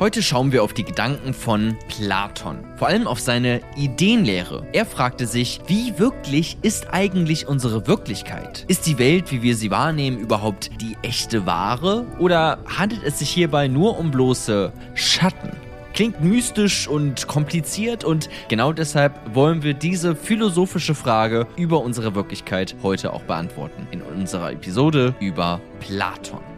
Heute 0.00 0.24
schauen 0.24 0.50
wir 0.50 0.64
auf 0.64 0.72
die 0.72 0.82
Gedanken 0.82 1.32
von 1.32 1.76
Platon, 1.86 2.64
vor 2.76 2.88
allem 2.88 3.06
auf 3.06 3.20
seine 3.20 3.60
Ideenlehre. 3.76 4.66
Er 4.72 4.86
fragte 4.86 5.24
sich, 5.24 5.60
wie 5.68 5.96
wirklich 6.00 6.58
ist 6.62 6.92
eigentlich 6.92 7.46
unsere 7.46 7.86
Wirklichkeit? 7.86 8.64
Ist 8.66 8.86
die 8.86 8.98
Welt, 8.98 9.30
wie 9.30 9.42
wir 9.42 9.54
sie 9.54 9.70
wahrnehmen, 9.70 10.18
überhaupt 10.18 10.70
die 10.80 10.96
echte 11.02 11.46
Wahre? 11.46 12.06
Oder 12.18 12.58
handelt 12.66 13.04
es 13.04 13.20
sich 13.20 13.30
hierbei 13.30 13.68
nur 13.68 13.96
um 13.96 14.10
bloße 14.10 14.72
Schatten? 14.94 15.50
Klingt 15.92 16.20
mystisch 16.20 16.88
und 16.88 17.28
kompliziert 17.28 18.02
und 18.02 18.28
genau 18.48 18.72
deshalb 18.72 19.12
wollen 19.32 19.62
wir 19.62 19.74
diese 19.74 20.16
philosophische 20.16 20.96
Frage 20.96 21.46
über 21.56 21.80
unsere 21.82 22.16
Wirklichkeit 22.16 22.74
heute 22.82 23.12
auch 23.12 23.22
beantworten 23.22 23.86
in 23.92 24.02
unserer 24.02 24.50
Episode 24.50 25.14
über 25.20 25.60
Platon. 25.78 26.53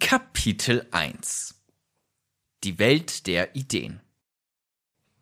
Kapitel 0.00 0.86
1 0.92 1.54
Die 2.62 2.78
Welt 2.78 3.26
der 3.26 3.56
Ideen. 3.56 4.00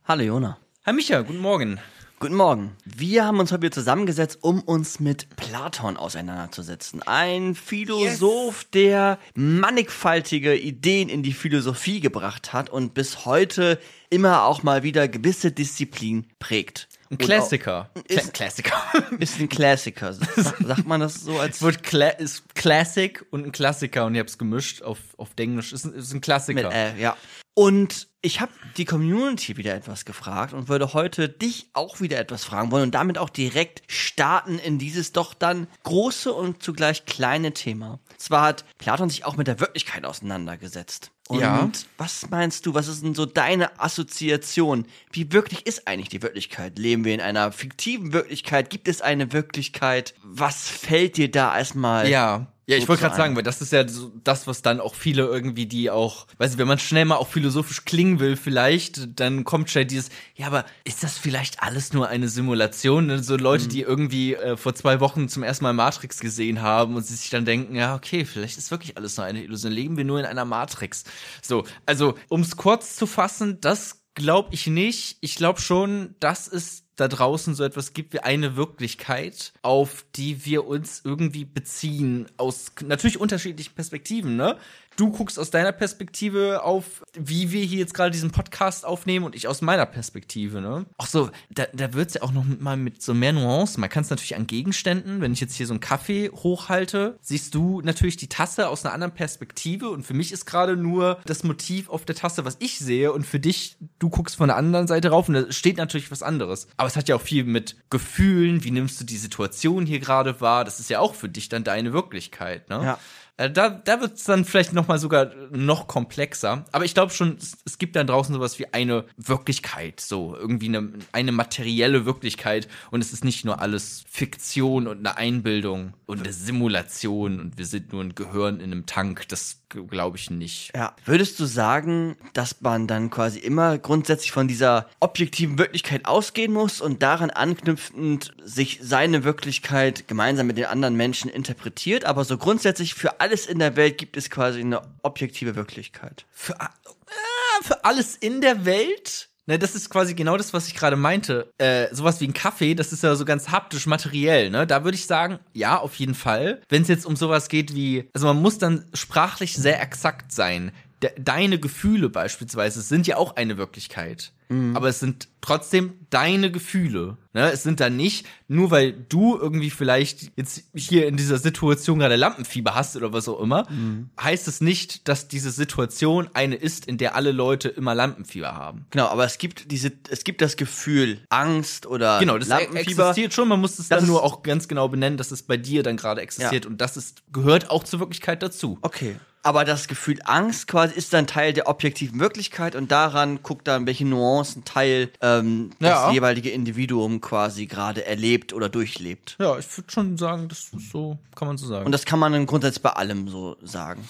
Hallo 0.04 0.22
Jona. 0.22 0.58
Herr 0.82 0.92
Micha, 0.92 1.22
guten 1.22 1.38
Morgen. 1.38 1.80
Guten 2.18 2.34
Morgen. 2.34 2.76
Wir 2.84 3.24
haben 3.24 3.40
uns 3.40 3.52
heute 3.52 3.62
wieder 3.62 3.72
zusammengesetzt, 3.72 4.38
um 4.42 4.60
uns 4.62 5.00
mit 5.00 5.34
Platon 5.36 5.96
auseinanderzusetzen. 5.96 7.02
Ein 7.02 7.54
Philosoph, 7.54 8.62
yes. 8.62 8.70
der 8.70 9.18
mannigfaltige 9.34 10.54
Ideen 10.54 11.08
in 11.08 11.22
die 11.22 11.32
Philosophie 11.32 12.00
gebracht 12.00 12.52
hat 12.52 12.68
und 12.68 12.92
bis 12.94 13.24
heute 13.24 13.80
immer 14.10 14.44
auch 14.44 14.62
mal 14.62 14.82
wieder 14.82 15.08
gewisse 15.08 15.52
Disziplin 15.52 16.26
prägt. 16.38 16.88
Ein 17.10 17.18
Klassiker. 17.18 17.90
Ist, 18.08 18.34
Klassiker. 18.34 18.74
Ist 19.18 19.38
ein 19.38 19.48
Klassiker. 19.48 20.12
Sagt 20.12 20.86
man 20.86 21.00
das 21.00 21.14
so 21.14 21.38
als. 21.38 21.62
Wird 21.66 21.82
Kla 21.82 22.08
ist 22.08 22.54
Classic 22.54 23.24
und 23.30 23.44
ein 23.44 23.52
Klassiker 23.52 24.06
und 24.06 24.14
ihr 24.14 24.20
habt 24.20 24.30
es 24.30 24.38
gemischt 24.38 24.82
auf, 24.82 24.98
auf 25.16 25.30
Englisch. 25.36 25.72
Ist 25.72 25.84
ein, 25.84 25.94
ist 25.94 26.12
ein 26.12 26.20
Klassiker. 26.20 26.64
Mit, 26.64 26.72
äh, 26.72 26.96
ja. 26.98 27.16
Und 27.58 28.08
ich 28.20 28.42
habe 28.42 28.52
die 28.76 28.84
Community 28.84 29.56
wieder 29.56 29.74
etwas 29.74 30.04
gefragt 30.04 30.52
und 30.52 30.68
würde 30.68 30.92
heute 30.92 31.30
dich 31.30 31.70
auch 31.72 32.02
wieder 32.02 32.18
etwas 32.18 32.44
fragen 32.44 32.70
wollen 32.70 32.82
und 32.82 32.94
damit 32.94 33.16
auch 33.16 33.30
direkt 33.30 33.82
starten 33.86 34.58
in 34.58 34.78
dieses 34.78 35.12
doch 35.12 35.32
dann 35.32 35.66
große 35.82 36.30
und 36.34 36.62
zugleich 36.62 37.06
kleine 37.06 37.54
Thema. 37.54 37.98
Zwar 38.18 38.42
hat 38.42 38.64
Platon 38.76 39.08
sich 39.08 39.24
auch 39.24 39.38
mit 39.38 39.46
der 39.46 39.58
Wirklichkeit 39.58 40.04
auseinandergesetzt. 40.04 41.12
Und 41.28 41.40
ja. 41.40 41.70
was 41.96 42.28
meinst 42.28 42.66
du, 42.66 42.74
was 42.74 42.88
ist 42.88 43.02
denn 43.02 43.14
so 43.14 43.24
deine 43.24 43.80
Assoziation? 43.80 44.84
Wie 45.10 45.32
wirklich 45.32 45.66
ist 45.66 45.88
eigentlich 45.88 46.10
die 46.10 46.20
Wirklichkeit? 46.20 46.78
Leben 46.78 47.06
wir 47.06 47.14
in 47.14 47.22
einer 47.22 47.52
fiktiven 47.52 48.12
Wirklichkeit? 48.12 48.68
Gibt 48.68 48.86
es 48.86 49.00
eine 49.00 49.32
Wirklichkeit? 49.32 50.12
Was 50.22 50.68
fällt 50.68 51.16
dir 51.16 51.30
da 51.30 51.56
erstmal? 51.56 52.06
Ja. 52.10 52.52
Ja, 52.68 52.76
ich 52.76 52.88
wollte 52.88 53.02
gerade 53.02 53.14
sagen, 53.14 53.36
weil 53.36 53.44
das 53.44 53.62
ist 53.62 53.72
ja 53.72 53.86
so 53.86 54.10
das, 54.24 54.48
was 54.48 54.60
dann 54.60 54.80
auch 54.80 54.96
viele 54.96 55.22
irgendwie, 55.22 55.66
die 55.66 55.88
auch, 55.88 56.26
weiß 56.38 56.52
ich, 56.52 56.58
wenn 56.58 56.66
man 56.66 56.80
schnell 56.80 57.04
mal 57.04 57.14
auch 57.14 57.28
philosophisch 57.28 57.84
klingen 57.84 58.18
will, 58.18 58.36
vielleicht, 58.36 59.20
dann 59.20 59.44
kommt 59.44 59.70
schnell 59.70 59.84
dieses, 59.84 60.08
ja, 60.34 60.48
aber 60.48 60.64
ist 60.82 61.04
das 61.04 61.16
vielleicht 61.16 61.62
alles 61.62 61.92
nur 61.92 62.08
eine 62.08 62.26
Simulation? 62.28 63.22
So 63.22 63.36
Leute, 63.36 63.66
mhm. 63.66 63.68
die 63.68 63.82
irgendwie 63.82 64.34
äh, 64.34 64.56
vor 64.56 64.74
zwei 64.74 64.98
Wochen 64.98 65.28
zum 65.28 65.44
ersten 65.44 65.62
Mal 65.62 65.74
Matrix 65.74 66.18
gesehen 66.18 66.60
haben 66.60 66.96
und 66.96 67.06
sich 67.06 67.30
dann 67.30 67.44
denken, 67.44 67.76
ja, 67.76 67.94
okay, 67.94 68.24
vielleicht 68.24 68.58
ist 68.58 68.72
wirklich 68.72 68.96
alles 68.96 69.16
nur 69.16 69.26
eine 69.26 69.44
Illusion. 69.44 69.70
Leben 69.70 69.96
wir 69.96 70.04
nur 70.04 70.18
in 70.18 70.26
einer 70.26 70.44
Matrix. 70.44 71.04
So, 71.42 71.64
also, 71.86 72.16
um 72.28 72.40
es 72.40 72.56
kurz 72.56 72.96
zu 72.96 73.06
fassen, 73.06 73.60
das 73.60 74.02
glaube 74.14 74.48
ich 74.52 74.66
nicht. 74.66 75.18
Ich 75.20 75.36
glaube 75.36 75.60
schon, 75.60 76.16
dass 76.18 76.48
es 76.48 76.85
da 76.96 77.08
draußen 77.08 77.54
so 77.54 77.62
etwas 77.62 77.92
gibt 77.92 78.14
wie 78.14 78.20
eine 78.20 78.56
Wirklichkeit, 78.56 79.52
auf 79.62 80.04
die 80.16 80.44
wir 80.46 80.66
uns 80.66 81.02
irgendwie 81.04 81.44
beziehen, 81.44 82.26
aus 82.38 82.72
natürlich 82.84 83.20
unterschiedlichen 83.20 83.74
Perspektiven, 83.74 84.36
ne? 84.36 84.56
Du 84.96 85.10
guckst 85.10 85.38
aus 85.38 85.50
deiner 85.50 85.72
Perspektive 85.72 86.62
auf, 86.64 87.02
wie 87.14 87.52
wir 87.52 87.64
hier 87.64 87.78
jetzt 87.78 87.94
gerade 87.94 88.10
diesen 88.10 88.30
Podcast 88.30 88.84
aufnehmen 88.84 89.24
und 89.24 89.34
ich 89.34 89.48
aus 89.48 89.62
meiner 89.62 89.86
Perspektive, 89.86 90.60
ne? 90.60 90.86
Auch 90.96 91.06
so, 91.06 91.30
da, 91.50 91.66
da 91.72 91.92
wird's 91.92 92.14
ja 92.14 92.22
auch 92.22 92.32
noch 92.32 92.44
mal 92.58 92.76
mit 92.76 93.02
so 93.02 93.14
mehr 93.14 93.32
Nuancen. 93.32 93.80
Man 93.80 93.90
kann 93.90 94.02
es 94.02 94.10
natürlich 94.10 94.36
an 94.36 94.46
Gegenständen, 94.46 95.20
wenn 95.20 95.32
ich 95.32 95.40
jetzt 95.40 95.54
hier 95.54 95.66
so 95.66 95.74
einen 95.74 95.80
Kaffee 95.80 96.30
hochhalte, 96.30 97.18
siehst 97.20 97.54
du 97.54 97.80
natürlich 97.82 98.16
die 98.16 98.28
Tasse 98.28 98.68
aus 98.68 98.84
einer 98.84 98.94
anderen 98.94 99.14
Perspektive 99.14 99.90
und 99.90 100.04
für 100.04 100.14
mich 100.14 100.32
ist 100.32 100.46
gerade 100.46 100.76
nur 100.76 101.20
das 101.24 101.44
Motiv 101.44 101.88
auf 101.88 102.04
der 102.04 102.14
Tasse, 102.14 102.44
was 102.44 102.56
ich 102.60 102.78
sehe 102.78 103.12
und 103.12 103.26
für 103.26 103.40
dich, 103.40 103.76
du 103.98 104.08
guckst 104.08 104.36
von 104.36 104.48
der 104.48 104.56
anderen 104.56 104.86
Seite 104.86 105.10
rauf 105.10 105.28
und 105.28 105.34
da 105.34 105.52
steht 105.52 105.76
natürlich 105.76 106.10
was 106.10 106.22
anderes. 106.22 106.68
Aber 106.76 106.88
es 106.88 106.96
hat 106.96 107.08
ja 107.08 107.16
auch 107.16 107.22
viel 107.22 107.44
mit 107.44 107.76
Gefühlen, 107.90 108.64
wie 108.64 108.70
nimmst 108.70 109.00
du 109.00 109.04
die 109.04 109.16
Situation 109.16 109.86
hier 109.86 110.00
gerade 110.00 110.40
wahr? 110.40 110.64
Das 110.64 110.80
ist 110.80 110.90
ja 110.90 111.00
auch 111.00 111.14
für 111.14 111.28
dich 111.28 111.48
dann 111.48 111.64
deine 111.64 111.92
Wirklichkeit, 111.92 112.68
ne? 112.68 112.82
Ja. 112.82 112.98
Äh, 113.38 113.50
da, 113.50 113.68
da 113.68 114.00
wird 114.00 114.14
es 114.14 114.24
dann 114.24 114.44
vielleicht 114.44 114.72
noch 114.72 114.88
mal 114.88 114.98
sogar 114.98 115.32
noch 115.50 115.86
komplexer. 115.86 116.64
Aber 116.72 116.84
ich 116.84 116.94
glaube 116.94 117.12
schon, 117.12 117.36
es, 117.38 117.56
es, 117.64 117.78
gibt 117.78 117.96
dann 117.96 118.06
draußen 118.06 118.34
sowas 118.34 118.58
wie 118.58 118.72
eine 118.72 119.04
Wirklichkeit, 119.16 120.00
so 120.00 120.34
irgendwie 120.36 120.68
eine, 120.68 120.90
eine 121.12 121.32
materielle 121.32 122.06
Wirklichkeit. 122.06 122.68
Und 122.90 123.02
es 123.02 123.12
ist 123.12 123.24
nicht 123.24 123.44
nur 123.44 123.60
alles 123.60 124.04
Fiktion 124.08 124.86
und 124.86 124.98
eine 124.98 125.16
Einbildung 125.16 125.94
und 126.06 126.20
eine 126.20 126.32
Simulation 126.32 127.40
und 127.40 127.58
wir 127.58 127.66
sind 127.66 127.92
nur 127.92 128.02
ein 128.02 128.14
Gehirn 128.14 128.60
in 128.60 128.72
einem 128.72 128.86
Tank. 128.86 129.28
Das 129.28 129.60
glaube 129.68 130.16
ich 130.16 130.30
nicht. 130.30 130.72
Ja. 130.74 130.94
Würdest 131.04 131.38
du 131.40 131.44
sagen, 131.44 132.16
dass 132.32 132.60
man 132.60 132.86
dann 132.86 133.10
quasi 133.10 133.38
immer 133.38 133.78
grundsätzlich 133.78 134.32
von 134.32 134.48
dieser 134.48 134.88
objektiven 135.00 135.58
Wirklichkeit 135.58 136.06
ausgehen 136.06 136.52
muss 136.52 136.80
und 136.80 137.02
daran 137.02 137.30
anknüpfend 137.30 138.34
sich 138.42 138.78
seine 138.82 139.24
Wirklichkeit 139.24 140.08
gemeinsam 140.08 140.46
mit 140.46 140.56
den 140.56 140.66
anderen 140.66 140.96
Menschen 140.96 141.30
interpretiert, 141.30 142.04
aber 142.04 142.24
so 142.24 142.38
grundsätzlich 142.38 142.94
für 142.94 143.20
alles 143.20 143.46
in 143.46 143.58
der 143.58 143.76
Welt 143.76 143.98
gibt 143.98 144.16
es 144.16 144.30
quasi 144.30 144.60
eine 144.60 144.82
objektive 145.02 145.56
Wirklichkeit? 145.56 146.26
Für, 146.30 146.54
äh, 146.54 147.62
für 147.62 147.84
alles 147.84 148.16
in 148.16 148.40
der 148.40 148.64
Welt? 148.64 149.28
Ne, 149.48 149.60
das 149.60 149.76
ist 149.76 149.90
quasi 149.90 150.14
genau 150.14 150.36
das, 150.36 150.52
was 150.52 150.66
ich 150.66 150.74
gerade 150.74 150.96
meinte. 150.96 151.52
Äh, 151.58 151.86
sowas 151.94 152.20
wie 152.20 152.26
ein 152.26 152.32
Kaffee, 152.32 152.74
das 152.74 152.92
ist 152.92 153.04
ja 153.04 153.14
so 153.14 153.24
ganz 153.24 153.50
haptisch, 153.50 153.86
materiell, 153.86 154.50
ne? 154.50 154.66
Da 154.66 154.82
würde 154.82 154.96
ich 154.96 155.06
sagen, 155.06 155.38
ja, 155.52 155.78
auf 155.78 155.94
jeden 155.94 156.14
Fall. 156.14 156.62
Wenn 156.68 156.82
es 156.82 156.88
jetzt 156.88 157.06
um 157.06 157.14
sowas 157.14 157.48
geht 157.48 157.72
wie, 157.72 158.08
also 158.12 158.26
man 158.26 158.42
muss 158.42 158.58
dann 158.58 158.86
sprachlich 158.92 159.54
sehr 159.54 159.80
exakt 159.80 160.32
sein. 160.32 160.72
De 161.02 161.10
deine 161.18 161.60
Gefühle 161.60 162.08
beispielsweise 162.08 162.80
sind 162.80 163.06
ja 163.06 163.18
auch 163.18 163.36
eine 163.36 163.56
Wirklichkeit. 163.56 164.32
Mhm. 164.48 164.76
Aber 164.76 164.88
es 164.88 165.00
sind 165.00 165.28
trotzdem 165.40 165.94
deine 166.10 166.50
Gefühle. 166.50 167.16
Ne? 167.32 167.50
Es 167.52 167.62
sind 167.62 167.80
dann 167.80 167.96
nicht, 167.96 168.26
nur 168.48 168.70
weil 168.70 168.92
du 168.92 169.36
irgendwie 169.36 169.70
vielleicht 169.70 170.32
jetzt 170.36 170.64
hier 170.74 171.06
in 171.06 171.16
dieser 171.16 171.38
Situation 171.38 171.98
gerade 171.98 172.16
Lampenfieber 172.16 172.74
hast 172.74 172.96
oder 172.96 173.12
was 173.12 173.28
auch 173.28 173.40
immer, 173.40 173.68
mhm. 173.70 174.10
heißt 174.20 174.48
es 174.48 174.60
nicht, 174.60 175.08
dass 175.08 175.28
diese 175.28 175.50
Situation 175.50 176.28
eine 176.34 176.56
ist, 176.56 176.86
in 176.86 176.98
der 176.98 177.14
alle 177.14 177.32
Leute 177.32 177.68
immer 177.68 177.94
Lampenfieber 177.94 178.54
haben. 178.54 178.86
Genau, 178.90 179.06
aber 179.06 179.24
es 179.24 179.38
gibt 179.38 179.70
diese, 179.70 179.92
es 180.10 180.24
gibt 180.24 180.40
das 180.40 180.56
Gefühl 180.56 181.20
Angst 181.28 181.86
oder 181.86 182.18
genau, 182.18 182.38
das 182.38 182.48
Lampenfieber. 182.48 183.08
existiert 183.08 183.34
schon. 183.34 183.48
Man 183.48 183.60
muss 183.60 183.78
es 183.78 183.88
dann 183.88 184.06
nur 184.06 184.24
auch 184.24 184.42
ganz 184.42 184.68
genau 184.68 184.88
benennen, 184.88 185.16
dass 185.16 185.30
es 185.30 185.42
bei 185.42 185.56
dir 185.56 185.82
dann 185.82 185.96
gerade 185.96 186.20
existiert 186.20 186.64
ja. 186.64 186.70
und 186.70 186.80
das 186.80 186.96
ist 186.96 187.22
gehört 187.32 187.70
auch 187.70 187.84
zur 187.84 188.00
Wirklichkeit 188.00 188.42
dazu. 188.42 188.78
Okay 188.82 189.16
aber 189.46 189.64
das 189.64 189.86
Gefühl 189.86 190.18
Angst 190.24 190.66
quasi 190.66 190.92
ist 190.96 191.12
dann 191.12 191.28
Teil 191.28 191.52
der 191.52 191.68
objektiven 191.68 192.18
Wirklichkeit 192.18 192.74
und 192.74 192.90
daran 192.90 193.44
guckt 193.44 193.68
dann, 193.68 193.86
welche 193.86 194.04
Nuancen 194.04 194.35
Teil 194.64 195.10
ähm, 195.20 195.70
ja. 195.80 196.06
das 196.06 196.14
jeweilige 196.14 196.50
Individuum 196.50 197.20
quasi 197.20 197.66
gerade 197.66 198.04
erlebt 198.06 198.52
oder 198.52 198.68
durchlebt. 198.68 199.36
Ja, 199.38 199.58
ich 199.58 199.76
würde 199.76 199.90
schon 199.90 200.16
sagen, 200.18 200.48
das 200.48 200.70
ist 200.72 200.90
so, 200.90 201.18
kann 201.34 201.48
man 201.48 201.58
so 201.58 201.66
sagen. 201.66 201.86
Und 201.86 201.92
das 201.92 202.04
kann 202.04 202.18
man 202.18 202.32
dann 202.32 202.46
grundsätzlich 202.46 202.82
bei 202.82 202.90
allem 202.90 203.28
so 203.28 203.56
sagen. 203.62 204.08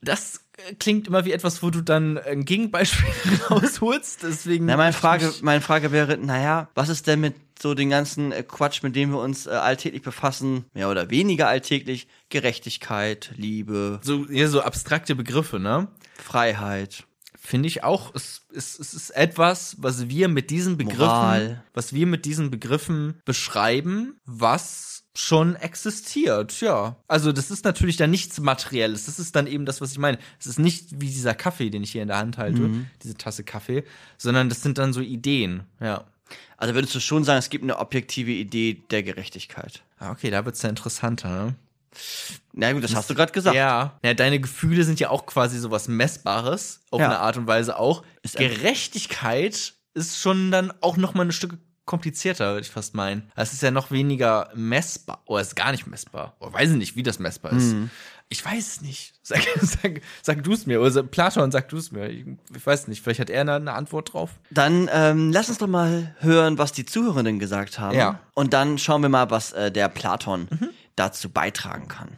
Das 0.00 0.40
klingt 0.78 1.06
immer 1.06 1.24
wie 1.24 1.32
etwas, 1.32 1.62
wo 1.62 1.70
du 1.70 1.80
dann 1.80 2.18
ein 2.18 2.44
Gegenbeispiel 2.44 3.40
rausholst. 3.50 4.22
Deswegen. 4.22 4.66
Na, 4.66 4.76
meine 4.76 4.92
Frage, 4.92 5.32
meine 5.42 5.60
Frage 5.60 5.92
wäre, 5.92 6.16
naja, 6.18 6.68
was 6.74 6.88
ist 6.88 7.06
denn 7.06 7.20
mit 7.20 7.34
so 7.60 7.74
den 7.74 7.90
ganzen 7.90 8.32
äh, 8.32 8.42
Quatsch, 8.42 8.82
mit 8.82 8.96
dem 8.96 9.10
wir 9.10 9.20
uns 9.20 9.46
äh, 9.46 9.50
alltäglich 9.50 10.02
befassen, 10.02 10.64
mehr 10.74 10.90
oder 10.90 11.10
weniger 11.10 11.48
alltäglich, 11.48 12.08
Gerechtigkeit, 12.28 13.32
Liebe. 13.36 14.00
So, 14.02 14.26
ja, 14.28 14.48
so 14.48 14.60
abstrakte 14.62 15.14
Begriffe, 15.14 15.60
ne? 15.60 15.88
Freiheit. 16.16 17.04
Finde 17.42 17.66
ich 17.66 17.82
auch. 17.82 18.14
Es, 18.14 18.42
es, 18.54 18.78
es 18.78 18.94
ist 18.94 19.10
etwas, 19.10 19.76
was 19.78 20.08
wir 20.08 20.28
mit 20.28 20.50
diesen 20.50 20.76
Begriffen, 20.76 20.98
Moral. 21.06 21.64
was 21.74 21.92
wir 21.92 22.06
mit 22.06 22.24
diesen 22.24 22.50
Begriffen 22.50 23.20
beschreiben, 23.24 24.16
was 24.24 25.04
schon 25.14 25.56
existiert, 25.56 26.60
ja. 26.60 26.96
Also 27.08 27.32
das 27.32 27.50
ist 27.50 27.64
natürlich 27.64 27.96
dann 27.96 28.10
nichts 28.10 28.40
Materielles. 28.40 29.06
Das 29.06 29.18
ist 29.18 29.36
dann 29.36 29.46
eben 29.46 29.66
das, 29.66 29.80
was 29.80 29.92
ich 29.92 29.98
meine. 29.98 30.18
Es 30.38 30.46
ist 30.46 30.58
nicht 30.58 31.00
wie 31.00 31.08
dieser 31.08 31.34
Kaffee, 31.34 31.68
den 31.68 31.82
ich 31.82 31.92
hier 31.92 32.02
in 32.02 32.08
der 32.08 32.18
Hand 32.18 32.38
halte, 32.38 32.70
diese 33.02 33.16
Tasse 33.16 33.44
Kaffee, 33.44 33.84
sondern 34.16 34.48
das 34.48 34.62
sind 34.62 34.78
dann 34.78 34.92
so 34.92 35.00
Ideen, 35.00 35.64
ja. 35.80 36.04
Also 36.56 36.74
würdest 36.74 36.94
du 36.94 37.00
schon 37.00 37.24
sagen, 37.24 37.40
es 37.40 37.50
gibt 37.50 37.64
eine 37.64 37.78
objektive 37.78 38.30
Idee 38.30 38.82
der 38.90 39.02
Gerechtigkeit? 39.02 39.82
Ah, 39.98 40.12
okay, 40.12 40.30
da 40.30 40.44
wird's 40.44 40.62
ja 40.62 40.70
interessanter, 40.70 41.28
ne? 41.28 41.54
Na 42.52 42.72
gut, 42.72 42.84
das 42.84 42.94
hast 42.94 43.08
du 43.10 43.14
gerade 43.14 43.32
gesagt. 43.32 43.56
Ja. 43.56 43.98
ja, 44.04 44.14
deine 44.14 44.40
Gefühle 44.40 44.84
sind 44.84 45.00
ja 45.00 45.10
auch 45.10 45.26
quasi 45.26 45.58
sowas 45.58 45.88
Messbares, 45.88 46.80
auf 46.90 47.00
Ja. 47.00 47.06
eine 47.06 47.18
Art 47.18 47.36
und 47.36 47.46
Weise 47.46 47.78
auch. 47.78 48.02
Ist 48.22 48.36
Gerechtigkeit 48.36 49.74
ist 49.94 50.18
schon 50.18 50.50
dann 50.50 50.72
auch 50.80 50.96
noch 50.96 51.14
mal 51.14 51.24
ein 51.26 51.32
Stück 51.32 51.58
komplizierter, 51.84 52.52
würde 52.52 52.60
ich 52.66 52.70
fast 52.70 52.94
meinen. 52.94 53.30
Es 53.34 53.52
ist 53.52 53.62
ja 53.62 53.70
noch 53.70 53.90
weniger 53.90 54.50
messbar. 54.54 55.22
Oder 55.26 55.40
es 55.42 55.48
ist 55.48 55.56
gar 55.56 55.72
nicht 55.72 55.86
messbar. 55.86 56.36
Oder 56.40 56.52
weiß 56.52 56.70
ich 56.70 56.76
nicht, 56.76 56.96
wie 56.96 57.02
das 57.02 57.18
messbar 57.18 57.52
ist. 57.52 57.72
Mhm. 57.74 57.90
Ich 58.32 58.42
weiß 58.42 58.66
es 58.66 58.80
nicht. 58.80 59.12
Sag, 59.22 59.40
sag, 59.60 60.00
sag 60.22 60.42
du 60.42 60.52
es 60.52 60.66
mir. 60.66 60.80
Oder 60.80 61.04
Platon, 61.04 61.52
sag 61.52 61.68
du 61.68 61.76
es 61.76 61.92
mir. 61.92 62.08
Ich, 62.08 62.24
ich 62.56 62.66
weiß 62.66 62.88
nicht. 62.88 63.02
Vielleicht 63.02 63.20
hat 63.20 63.30
er 63.30 63.42
eine, 63.42 63.54
eine 63.54 63.72
Antwort 63.72 64.12
drauf. 64.12 64.30
Dann 64.50 64.90
ähm, 64.92 65.30
lass 65.30 65.48
uns 65.48 65.58
doch 65.58 65.68
mal 65.68 66.16
hören, 66.18 66.58
was 66.58 66.72
die 66.72 66.84
Zuhörerinnen 66.84 67.38
gesagt 67.38 67.78
haben. 67.78 67.96
Ja. 67.96 68.18
Und 68.34 68.52
dann 68.52 68.78
schauen 68.78 69.02
wir 69.02 69.08
mal, 69.08 69.30
was 69.30 69.52
äh, 69.52 69.70
der 69.70 69.88
Platon 69.88 70.48
dazu 70.96 71.28
beitragen 71.28 71.86
kann. 71.88 72.16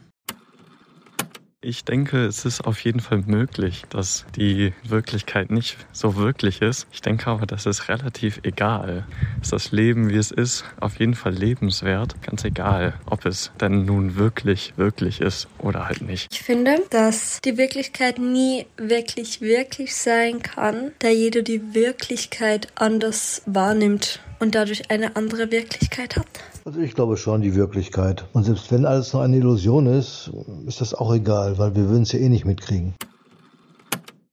Ich 1.67 1.83
denke, 1.83 2.25
es 2.25 2.45
ist 2.45 2.61
auf 2.61 2.81
jeden 2.81 2.99
Fall 2.99 3.23
möglich, 3.25 3.85
dass 3.89 4.27
die 4.35 4.73
Wirklichkeit 4.83 5.49
nicht 5.49 5.77
so 5.91 6.15
wirklich 6.15 6.61
ist. 6.61 6.85
Ich 6.91 7.01
denke 7.01 7.25
aber, 7.25 7.47
das 7.47 7.65
ist 7.65 7.89
relativ 7.89 8.39
egal. 8.43 9.07
Ist 9.41 9.51
das 9.51 9.71
Leben, 9.71 10.09
wie 10.09 10.17
es 10.17 10.29
ist, 10.29 10.63
auf 10.79 10.99
jeden 10.99 11.15
Fall 11.15 11.33
lebenswert. 11.33 12.21
Ganz 12.21 12.45
egal, 12.45 12.93
ob 13.07 13.25
es 13.25 13.51
denn 13.59 13.83
nun 13.83 14.15
wirklich, 14.15 14.73
wirklich 14.77 15.21
ist 15.21 15.47
oder 15.57 15.87
halt 15.87 16.03
nicht. 16.03 16.27
Ich 16.31 16.43
finde, 16.43 16.83
dass 16.91 17.41
die 17.41 17.57
Wirklichkeit 17.57 18.19
nie 18.19 18.67
wirklich 18.77 19.41
wirklich 19.41 19.95
sein 19.95 20.43
kann, 20.43 20.91
da 20.99 21.09
jeder 21.09 21.41
die 21.41 21.73
Wirklichkeit 21.73 22.67
anders 22.75 23.41
wahrnimmt 23.47 24.19
und 24.37 24.53
dadurch 24.53 24.91
eine 24.91 25.15
andere 25.15 25.49
Wirklichkeit 25.49 26.15
hat. 26.15 26.27
Also 26.67 26.79
ich 26.79 26.95
glaube 26.95 27.15
schon 27.15 27.41
die 27.41 27.53
Wirklichkeit. 27.53 28.25
Und 28.33 28.43
selbst 28.43 28.71
wenn 28.71 28.87
alles 28.87 29.13
nur 29.13 29.21
eine 29.21 29.37
Illusion 29.37 29.85
ist, 29.85 30.31
ist 30.65 30.81
das 30.81 30.95
auch 30.95 31.13
egal, 31.13 31.59
weil 31.59 31.75
wir 31.75 31.89
würden 31.89 32.01
es 32.01 32.11
ja 32.11 32.17
eh 32.17 32.27
nicht 32.27 32.43
mitkriegen. 32.45 32.95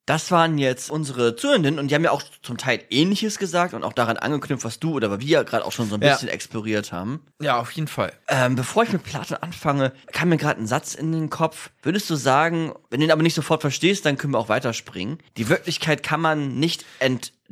Das 0.07 0.31
waren 0.31 0.57
jetzt 0.59 0.91
unsere 0.91 1.37
Zuhörenden 1.37 1.79
und 1.79 1.91
die 1.91 1.95
haben 1.95 2.03
ja 2.05 2.11
auch 2.11 2.23
zum 2.43 2.57
Teil 2.57 2.81
Ähnliches 2.91 3.39
gesagt 3.39 3.73
und 3.75 3.85
auch 3.85 3.93
daran 3.93 4.17
angeknüpft, 4.17 4.65
was 4.65 4.81
du 4.81 4.95
oder 4.95 5.11
was 5.11 5.21
wir 5.21 5.27
ja 5.29 5.43
gerade 5.43 5.65
auch 5.65 5.73
schon 5.73 5.89
so 5.91 5.95
ein 5.97 6.03
Ja. 6.03 6.15
bisschen 6.15 6.29
exploriert 6.29 6.91
haben. 6.91 7.21
Ja, 7.41 7.61
auf 7.61 7.71
jeden 7.73 7.87
Fall. 7.87 8.13
Ähm, 8.29 8.57
bevor 8.57 8.83
ich 8.83 8.93
mit 8.93 9.05
Platon 9.05 9.37
anfange, 9.41 9.93
kam 10.11 10.31
mir 10.31 10.39
gerade 10.39 10.59
ein 10.61 10.67
Satz 10.67 10.95
in 10.95 11.13
den 11.13 11.29
Kopf. 11.31 11.71
Würdest 11.83 12.09
du 12.09 12.17
sagen, 12.17 12.73
wenn 12.91 13.01
du 13.01 13.07
ihn 13.07 13.13
aber 13.13 13.23
nicht 13.23 13.35
sofort 13.35 13.61
verstehst, 13.61 14.05
dann 14.07 14.17
können 14.17 14.33
wir 14.33 14.39
auch 14.39 14.49
weiterspringen. 14.49 15.19
Die 15.37 15.49
Wirklichkeit 15.51 16.03
kann 16.03 16.21
man 16.23 16.59
nicht 16.59 16.85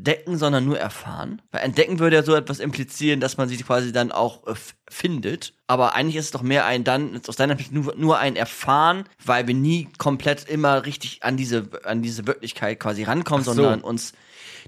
entdecken, 0.01 0.39
sondern 0.39 0.65
nur 0.65 0.79
erfahren. 0.79 1.43
Weil 1.53 1.61
entdecken 1.61 1.99
würde 1.99 2.17
ja 2.17 2.23
so 2.23 2.35
etwas 2.35 2.59
implizieren, 2.59 3.21
dass 3.21 3.37
man 3.37 3.51
sie 3.51 3.59
quasi 3.59 3.93
dann 3.93 4.13
auch 4.13 4.47
äh, 4.47 4.55
findet. 4.89 5.53
Aber 5.67 5.95
eigentlich 5.95 6.17
ist 6.17 6.27
es 6.27 6.31
doch 6.31 6.43
mehr 6.43 6.65
ein 6.65 6.85
dann, 6.85 7.21
aus 7.27 7.37
deiner 7.37 7.57
Sicht 7.57 7.71
nur, 7.71 7.95
nur 7.97 8.19
ein 8.19 8.35
Erfahren, 8.35 9.05
weil 9.23 9.47
wir 9.47 9.55
nie 9.55 9.89
komplett 9.99 10.49
immer 10.49 10.87
richtig 10.87 11.23
an 11.23 11.37
diese, 11.37 11.69
an 11.85 12.01
diese 12.01 12.27
Wirklichkeit 12.27 12.81
quasi 12.81 13.03
rankommen, 13.03 13.45
so. 13.45 13.53
sondern 13.53 13.83
uns 13.83 14.15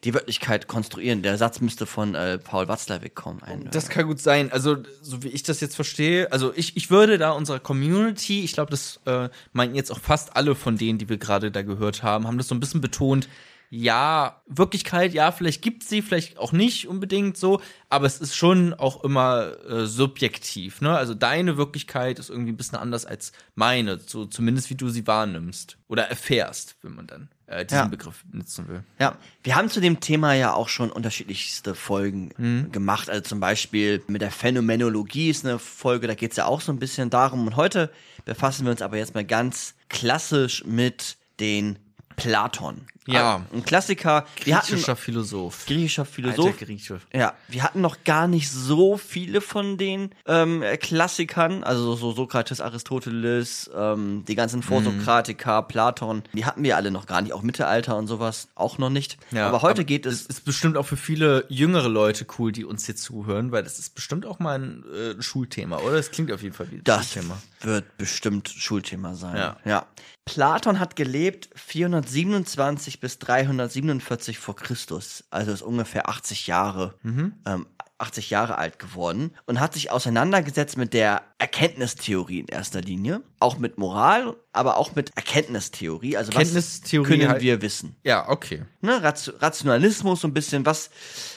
die 0.04 0.12
Wirklichkeit 0.12 0.68
konstruieren. 0.68 1.22
Der 1.22 1.38
Satz 1.38 1.60
müsste 1.60 1.86
von 1.86 2.14
äh, 2.14 2.38
Paul 2.38 2.68
Watzlawick 2.68 3.14
kommen. 3.14 3.42
Ein, 3.42 3.68
Das 3.70 3.88
kann 3.88 4.06
gut 4.06 4.20
sein. 4.20 4.52
Also, 4.52 4.76
so 5.00 5.22
wie 5.22 5.28
ich 5.28 5.44
das 5.44 5.60
jetzt 5.60 5.76
verstehe, 5.76 6.30
also 6.30 6.52
ich, 6.54 6.76
ich 6.76 6.90
würde 6.90 7.18
da 7.18 7.30
unserer 7.30 7.60
Community, 7.60 8.44
ich 8.44 8.52
glaube, 8.52 8.70
das 8.70 9.00
äh, 9.06 9.28
meinten 9.52 9.76
jetzt 9.76 9.90
auch 9.92 10.00
fast 10.00 10.36
alle 10.36 10.54
von 10.54 10.76
denen, 10.76 10.98
die 10.98 11.08
wir 11.08 11.18
gerade 11.18 11.50
da 11.50 11.62
gehört 11.62 12.02
haben, 12.02 12.26
haben 12.26 12.36
das 12.36 12.48
so 12.48 12.54
ein 12.54 12.60
bisschen 12.60 12.80
betont. 12.80 13.28
Ja, 13.74 14.42
Wirklichkeit, 14.46 15.14
ja, 15.14 15.32
vielleicht 15.32 15.62
gibt 15.62 15.82
sie, 15.82 16.02
vielleicht 16.02 16.36
auch 16.36 16.52
nicht 16.52 16.88
unbedingt 16.88 17.38
so, 17.38 17.62
aber 17.88 18.04
es 18.04 18.20
ist 18.20 18.36
schon 18.36 18.74
auch 18.74 19.02
immer 19.02 19.54
äh, 19.66 19.86
subjektiv, 19.86 20.82
ne? 20.82 20.94
Also 20.94 21.14
deine 21.14 21.56
Wirklichkeit 21.56 22.18
ist 22.18 22.28
irgendwie 22.28 22.52
ein 22.52 22.58
bisschen 22.58 22.76
anders 22.76 23.06
als 23.06 23.32
meine, 23.54 23.98
so 23.98 24.26
zumindest 24.26 24.68
wie 24.68 24.74
du 24.74 24.90
sie 24.90 25.06
wahrnimmst 25.06 25.78
oder 25.88 26.02
erfährst, 26.02 26.76
wenn 26.82 26.96
man 26.96 27.06
dann 27.06 27.28
äh, 27.46 27.64
diesen 27.64 27.78
Ja. 27.78 27.86
Begriff 27.86 28.22
nutzen 28.30 28.68
will. 28.68 28.84
Ja, 29.00 29.16
wir 29.42 29.56
haben 29.56 29.70
zu 29.70 29.80
dem 29.80 30.00
Thema 30.00 30.34
ja 30.34 30.52
auch 30.52 30.68
schon 30.68 30.92
unterschiedlichste 30.92 31.74
Folgen 31.74 32.68
gemacht. 32.72 33.08
Also 33.08 33.22
zum 33.22 33.40
Beispiel 33.40 34.02
mit 34.06 34.20
der 34.20 34.30
Phänomenologie 34.30 35.30
ist 35.30 35.46
eine 35.46 35.58
Folge, 35.58 36.08
da 36.08 36.14
geht 36.14 36.32
es 36.32 36.36
ja 36.36 36.44
auch 36.44 36.60
so 36.60 36.72
ein 36.72 36.78
bisschen 36.78 37.08
darum. 37.08 37.46
Und 37.46 37.56
heute 37.56 37.90
befassen 38.26 38.66
wir 38.66 38.70
uns 38.72 38.82
aber 38.82 38.98
jetzt 38.98 39.14
mal 39.14 39.24
ganz 39.24 39.74
klassisch 39.88 40.62
mit 40.66 41.16
den 41.40 41.78
Platon. 42.16 42.86
Ja. 43.06 43.44
Ein 43.52 43.64
Klassiker. 43.64 44.24
Wir 44.44 44.56
hatten, 44.56 44.68
Griechischer 44.68 44.96
Philosoph. 44.96 45.66
griechischer 45.66 46.04
Philosoph. 46.04 46.46
Alter 46.46 46.64
Grieche. 46.66 47.00
Ja, 47.12 47.34
wir 47.48 47.62
hatten 47.62 47.80
noch 47.80 48.04
gar 48.04 48.28
nicht 48.28 48.50
so 48.50 48.96
viele 48.96 49.40
von 49.40 49.76
den 49.76 50.10
ähm, 50.26 50.62
äh, 50.62 50.76
Klassikern, 50.76 51.64
also 51.64 51.96
so 51.96 52.12
Sokrates, 52.12 52.60
Aristoteles, 52.60 53.70
ähm, 53.74 54.24
die 54.28 54.34
ganzen 54.34 54.62
Vorsokratiker, 54.62 55.62
Platon, 55.62 56.22
die 56.32 56.44
hatten 56.44 56.62
wir 56.62 56.76
alle 56.76 56.90
noch 56.90 57.06
gar 57.06 57.20
nicht, 57.22 57.32
auch 57.32 57.42
Mittelalter 57.42 57.96
und 57.96 58.06
sowas 58.06 58.48
auch 58.54 58.78
noch 58.78 58.90
nicht. 58.90 59.18
aber 59.34 59.62
heute 59.62 59.84
geht 59.84 60.06
es 60.06 60.20
Es 60.22 60.26
ist 60.26 60.44
bestimmt 60.44 60.76
auch 60.76 60.86
für 60.86 60.96
viele 60.96 61.44
jüngere 61.48 61.88
Leute 61.88 62.26
cool, 62.38 62.52
die 62.52 62.64
uns 62.64 62.86
hier 62.86 62.96
zuhören, 62.96 63.50
weil 63.52 63.62
das 63.64 63.78
ist 63.78 63.94
bestimmt 63.94 64.26
auch 64.26 64.38
mal 64.38 64.58
ein 64.58 64.84
äh, 65.18 65.22
Schulthema, 65.22 65.78
oder? 65.78 65.96
Das 65.96 66.10
klingt 66.10 66.30
auf 66.30 66.42
jeden 66.42 66.54
Fall 66.54 66.70
wie 66.70 66.76
ein 66.76 66.84
Das 66.84 67.12
Schulthema. 67.12 67.36
wird 67.62 67.96
bestimmt 67.98 68.48
Schulthema 68.48 69.14
sein. 69.14 69.36
Ja. 69.36 69.56
ja. 69.64 69.86
Platon 70.24 70.78
hat 70.78 70.94
gelebt 70.94 71.48
427 71.56 72.91
bis 73.00 73.18
347 73.18 74.38
vor 74.38 74.56
Christus, 74.56 75.24
also 75.30 75.52
ist 75.52 75.62
ungefähr 75.62 76.08
80 76.08 76.46
Jahre, 76.46 76.94
Mhm. 77.02 77.32
ähm, 77.46 77.66
80 77.98 78.30
Jahre 78.30 78.58
alt 78.58 78.80
geworden 78.80 79.32
und 79.46 79.60
hat 79.60 79.74
sich 79.74 79.92
auseinandergesetzt 79.92 80.76
mit 80.76 80.92
der 80.92 81.22
Erkenntnistheorie 81.38 82.40
in 82.40 82.48
erster 82.48 82.80
Linie, 82.80 83.22
auch 83.38 83.58
mit 83.58 83.78
Moral, 83.78 84.34
aber 84.52 84.76
auch 84.76 84.96
mit 84.96 85.10
Erkenntnistheorie. 85.16 86.16
Also 86.16 86.30
was 86.32 86.38
Erkenntnistheorie 86.38 87.08
können 87.08 87.28
halt- 87.28 87.42
wir 87.42 87.62
wissen? 87.62 87.94
Ja, 88.02 88.28
okay. 88.28 88.64
ne, 88.80 89.00
Rat- 89.02 89.32
Rationalismus 89.38 90.20
so 90.22 90.28
ein 90.28 90.34
bisschen, 90.34 90.66
was, 90.66 90.90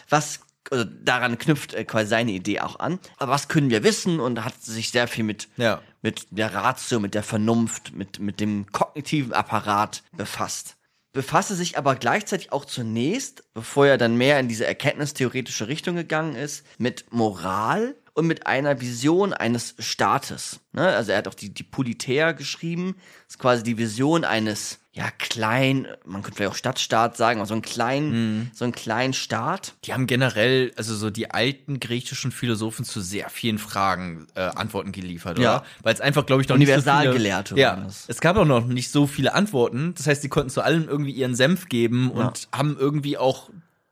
was, 0.10 0.40
also 0.72 0.86
daran 1.04 1.38
knüpft 1.38 1.76
äh, 1.76 1.86
quasi 1.86 2.08
seine 2.10 2.32
Idee 2.32 2.60
auch 2.62 2.80
an. 2.80 2.98
Aber 3.18 3.32
was 3.34 3.48
können 3.48 3.70
wir 3.70 3.84
wissen? 3.84 4.20
Und 4.20 4.44
hat 4.44 4.60
sich 4.64 4.90
sehr 4.90 5.08
viel 5.08 5.24
mit, 5.24 5.48
Ja. 5.58 5.82
mit 6.02 6.26
der 6.32 6.52
Ratio, 6.56 7.00
mit 7.00 7.14
der 7.14 7.22
Vernunft, 7.22 7.94
mit, 7.94 8.18
mit 8.20 8.40
dem 8.40 8.72
kognitiven 8.72 9.34
Apparat 9.34 10.02
befasst. 10.14 10.76
Befasste 11.16 11.56
sich 11.56 11.78
aber 11.78 11.96
gleichzeitig 11.96 12.52
auch 12.52 12.66
zunächst, 12.66 13.46
bevor 13.54 13.88
er 13.88 13.98
dann 13.98 14.18
mehr 14.18 14.38
in 14.38 14.50
diese 14.50 14.66
erkenntnistheoretische 14.66 15.70
Richtung 15.70 15.96
gegangen 15.96 16.36
ist, 16.36 16.66
mit 16.78 17.06
Moral 17.10 17.96
und 18.16 18.28
mit 18.28 18.48
einer 18.48 18.80
Vision 18.82 19.34
eines 19.34 19.76
Staates. 19.78 20.62
Ne? 20.72 20.88
Also 20.88 21.12
er 21.12 21.20
hat 21.20 21.28
auch 21.28 21.34
die, 21.34 21.54
die 21.54 21.64
Politeia 21.64 22.32
geschrieben. 22.32 22.96
Das 23.28 23.36
ist 23.36 23.40
quasi 23.40 23.62
die 23.62 23.78
Vision 23.78 24.24
eines, 24.24 24.80
ja, 24.94 25.12
kleinen, 25.20 25.86
man 26.06 26.24
könnte 26.24 26.38
vielleicht 26.38 26.52
auch 26.54 26.56
Stadtstaat 26.58 27.18
sagen, 27.18 27.40
aber 27.42 27.46
so 27.48 27.54
einen 27.54 27.62
kleinen, 27.62 28.52
so 28.54 28.64
einen 28.64 28.72
kleinen 28.72 29.12
Staat. 29.14 29.74
Die 29.84 29.94
haben 29.94 30.08
generell, 30.08 30.72
also 30.78 30.96
so 30.96 31.10
die 31.10 31.30
alten 31.32 31.82
griechischen 31.82 32.32
Philosophen 32.32 32.86
zu 32.86 33.02
sehr 33.02 33.30
vielen 33.30 33.58
Fragen 33.58 34.28
äh, 34.36 34.40
Antworten 34.40 34.94
geliefert, 34.94 35.38
Ja. 35.38 35.58
oder? 35.58 35.66
Weil 35.84 35.94
es 35.94 36.00
einfach, 36.00 36.26
glaube 36.26 36.42
ich, 36.42 36.48
noch 36.48 36.56
nicht 36.56 36.70
so 36.70 36.74
viele, 36.80 36.92
Universalgelehrte 36.94 37.60
Ja, 37.60 37.86
es 38.08 38.22
gab 38.22 38.38
auch 38.38 38.46
noch 38.46 38.66
nicht 38.66 38.92
so 38.92 39.08
viele 39.08 39.34
Antworten. 39.34 39.94
Das 39.96 40.08
heißt, 40.08 40.24
die 40.24 40.30
konnten 40.30 40.50
zu 40.50 40.62
allem 40.62 40.88
irgendwie 40.88 41.12
ihren 41.12 41.36
Senf 41.36 41.68
geben 41.68 42.12
und 42.12 42.48
haben 42.54 42.78
irgendwie 42.80 43.18
auch 43.18 43.50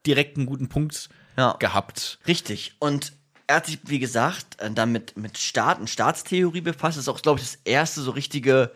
direkt 0.08 0.38
einen 0.38 0.46
guten 0.46 0.70
Punkt 0.70 1.10
Ja. 1.38 1.58
gehabt. 1.60 2.20
Richtig. 2.26 2.76
Und 2.80 3.12
er 3.48 3.58
hat 3.58 3.66
sich, 3.66 3.80
wie 3.84 4.00
gesagt, 4.00 4.60
äh, 4.60 4.72
dann 4.72 4.92
mit, 4.92 5.18
mit 5.18 5.38
Staat 5.38 5.80
und 5.80 5.90
Staatstheorie 5.90 6.62
befasst. 6.62 6.98
Das 6.98 7.06
ist 7.06 7.10
auch, 7.10 7.22
glaube 7.22 7.40
ich, 7.40 7.46
das 7.46 7.60
erste 7.66 8.02
so 8.02 8.12
richtige, 8.12 8.72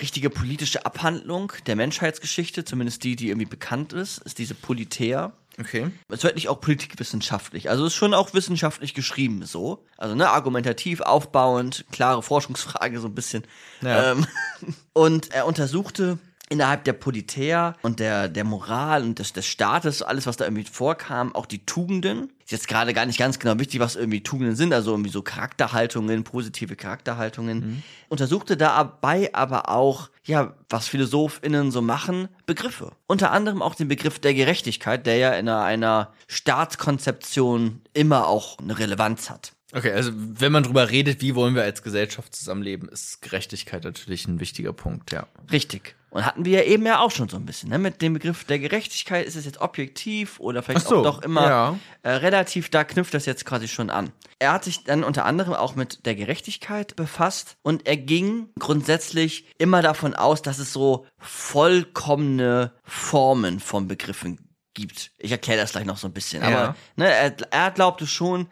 richtige 0.00 0.30
politische 0.30 0.84
Abhandlung 0.84 1.52
der 1.66 1.76
Menschheitsgeschichte, 1.76 2.64
zumindest 2.64 3.04
die, 3.04 3.16
die 3.16 3.28
irgendwie 3.28 3.46
bekannt 3.46 3.92
ist, 3.92 4.18
ist 4.18 4.38
diese 4.38 4.54
Politeia. 4.54 5.32
Okay. 5.58 5.90
Es 6.08 6.22
wird 6.22 6.36
nicht 6.36 6.48
auch 6.48 6.60
politikwissenschaftlich. 6.60 7.68
Also 7.68 7.84
es 7.84 7.92
ist 7.92 7.98
schon 7.98 8.14
auch 8.14 8.32
wissenschaftlich 8.32 8.94
geschrieben 8.94 9.44
so. 9.44 9.84
Also 9.98 10.14
ne, 10.14 10.30
argumentativ, 10.30 11.00
aufbauend, 11.00 11.84
klare 11.92 12.22
Forschungsfrage 12.22 12.98
so 13.00 13.08
ein 13.08 13.14
bisschen. 13.14 13.44
Ja. 13.82 14.12
Ähm, 14.12 14.26
und 14.92 15.32
er 15.32 15.46
untersuchte 15.46 16.18
innerhalb 16.50 16.84
der 16.84 16.92
Politär 16.92 17.76
und 17.80 18.00
der, 18.00 18.28
der 18.28 18.44
Moral 18.44 19.04
und 19.04 19.18
des, 19.18 19.32
des 19.32 19.46
Staates, 19.46 20.02
alles, 20.02 20.26
was 20.26 20.36
da 20.36 20.44
irgendwie 20.44 20.64
vorkam, 20.64 21.34
auch 21.34 21.46
die 21.46 21.64
Tugenden. 21.64 22.32
Ist 22.44 22.50
jetzt 22.50 22.68
gerade 22.68 22.92
gar 22.92 23.06
nicht 23.06 23.18
ganz 23.18 23.38
genau 23.38 23.58
wichtig, 23.60 23.78
was 23.78 23.94
irgendwie 23.94 24.22
Tugenden 24.22 24.56
sind, 24.56 24.74
also 24.74 24.90
irgendwie 24.90 25.10
so 25.10 25.22
Charakterhaltungen, 25.22 26.24
positive 26.24 26.74
Charakterhaltungen. 26.74 27.58
Mhm. 27.58 27.82
Untersuchte 28.08 28.56
dabei 28.56 29.32
aber 29.32 29.68
auch, 29.68 30.10
ja, 30.24 30.54
was 30.68 30.88
PhilosophInnen 30.88 31.70
so 31.70 31.82
machen, 31.82 32.28
Begriffe. 32.46 32.92
Unter 33.06 33.30
anderem 33.30 33.62
auch 33.62 33.76
den 33.76 33.86
Begriff 33.86 34.18
der 34.18 34.34
Gerechtigkeit, 34.34 35.06
der 35.06 35.16
ja 35.16 35.30
in 35.34 35.48
einer, 35.48 35.62
einer 35.62 36.12
Staatskonzeption 36.26 37.80
immer 37.92 38.26
auch 38.26 38.58
eine 38.58 38.76
Relevanz 38.76 39.30
hat. 39.30 39.52
Okay, 39.72 39.92
also 39.92 40.10
wenn 40.12 40.50
man 40.50 40.64
drüber 40.64 40.90
redet, 40.90 41.20
wie 41.20 41.36
wollen 41.36 41.54
wir 41.54 41.62
als 41.62 41.84
Gesellschaft 41.84 42.34
zusammenleben, 42.34 42.88
ist 42.88 43.22
Gerechtigkeit 43.22 43.84
natürlich 43.84 44.26
ein 44.26 44.40
wichtiger 44.40 44.72
Punkt, 44.72 45.12
ja. 45.12 45.28
Richtig. 45.52 45.94
Und 46.10 46.26
hatten 46.26 46.44
wir 46.44 46.60
ja 46.60 46.64
eben 46.64 46.84
ja 46.84 46.98
auch 47.00 47.10
schon 47.10 47.28
so 47.28 47.36
ein 47.36 47.46
bisschen, 47.46 47.70
ne? 47.70 47.78
Mit 47.78 48.02
dem 48.02 48.14
Begriff 48.14 48.44
der 48.44 48.58
Gerechtigkeit 48.58 49.26
ist 49.26 49.36
es 49.36 49.44
jetzt 49.44 49.60
objektiv 49.60 50.40
oder 50.40 50.62
vielleicht 50.62 50.88
so, 50.88 50.98
auch 50.98 51.02
doch 51.04 51.22
immer 51.22 51.48
ja. 51.48 51.78
äh, 52.02 52.10
relativ, 52.10 52.68
da 52.68 52.82
knüpft 52.82 53.14
das 53.14 53.26
jetzt 53.26 53.46
quasi 53.46 53.68
schon 53.68 53.90
an. 53.90 54.12
Er 54.40 54.52
hat 54.52 54.64
sich 54.64 54.82
dann 54.84 55.04
unter 55.04 55.24
anderem 55.24 55.54
auch 55.54 55.76
mit 55.76 56.06
der 56.06 56.16
Gerechtigkeit 56.16 56.96
befasst 56.96 57.56
und 57.62 57.86
er 57.86 57.96
ging 57.96 58.48
grundsätzlich 58.58 59.46
immer 59.58 59.82
davon 59.82 60.14
aus, 60.14 60.42
dass 60.42 60.58
es 60.58 60.72
so 60.72 61.06
vollkommene 61.18 62.72
Formen 62.82 63.60
von 63.60 63.86
Begriffen 63.86 64.50
gibt. 64.74 65.12
Ich 65.18 65.30
erkläre 65.30 65.60
das 65.60 65.72
gleich 65.72 65.84
noch 65.84 65.98
so 65.98 66.08
ein 66.08 66.12
bisschen. 66.12 66.42
Ja. 66.42 66.48
Aber 66.48 66.76
ne, 66.96 67.08
er, 67.08 67.36
er 67.50 67.70
glaubte 67.70 68.06
schon, 68.06 68.48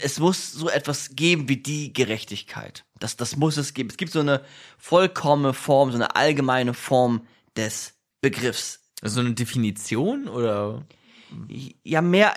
es 0.00 0.18
muss 0.18 0.52
so 0.52 0.70
etwas 0.70 1.10
geben 1.14 1.48
wie 1.48 1.58
die 1.58 1.92
Gerechtigkeit. 1.92 2.84
Das, 3.02 3.16
das 3.16 3.36
muss 3.36 3.56
es 3.56 3.74
geben. 3.74 3.90
Es 3.90 3.96
gibt 3.96 4.12
so 4.12 4.20
eine 4.20 4.42
vollkommene 4.78 5.54
Form, 5.54 5.90
so 5.90 5.96
eine 5.96 6.14
allgemeine 6.16 6.74
Form 6.74 7.26
des 7.56 7.94
Begriffs. 8.20 8.80
Also 9.00 9.20
eine 9.20 9.34
Definition 9.34 10.28
oder? 10.28 10.84
Ja, 11.82 12.02
mehr, 12.02 12.34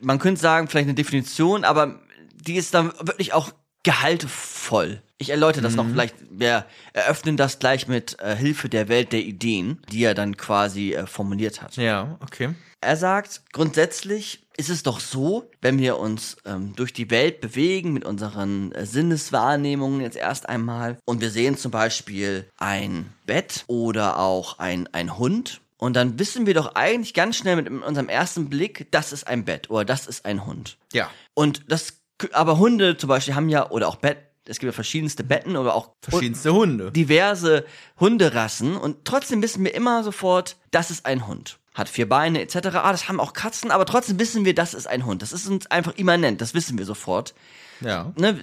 man 0.00 0.18
könnte 0.18 0.40
sagen, 0.40 0.68
vielleicht 0.68 0.86
eine 0.86 0.94
Definition, 0.94 1.64
aber 1.64 2.00
die 2.34 2.56
ist 2.56 2.74
dann 2.74 2.92
wirklich 3.00 3.32
auch 3.32 3.52
gehaltvoll. 3.82 5.02
Ich 5.22 5.30
erläutere 5.30 5.62
das 5.62 5.72
mhm. 5.72 5.76
noch 5.76 5.88
vielleicht, 5.88 6.16
wir 6.30 6.66
eröffnen 6.92 7.36
das 7.36 7.58
gleich 7.58 7.88
mit 7.88 8.20
äh, 8.20 8.36
Hilfe 8.36 8.68
der 8.68 8.88
Welt 8.88 9.12
der 9.12 9.20
Ideen, 9.20 9.80
die 9.90 10.04
er 10.04 10.14
dann 10.14 10.36
quasi 10.36 10.94
äh, 10.94 11.06
formuliert 11.06 11.62
hat. 11.62 11.76
Ja, 11.76 12.18
okay. 12.20 12.54
Er 12.80 12.96
sagt, 12.96 13.42
grundsätzlich 13.52 14.44
ist 14.56 14.68
es 14.68 14.82
doch 14.82 14.98
so, 14.98 15.48
wenn 15.60 15.78
wir 15.78 15.98
uns 15.98 16.36
ähm, 16.44 16.74
durch 16.74 16.92
die 16.92 17.10
Welt 17.10 17.40
bewegen 17.40 17.92
mit 17.92 18.04
unseren 18.04 18.72
äh, 18.72 18.84
Sinneswahrnehmungen 18.84 20.00
jetzt 20.00 20.16
erst 20.16 20.48
einmal 20.48 20.98
und 21.04 21.20
wir 21.20 21.30
sehen 21.30 21.56
zum 21.56 21.70
Beispiel 21.70 22.48
ein 22.58 23.12
Bett 23.24 23.64
oder 23.68 24.18
auch 24.18 24.58
ein, 24.58 24.88
ein 24.92 25.16
Hund 25.16 25.60
und 25.78 25.94
dann 25.94 26.18
wissen 26.18 26.46
wir 26.46 26.54
doch 26.54 26.74
eigentlich 26.74 27.14
ganz 27.14 27.36
schnell 27.36 27.56
mit 27.56 27.68
unserem 27.68 28.08
ersten 28.08 28.50
Blick, 28.50 28.86
das 28.90 29.12
ist 29.12 29.26
ein 29.26 29.44
Bett 29.44 29.70
oder 29.70 29.84
das 29.84 30.06
ist 30.06 30.24
ein 30.24 30.44
Hund. 30.46 30.76
Ja. 30.92 31.10
Und 31.34 31.62
das, 31.68 31.94
aber 32.32 32.58
Hunde 32.58 32.96
zum 32.96 33.08
Beispiel 33.08 33.34
haben 33.34 33.48
ja, 33.48 33.70
oder 33.70 33.88
auch 33.88 33.96
Bett, 33.96 34.18
es 34.46 34.58
gibt 34.58 34.68
ja 34.68 34.72
verschiedenste 34.72 35.24
Betten 35.24 35.56
oder 35.56 35.74
auch 35.74 35.92
verschiedenste 36.00 36.52
Hunde. 36.52 36.92
Diverse 36.92 37.64
Hunderassen 38.00 38.76
und 38.76 39.04
trotzdem 39.04 39.42
wissen 39.42 39.64
wir 39.64 39.74
immer 39.74 40.02
sofort, 40.02 40.56
das 40.70 40.90
ist 40.90 41.06
ein 41.06 41.26
Hund 41.26 41.58
hat 41.74 41.88
vier 41.88 42.08
Beine 42.08 42.40
etc. 42.42 42.56
Ah, 42.74 42.92
das 42.92 43.08
haben 43.08 43.20
auch 43.20 43.32
Katzen, 43.32 43.70
aber 43.70 43.86
trotzdem 43.86 44.18
wissen 44.18 44.44
wir, 44.44 44.54
das 44.54 44.74
ist 44.74 44.86
ein 44.86 45.06
Hund. 45.06 45.22
Das 45.22 45.32
ist 45.32 45.46
uns 45.46 45.66
einfach 45.68 45.94
immanent, 45.96 46.40
das 46.40 46.54
wissen 46.54 46.76
wir 46.78 46.84
sofort. 46.84 47.34
Ja. 47.80 48.12
Ne, 48.16 48.38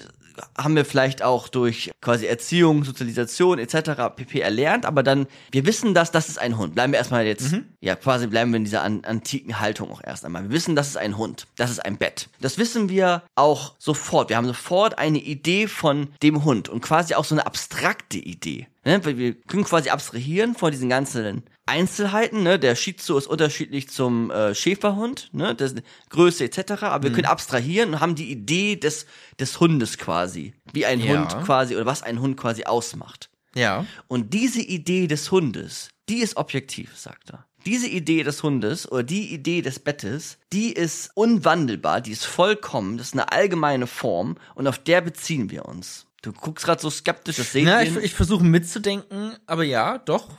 haben 0.57 0.75
wir 0.75 0.85
vielleicht 0.85 1.21
auch 1.21 1.47
durch 1.47 1.91
quasi 2.01 2.25
Erziehung, 2.25 2.83
Sozialisation 2.83 3.59
etc. 3.59 4.15
pp. 4.15 4.39
erlernt, 4.39 4.85
aber 4.85 5.03
dann, 5.03 5.27
wir 5.51 5.65
wissen 5.65 5.93
das, 5.93 6.11
das 6.11 6.29
ist 6.29 6.39
ein 6.39 6.57
Hund. 6.57 6.75
Bleiben 6.75 6.93
wir 6.93 6.97
erstmal 6.97 7.25
jetzt, 7.25 7.51
mhm. 7.51 7.65
ja, 7.81 7.95
quasi 7.95 8.27
bleiben 8.27 8.51
wir 8.51 8.57
in 8.57 8.63
dieser 8.63 8.83
an, 8.83 9.03
antiken 9.05 9.59
Haltung 9.59 9.91
auch 9.91 10.01
erst 10.03 10.25
einmal. 10.25 10.43
Wir 10.43 10.51
wissen, 10.51 10.75
das 10.75 10.87
ist 10.87 10.97
ein 10.97 11.17
Hund, 11.17 11.47
das 11.57 11.71
ist 11.71 11.85
ein 11.85 11.97
Bett. 11.97 12.29
Das 12.41 12.57
wissen 12.57 12.89
wir 12.89 13.23
auch 13.35 13.73
sofort. 13.79 14.29
Wir 14.29 14.37
haben 14.37 14.47
sofort 14.47 14.97
eine 14.97 15.19
Idee 15.19 15.67
von 15.67 16.07
dem 16.23 16.43
Hund 16.43 16.69
und 16.69 16.81
quasi 16.81 17.15
auch 17.15 17.25
so 17.25 17.35
eine 17.35 17.45
abstrakte 17.45 18.17
Idee. 18.17 18.67
Ne? 18.85 19.03
Wir 19.03 19.33
können 19.33 19.63
quasi 19.63 19.89
abstrahieren 19.89 20.55
vor 20.55 20.71
diesen 20.71 20.89
ganzen 20.89 21.43
Einzelheiten, 21.69 22.43
ne? 22.43 22.59
Der 22.59 22.75
Shih 22.75 22.95
Tzu 22.95 23.17
ist 23.17 23.27
unterschiedlich 23.27 23.89
zum 23.89 24.31
äh, 24.31 24.53
Schäferhund, 24.53 25.29
ne? 25.31 25.55
Das 25.55 25.75
Größe 26.09 26.43
etc. 26.43 26.83
Aber 26.83 27.03
wir 27.03 27.11
mhm. 27.11 27.15
können 27.15 27.27
abstrahieren 27.27 27.93
und 27.93 27.99
haben 28.01 28.15
die 28.15 28.31
Idee 28.31 28.75
des 28.75 29.05
des 29.39 29.59
Hundes 29.59 29.97
quasi, 29.97 30.53
wie 30.73 30.85
ein 30.85 30.99
ja. 30.99 31.13
Hund 31.13 31.45
quasi 31.45 31.75
oder 31.75 31.85
was 31.85 32.03
ein 32.03 32.19
Hund 32.19 32.37
quasi 32.37 32.63
ausmacht. 32.63 33.29
Ja. 33.55 33.85
Und 34.07 34.33
diese 34.33 34.61
Idee 34.61 35.07
des 35.07 35.31
Hundes, 35.31 35.89
die 36.07 36.19
ist 36.19 36.37
objektiv, 36.37 36.97
sagt 36.97 37.31
er. 37.31 37.45
Diese 37.65 37.87
Idee 37.87 38.23
des 38.23 38.41
Hundes 38.41 38.89
oder 38.89 39.03
die 39.03 39.33
Idee 39.33 39.61
des 39.61 39.79
Bettes, 39.79 40.37
die 40.53 40.71
ist 40.71 41.11
unwandelbar, 41.13 41.99
die 42.01 42.11
ist 42.11 42.25
vollkommen, 42.25 42.97
das 42.97 43.07
ist 43.07 43.13
eine 43.13 43.31
allgemeine 43.31 43.85
Form 43.85 44.37
und 44.55 44.67
auf 44.67 44.79
der 44.79 45.01
beziehen 45.01 45.51
wir 45.51 45.65
uns. 45.65 46.05
Du 46.21 46.31
guckst 46.31 46.65
gerade 46.65 46.81
so 46.81 46.89
skeptisch, 46.89 47.37
das 47.37 47.51
sehen 47.51 47.65
Na, 47.65 47.81
ich, 47.83 47.95
ich 47.95 48.13
versuche 48.13 48.43
mitzudenken, 48.43 49.35
aber 49.45 49.63
ja, 49.63 49.97
doch, 49.97 50.29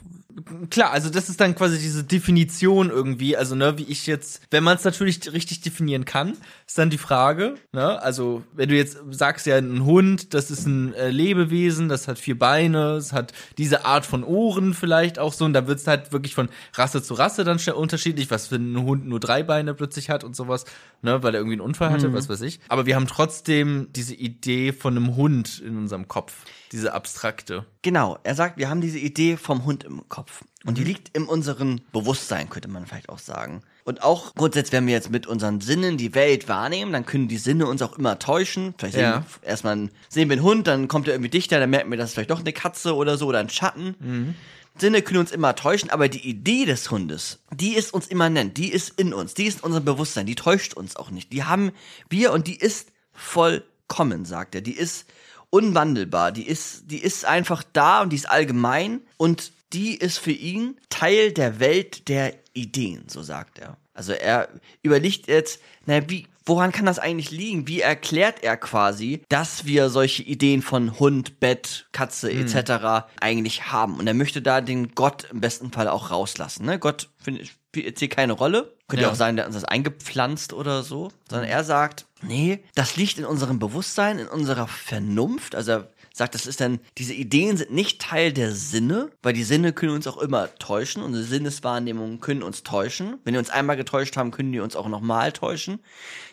klar, 0.71 0.93
also 0.93 1.11
das 1.11 1.29
ist 1.29 1.41
dann 1.41 1.55
quasi 1.55 1.79
diese 1.79 2.05
Definition 2.05 2.91
irgendwie, 2.91 3.37
also 3.37 3.55
ne, 3.55 3.79
wie 3.79 3.85
ich 3.85 4.07
jetzt, 4.07 4.43
wenn 4.51 4.65
man 4.65 4.77
es 4.77 4.85
natürlich 4.85 5.33
richtig 5.33 5.61
definieren 5.61 6.05
kann, 6.05 6.37
ist 6.67 6.79
dann 6.79 6.91
die 6.91 6.99
Frage, 6.99 7.55
ne, 7.73 8.01
also 8.03 8.43
wenn 8.53 8.69
du 8.69 8.77
jetzt 8.77 8.99
sagst 9.11 9.47
ja 9.47 9.57
ein 9.57 9.85
Hund, 9.85 10.35
das 10.35 10.51
ist 10.51 10.67
ein 10.67 10.95
äh, 10.95 11.11
Lebewesen, 11.11 11.89
das 11.89 12.09
hat 12.09 12.19
vier 12.19 12.39
Beine, 12.39 12.93
es 12.93 13.13
hat 13.13 13.33
diese 13.59 13.85
Art 13.85 14.07
von 14.07 14.25
Ohren 14.25 14.75
vielleicht 14.75 15.19
auch 15.19 15.33
so 15.33 15.45
und 15.45 15.53
da 15.53 15.67
wird 15.67 15.79
es 15.79 15.87
halt 15.87 16.13
wirklich 16.13 16.35
von 16.35 16.49
Rasse 16.75 17.03
zu 17.03 17.15
Rasse 17.15 17.45
dann 17.45 17.59
unterschiedlich, 17.75 18.31
was 18.31 18.49
für 18.49 18.57
ein 18.57 18.83
Hund 18.83 19.07
nur 19.07 19.21
drei 19.21 19.43
Beine 19.43 19.75
plötzlich 19.75 20.11
hat 20.11 20.25
und 20.25 20.35
sowas, 20.37 20.65
ne, 21.03 21.23
weil 21.23 21.35
er 21.35 21.41
irgendwie 21.41 21.55
einen 21.55 21.61
Unfall 21.61 21.91
hatte, 21.91 22.09
mhm. 22.09 22.15
was 22.15 22.29
weiß 22.29 22.41
ich. 22.43 22.61
Aber 22.69 22.87
wir 22.87 22.97
haben 22.97 23.07
trotzdem 23.07 23.89
diese 23.95 24.15
Idee 24.15 24.73
von 24.73 24.97
einem 24.97 25.17
Hund 25.17 25.61
in 25.65 25.77
unserem 25.77 26.09
Kopf 26.09 26.45
diese 26.73 26.93
abstrakte. 26.93 27.65
Genau, 27.83 28.19
er 28.23 28.35
sagt, 28.35 28.57
wir 28.57 28.69
haben 28.69 28.81
diese 28.81 28.99
Idee 28.99 29.37
vom 29.37 29.65
Hund 29.65 29.85
im 29.85 30.09
Kopf. 30.09 30.45
Und 30.65 30.77
die 30.77 30.83
mhm. 30.83 30.89
liegt 30.89 31.17
in 31.17 31.25
unserem 31.25 31.81
Bewusstsein, 31.93 32.51
könnte 32.51 32.69
man 32.69 32.87
vielleicht 32.87 33.09
auch 33.09 33.19
sagen. 33.19 33.63
Und 33.85 34.03
auch 34.03 34.35
grundsätzlich, 34.35 34.73
wenn 34.73 34.87
wir 34.87 34.93
jetzt 34.93 35.11
mit 35.11 35.27
unseren 35.27 35.61
Sinnen 35.61 35.97
die 35.97 36.15
Welt 36.15 36.49
wahrnehmen, 36.49 36.93
dann 36.93 37.07
können 37.07 37.29
die 37.29 37.39
Sinne 37.39 37.67
uns 37.67 37.81
auch 37.81 37.97
immer 37.99 38.19
täuschen. 38.19 38.75
Vielleicht 38.79 38.97
ja. 38.97 39.15
sehen 39.15 39.25
wir, 39.41 39.49
erstmal 39.49 39.89
sehen 40.09 40.29
wir 40.29 40.37
einen 40.37 40.43
Hund, 40.43 40.67
dann 40.67 40.87
kommt 40.87 41.09
er 41.09 41.15
irgendwie 41.15 41.31
dichter, 41.31 41.59
dann 41.59 41.71
merken 41.71 41.91
wir, 41.91 41.97
das 41.97 42.11
ist 42.11 42.15
vielleicht 42.15 42.31
doch 42.31 42.41
eine 42.41 42.53
Katze 42.53 42.95
oder 42.95 43.17
so 43.17 43.27
oder 43.27 43.39
ein 43.39 43.49
Schatten. 43.49 43.97
Mhm. 43.99 44.35
Sinne 44.79 45.03
können 45.03 45.21
uns 45.21 45.33
immer 45.33 45.57
täuschen, 45.57 45.91
aber 45.91 46.09
die 46.09 46.27
Idee 46.27 46.65
des 46.65 46.91
Hundes, 46.91 47.41
die 47.53 47.75
ist 47.75 47.93
uns 47.93 48.07
immanent, 48.07 48.57
die 48.57 48.71
ist 48.71 48.99
in 48.99 49.13
uns, 49.13 49.35
die 49.35 49.47
ist 49.47 49.59
in 49.59 49.65
unserem 49.65 49.85
Bewusstsein, 49.85 50.27
die 50.27 50.37
täuscht 50.37 50.75
uns 50.75 50.97
auch 50.97 51.11
nicht. 51.11 51.33
Die 51.33 51.45
haben 51.45 51.73
wir 52.09 52.33
und 52.33 52.47
die 52.47 52.57
ist 52.57 52.89
vollkommen, 53.13 54.25
sagt 54.25 54.55
er. 54.55 54.61
Die 54.61 54.77
ist 54.77 55.07
unwandelbar. 55.51 56.33
Die 56.33 56.47
ist, 56.47 56.91
die 56.91 56.99
ist 56.99 57.25
einfach 57.25 57.63
da 57.73 58.03
und 58.03 58.11
die 58.11 58.17
ist 58.17 58.31
allgemein 58.31 59.01
und 59.17 59.53
die 59.73 59.97
ist 59.97 60.19
für 60.19 60.33
ihn 60.33 60.79
Teil 60.89 61.33
der 61.33 61.61
Welt 61.61 62.09
der 62.09 62.35
Ideen, 62.55 63.05
so 63.09 63.23
sagt 63.23 63.59
er. 63.59 63.77
Also 63.95 64.13
er 64.13 64.49
überlegt 64.83 65.29
jetzt, 65.29 65.61
naja, 65.87 66.03
wie, 66.09 66.27
woran 66.47 66.73
kann 66.73 66.87
das 66.87 66.99
eigentlich 66.99 67.31
liegen? 67.31 67.69
Wie 67.69 67.81
erklärt 67.81 68.43
er 68.43 68.57
quasi, 68.57 69.23
dass 69.29 69.67
wir 69.67 69.91
solche 69.91 70.23
Ideen 70.23 70.63
von 70.63 70.99
Hund, 70.99 71.39
Bett, 71.39 71.87
Katze 71.93 72.33
etc. 72.33 72.71
Hm. 72.71 73.03
eigentlich 73.21 73.71
haben? 73.71 73.99
Und 73.99 74.07
er 74.07 74.15
möchte 74.15 74.43
da 74.43 74.61
den 74.61 74.95
Gott 74.95 75.29
im 75.31 75.41
besten 75.41 75.71
Fall 75.71 75.89
auch 75.89 76.11
rauslassen. 76.11 76.67
Ne? 76.67 76.79
Gott 76.79 77.09
findet 77.19 77.51
spielt 77.71 77.99
hier 77.99 78.09
keine 78.09 78.33
Rolle. 78.33 78.75
Könnte 78.91 79.05
ja 79.05 79.11
auch 79.11 79.17
sein, 79.17 79.37
der 79.37 79.47
uns 79.47 79.55
das 79.55 79.65
eingepflanzt 79.65 80.53
oder 80.53 80.83
so. 80.83 81.11
Sondern 81.29 81.49
er 81.49 81.65
sagt, 81.65 82.07
nee, 82.23 82.63
das 82.75 82.97
liegt 82.97 83.19
in 83.19 83.25
unserem 83.25 83.59
Bewusstsein, 83.59 84.19
in 84.19 84.29
unserer 84.29 84.67
Vernunft. 84.69 85.55
Also 85.55 85.73
er 85.73 85.89
sagt, 86.13 86.35
das 86.35 86.47
ist 86.47 86.61
dann, 86.61 86.81
diese 86.99 87.15
Ideen 87.15 87.57
sind 87.57 87.73
nicht 87.73 88.01
Teil 88.01 88.33
der 88.33 88.53
Sinne, 88.53 89.11
weil 89.23 89.33
die 89.33 89.45
Sinne 89.45 89.73
können 89.73 89.95
uns 89.95 90.07
auch 90.07 90.19
immer 90.19 90.53
täuschen. 90.59 91.03
Unsere 91.03 91.25
Sinneswahrnehmungen 91.25 92.21
können 92.21 92.43
uns 92.43 92.63
täuschen. 92.63 93.19
Wenn 93.25 93.35
die 93.35 93.39
uns 93.39 93.51
einmal 93.51 93.77
getäuscht 93.77 94.17
haben, 94.17 94.33
können 94.33 94.53
die 94.53 94.61
uns 94.61 94.77
auch 94.77 94.89
nochmal 94.89 95.33
täuschen. 95.33 95.81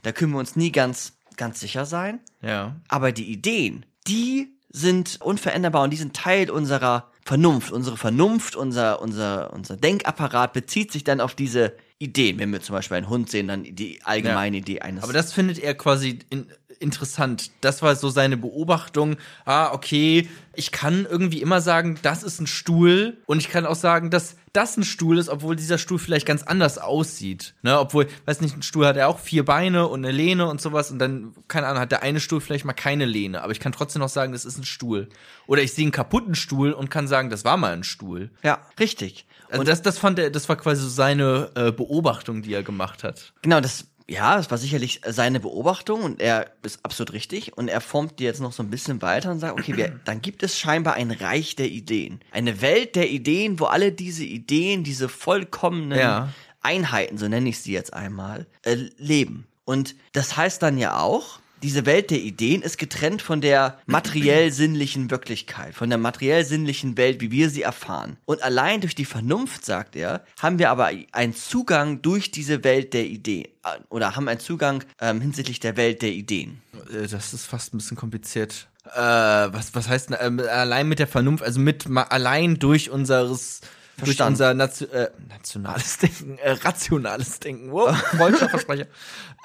Da 0.03 0.11
können 0.11 0.33
wir 0.33 0.39
uns 0.39 0.55
nie 0.55 0.71
ganz, 0.71 1.13
ganz 1.37 1.59
sicher 1.59 1.85
sein. 1.85 2.19
Ja. 2.41 2.75
Aber 2.87 3.11
die 3.11 3.31
Ideen, 3.31 3.85
die 4.07 4.57
sind 4.69 5.19
unveränderbar 5.21 5.83
und 5.83 5.91
die 5.91 5.97
sind 5.97 6.15
Teil 6.15 6.49
unserer 6.49 7.11
Vernunft. 7.23 7.71
Unsere 7.71 7.97
Vernunft, 7.97 8.55
unser, 8.55 9.01
unser, 9.01 9.53
unser 9.53 9.75
Denkapparat 9.75 10.53
bezieht 10.53 10.91
sich 10.91 11.03
dann 11.03 11.21
auf 11.21 11.35
diese 11.35 11.73
Ideen. 11.99 12.37
Wenn 12.39 12.51
wir 12.51 12.61
zum 12.61 12.73
Beispiel 12.73 12.97
einen 12.97 13.09
Hund 13.09 13.29
sehen, 13.29 13.47
dann 13.47 13.63
die 13.63 13.99
allgemeine 14.03 14.57
ja. 14.57 14.61
Idee 14.61 14.81
eines. 14.81 15.03
Aber 15.03 15.13
das 15.13 15.33
findet 15.33 15.59
er 15.59 15.73
quasi 15.73 16.19
in, 16.29 16.47
interessant. 16.79 17.51
Das 17.61 17.81
war 17.81 17.95
so 17.95 18.09
seine 18.09 18.37
Beobachtung. 18.37 19.17
Ah, 19.45 19.71
okay, 19.73 20.27
ich 20.53 20.71
kann 20.71 21.07
irgendwie 21.09 21.41
immer 21.41 21.61
sagen, 21.61 21.99
das 22.01 22.23
ist 22.23 22.39
ein 22.39 22.47
Stuhl 22.47 23.17
und 23.25 23.39
ich 23.39 23.49
kann 23.49 23.65
auch 23.65 23.75
sagen, 23.75 24.09
dass 24.09 24.35
das 24.53 24.75
ein 24.75 24.83
Stuhl 24.83 25.19
ist, 25.19 25.29
obwohl 25.29 25.55
dieser 25.55 25.77
Stuhl 25.77 25.99
vielleicht 25.99 26.25
ganz 26.25 26.43
anders 26.43 26.77
aussieht. 26.77 27.53
Ne, 27.61 27.79
obwohl, 27.79 28.07
weiß 28.25 28.41
nicht, 28.41 28.57
ein 28.57 28.63
Stuhl 28.63 28.87
hat 28.87 28.95
ja 28.95 29.07
auch 29.07 29.19
vier 29.19 29.45
Beine 29.45 29.87
und 29.87 30.03
eine 30.03 30.11
Lehne 30.11 30.47
und 30.47 30.61
sowas 30.61 30.89
und 30.89 30.99
dann, 30.99 31.33
keine 31.47 31.67
Ahnung, 31.67 31.81
hat 31.81 31.91
der 31.91 32.01
eine 32.01 32.19
Stuhl 32.19 32.41
vielleicht 32.41 32.65
mal 32.65 32.73
keine 32.73 33.05
Lehne, 33.05 33.43
aber 33.43 33.51
ich 33.51 33.59
kann 33.59 33.71
trotzdem 33.71 33.99
noch 33.99 34.09
sagen, 34.09 34.33
das 34.33 34.45
ist 34.45 34.57
ein 34.57 34.65
Stuhl. 34.65 35.09
Oder 35.45 35.61
ich 35.61 35.73
sehe 35.73 35.85
einen 35.85 35.91
kaputten 35.91 36.33
Stuhl 36.33 36.71
und 36.73 36.89
kann 36.89 37.07
sagen, 37.07 37.29
das 37.29 37.45
war 37.45 37.57
mal 37.57 37.73
ein 37.73 37.83
Stuhl. 37.83 38.31
Ja, 38.43 38.61
richtig. 38.79 39.26
Also 39.49 39.63
das, 39.63 39.81
das 39.81 39.97
fand 39.97 40.19
er, 40.19 40.29
das 40.29 40.47
war 40.49 40.55
quasi 40.55 40.81
so 40.81 40.89
seine 40.89 41.49
äh, 41.55 41.71
Beobachtung, 41.71 42.41
die 42.41 42.53
er 42.53 42.63
gemacht 42.63 43.03
hat. 43.03 43.33
Genau, 43.41 43.61
das, 43.61 43.87
ja, 44.09 44.37
das 44.37 44.49
war 44.51 44.57
sicherlich 44.57 45.01
seine 45.07 45.39
Beobachtung 45.39 46.03
und 46.03 46.21
er 46.21 46.51
ist 46.63 46.79
absolut 46.83 47.13
richtig 47.13 47.57
und 47.57 47.67
er 47.67 47.81
formt 47.81 48.19
die 48.19 48.23
jetzt 48.23 48.39
noch 48.41 48.51
so 48.53 48.63
ein 48.63 48.69
bisschen 48.69 49.01
weiter 49.01 49.31
und 49.31 49.39
sagt, 49.39 49.59
okay, 49.59 49.75
wir, 49.77 49.89
dann 50.05 50.21
gibt 50.21 50.43
es 50.43 50.57
scheinbar 50.57 50.95
ein 50.95 51.11
Reich 51.11 51.55
der 51.55 51.69
Ideen. 51.69 52.21
Eine 52.31 52.61
Welt 52.61 52.95
der 52.95 53.09
Ideen, 53.09 53.59
wo 53.59 53.65
alle 53.65 53.91
diese 53.91 54.23
Ideen, 54.23 54.83
diese 54.83 55.09
vollkommenen 55.09 55.97
Ja. 55.99 56.29
Einheiten, 56.61 57.17
so 57.17 57.27
nenne 57.27 57.47
ich 57.49 57.59
sie 57.59 57.71
jetzt 57.71 57.93
einmal, 57.93 58.45
äh, 58.63 58.75
leben. 58.97 59.47
Und 59.63 59.95
das 60.13 60.35
heißt 60.35 60.61
dann 60.61 60.77
ja 60.77 60.99
auch, 60.99 61.39
diese 61.63 61.85
Welt 61.85 62.11
der 62.11 62.19
Ideen 62.19 62.61
ist 62.61 62.77
getrennt 62.77 63.21
von 63.21 63.41
der 63.41 63.79
materiell-sinnlichen 63.85 65.09
Wirklichkeit, 65.11 65.73
von 65.73 65.89
der 65.89 65.97
materiell-sinnlichen 65.97 66.97
Welt, 66.97 67.21
wie 67.21 67.31
wir 67.31 67.49
sie 67.49 67.61
erfahren. 67.63 68.17
Und 68.25 68.43
allein 68.43 68.81
durch 68.81 68.95
die 68.95 69.05
Vernunft, 69.05 69.65
sagt 69.65 69.95
er, 69.95 70.23
haben 70.39 70.59
wir 70.59 70.69
aber 70.69 70.91
einen 71.11 71.35
Zugang 71.35 72.01
durch 72.01 72.31
diese 72.31 72.63
Welt 72.63 72.93
der 72.93 73.05
Ideen 73.05 73.45
äh, 73.63 73.79
oder 73.89 74.15
haben 74.15 74.27
einen 74.27 74.39
Zugang 74.39 74.83
ähm, 75.01 75.21
hinsichtlich 75.21 75.59
der 75.59 75.77
Welt 75.77 76.01
der 76.01 76.11
Ideen. 76.11 76.61
Äh, 76.93 77.07
Das 77.07 77.33
ist 77.33 77.45
fast 77.45 77.73
ein 77.73 77.77
bisschen 77.77 77.97
kompliziert. 77.97 78.67
Äh, 78.95 78.99
was, 78.99 79.73
was 79.75 79.89
heißt 79.89 80.09
denn, 80.11 80.17
ähm, 80.21 80.39
allein 80.39 80.87
mit 80.87 80.99
der 80.99 81.07
Vernunft, 81.07 81.43
also 81.43 81.59
mit 81.59 81.89
ma- 81.89 82.03
allein 82.03 82.57
durch 82.59 82.89
unseres 82.89 83.61
durch 84.03 84.21
unser 84.21 84.53
Nation, 84.53 84.89
äh, 84.91 85.09
nationales 85.29 85.97
Denken, 85.99 86.37
äh, 86.37 86.51
rationales 86.51 87.39
Denken, 87.39 87.71
wow, 87.71 87.95
Versprecher. 88.49 88.85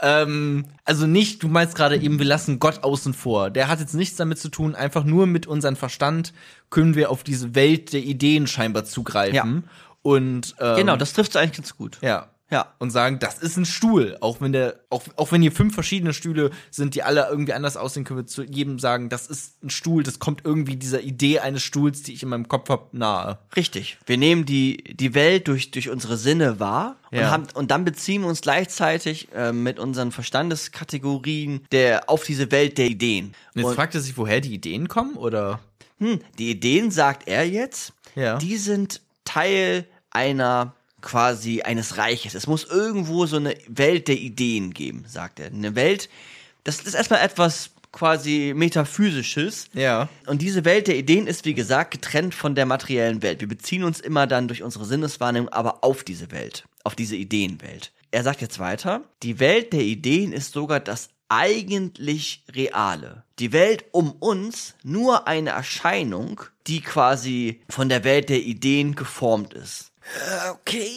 ähm, 0.02 0.66
also 0.84 1.06
nicht, 1.06 1.42
du 1.42 1.48
meinst 1.48 1.74
gerade 1.74 1.96
eben, 1.96 2.18
wir 2.18 2.26
lassen 2.26 2.58
Gott 2.58 2.82
außen 2.84 3.14
vor. 3.14 3.50
Der 3.50 3.68
hat 3.68 3.80
jetzt 3.80 3.94
nichts 3.94 4.16
damit 4.16 4.38
zu 4.38 4.48
tun, 4.48 4.74
einfach 4.74 5.04
nur 5.04 5.26
mit 5.26 5.46
unserem 5.46 5.76
Verstand 5.76 6.32
können 6.70 6.94
wir 6.94 7.10
auf 7.10 7.22
diese 7.22 7.54
Welt 7.54 7.92
der 7.92 8.02
Ideen 8.02 8.46
scheinbar 8.46 8.84
zugreifen. 8.84 9.34
Ja. 9.34 9.70
Und 10.02 10.54
ähm, 10.58 10.76
Genau, 10.76 10.96
das 10.96 11.12
trifft 11.12 11.36
eigentlich 11.36 11.56
ganz 11.58 11.76
gut. 11.76 11.98
ja. 12.02 12.28
Ja. 12.52 12.72
Und 12.78 12.90
sagen, 12.90 13.18
das 13.18 13.38
ist 13.38 13.56
ein 13.56 13.64
Stuhl. 13.64 14.16
Auch 14.20 14.40
wenn 14.40 14.52
der, 14.52 14.76
auch, 14.90 15.02
auch 15.16 15.32
wenn 15.32 15.42
hier 15.42 15.50
fünf 15.50 15.74
verschiedene 15.74 16.12
Stühle 16.12 16.50
sind, 16.70 16.94
die 16.94 17.02
alle 17.02 17.26
irgendwie 17.28 17.54
anders 17.54 17.76
aussehen, 17.76 18.04
können 18.04 18.20
wir 18.20 18.26
zu 18.26 18.44
jedem 18.44 18.78
sagen, 18.78 19.08
das 19.08 19.26
ist 19.26 19.64
ein 19.64 19.70
Stuhl, 19.70 20.02
das 20.04 20.18
kommt 20.18 20.42
irgendwie 20.44 20.76
dieser 20.76 21.00
Idee 21.00 21.40
eines 21.40 21.62
Stuhls, 21.62 22.02
die 22.02 22.12
ich 22.12 22.22
in 22.22 22.28
meinem 22.28 22.46
Kopf 22.48 22.68
hab, 22.68 22.92
nahe. 22.94 23.38
Richtig. 23.56 23.96
Wir 24.06 24.18
nehmen 24.18 24.44
die, 24.46 24.84
die 24.94 25.14
Welt 25.14 25.48
durch, 25.48 25.70
durch 25.72 25.88
unsere 25.88 26.16
Sinne 26.16 26.60
wahr 26.60 26.96
und, 27.10 27.18
Ja. 27.18 27.30
haben, 27.30 27.46
und 27.54 27.70
dann 27.70 27.84
beziehen 27.84 28.20
wir 28.22 28.28
uns 28.28 28.42
gleichzeitig 28.42 29.28
äh, 29.34 29.52
mit 29.52 29.78
unseren 29.78 30.12
Verstandeskategorien 30.12 31.62
der, 31.72 32.08
auf 32.10 32.24
diese 32.24 32.50
Welt 32.50 32.78
der 32.78 32.86
Ideen. 32.86 33.26
Und 33.54 33.60
jetzt 33.62 33.64
Und, 33.70 33.74
fragt 33.74 33.94
er 33.94 34.00
sich, 34.00 34.16
woher 34.16 34.40
die 34.40 34.54
Ideen 34.54 34.88
kommen, 34.88 35.16
oder? 35.16 35.60
hm, 35.98 36.18
die 36.38 36.50
Ideen, 36.50 36.90
sagt 36.90 37.28
er 37.28 37.46
jetzt, 37.48 37.92
Ja. 38.14 38.36
die 38.38 38.56
sind 38.56 39.00
Teil 39.24 39.86
einer 40.10 40.74
quasi 41.02 41.62
eines 41.62 41.98
Reiches. 41.98 42.34
Es 42.34 42.46
muss 42.46 42.64
irgendwo 42.64 43.26
so 43.26 43.36
eine 43.36 43.54
Welt 43.66 44.08
der 44.08 44.16
Ideen 44.16 44.72
geben, 44.72 45.04
sagt 45.06 45.40
er. 45.40 45.46
Eine 45.46 45.74
Welt, 45.74 46.08
das 46.64 46.80
ist 46.80 46.94
erstmal 46.94 47.20
etwas 47.20 47.70
quasi 47.92 48.54
metaphysisches. 48.56 49.68
Ja. 49.74 50.08
Und 50.26 50.42
diese 50.42 50.64
Welt 50.64 50.88
der 50.88 50.96
Ideen 50.96 51.26
ist, 51.26 51.44
wie 51.44 51.54
gesagt, 51.54 51.90
getrennt 51.90 52.34
von 52.34 52.54
der 52.54 52.66
materiellen 52.66 53.22
Welt. 53.22 53.40
Wir 53.40 53.48
beziehen 53.48 53.84
uns 53.84 54.00
immer 54.00 54.26
dann 54.26 54.48
durch 54.48 54.62
unsere 54.62 54.86
Sinneswahrnehmung 54.86 55.50
aber 55.50 55.84
auf 55.84 56.02
diese 56.02 56.30
Welt, 56.30 56.64
auf 56.84 56.94
diese 56.94 57.16
Ideenwelt. 57.16 57.92
Er 58.10 58.22
sagt 58.24 58.40
jetzt 58.40 58.58
weiter, 58.58 59.02
die 59.22 59.40
Welt 59.40 59.72
der 59.72 59.82
Ideen 59.82 60.32
ist 60.32 60.52
sogar 60.52 60.80
das 60.80 61.10
eigentlich 61.28 62.44
Reale. 62.54 63.24
Die 63.38 63.52
Welt 63.52 63.86
um 63.92 64.12
uns 64.12 64.74
nur 64.82 65.26
eine 65.26 65.50
Erscheinung, 65.50 66.42
die 66.66 66.82
quasi 66.82 67.62
von 67.70 67.88
der 67.88 68.04
Welt 68.04 68.28
der 68.28 68.42
Ideen 68.42 68.94
geformt 68.94 69.54
ist. 69.54 69.91
Okay. 70.50 70.90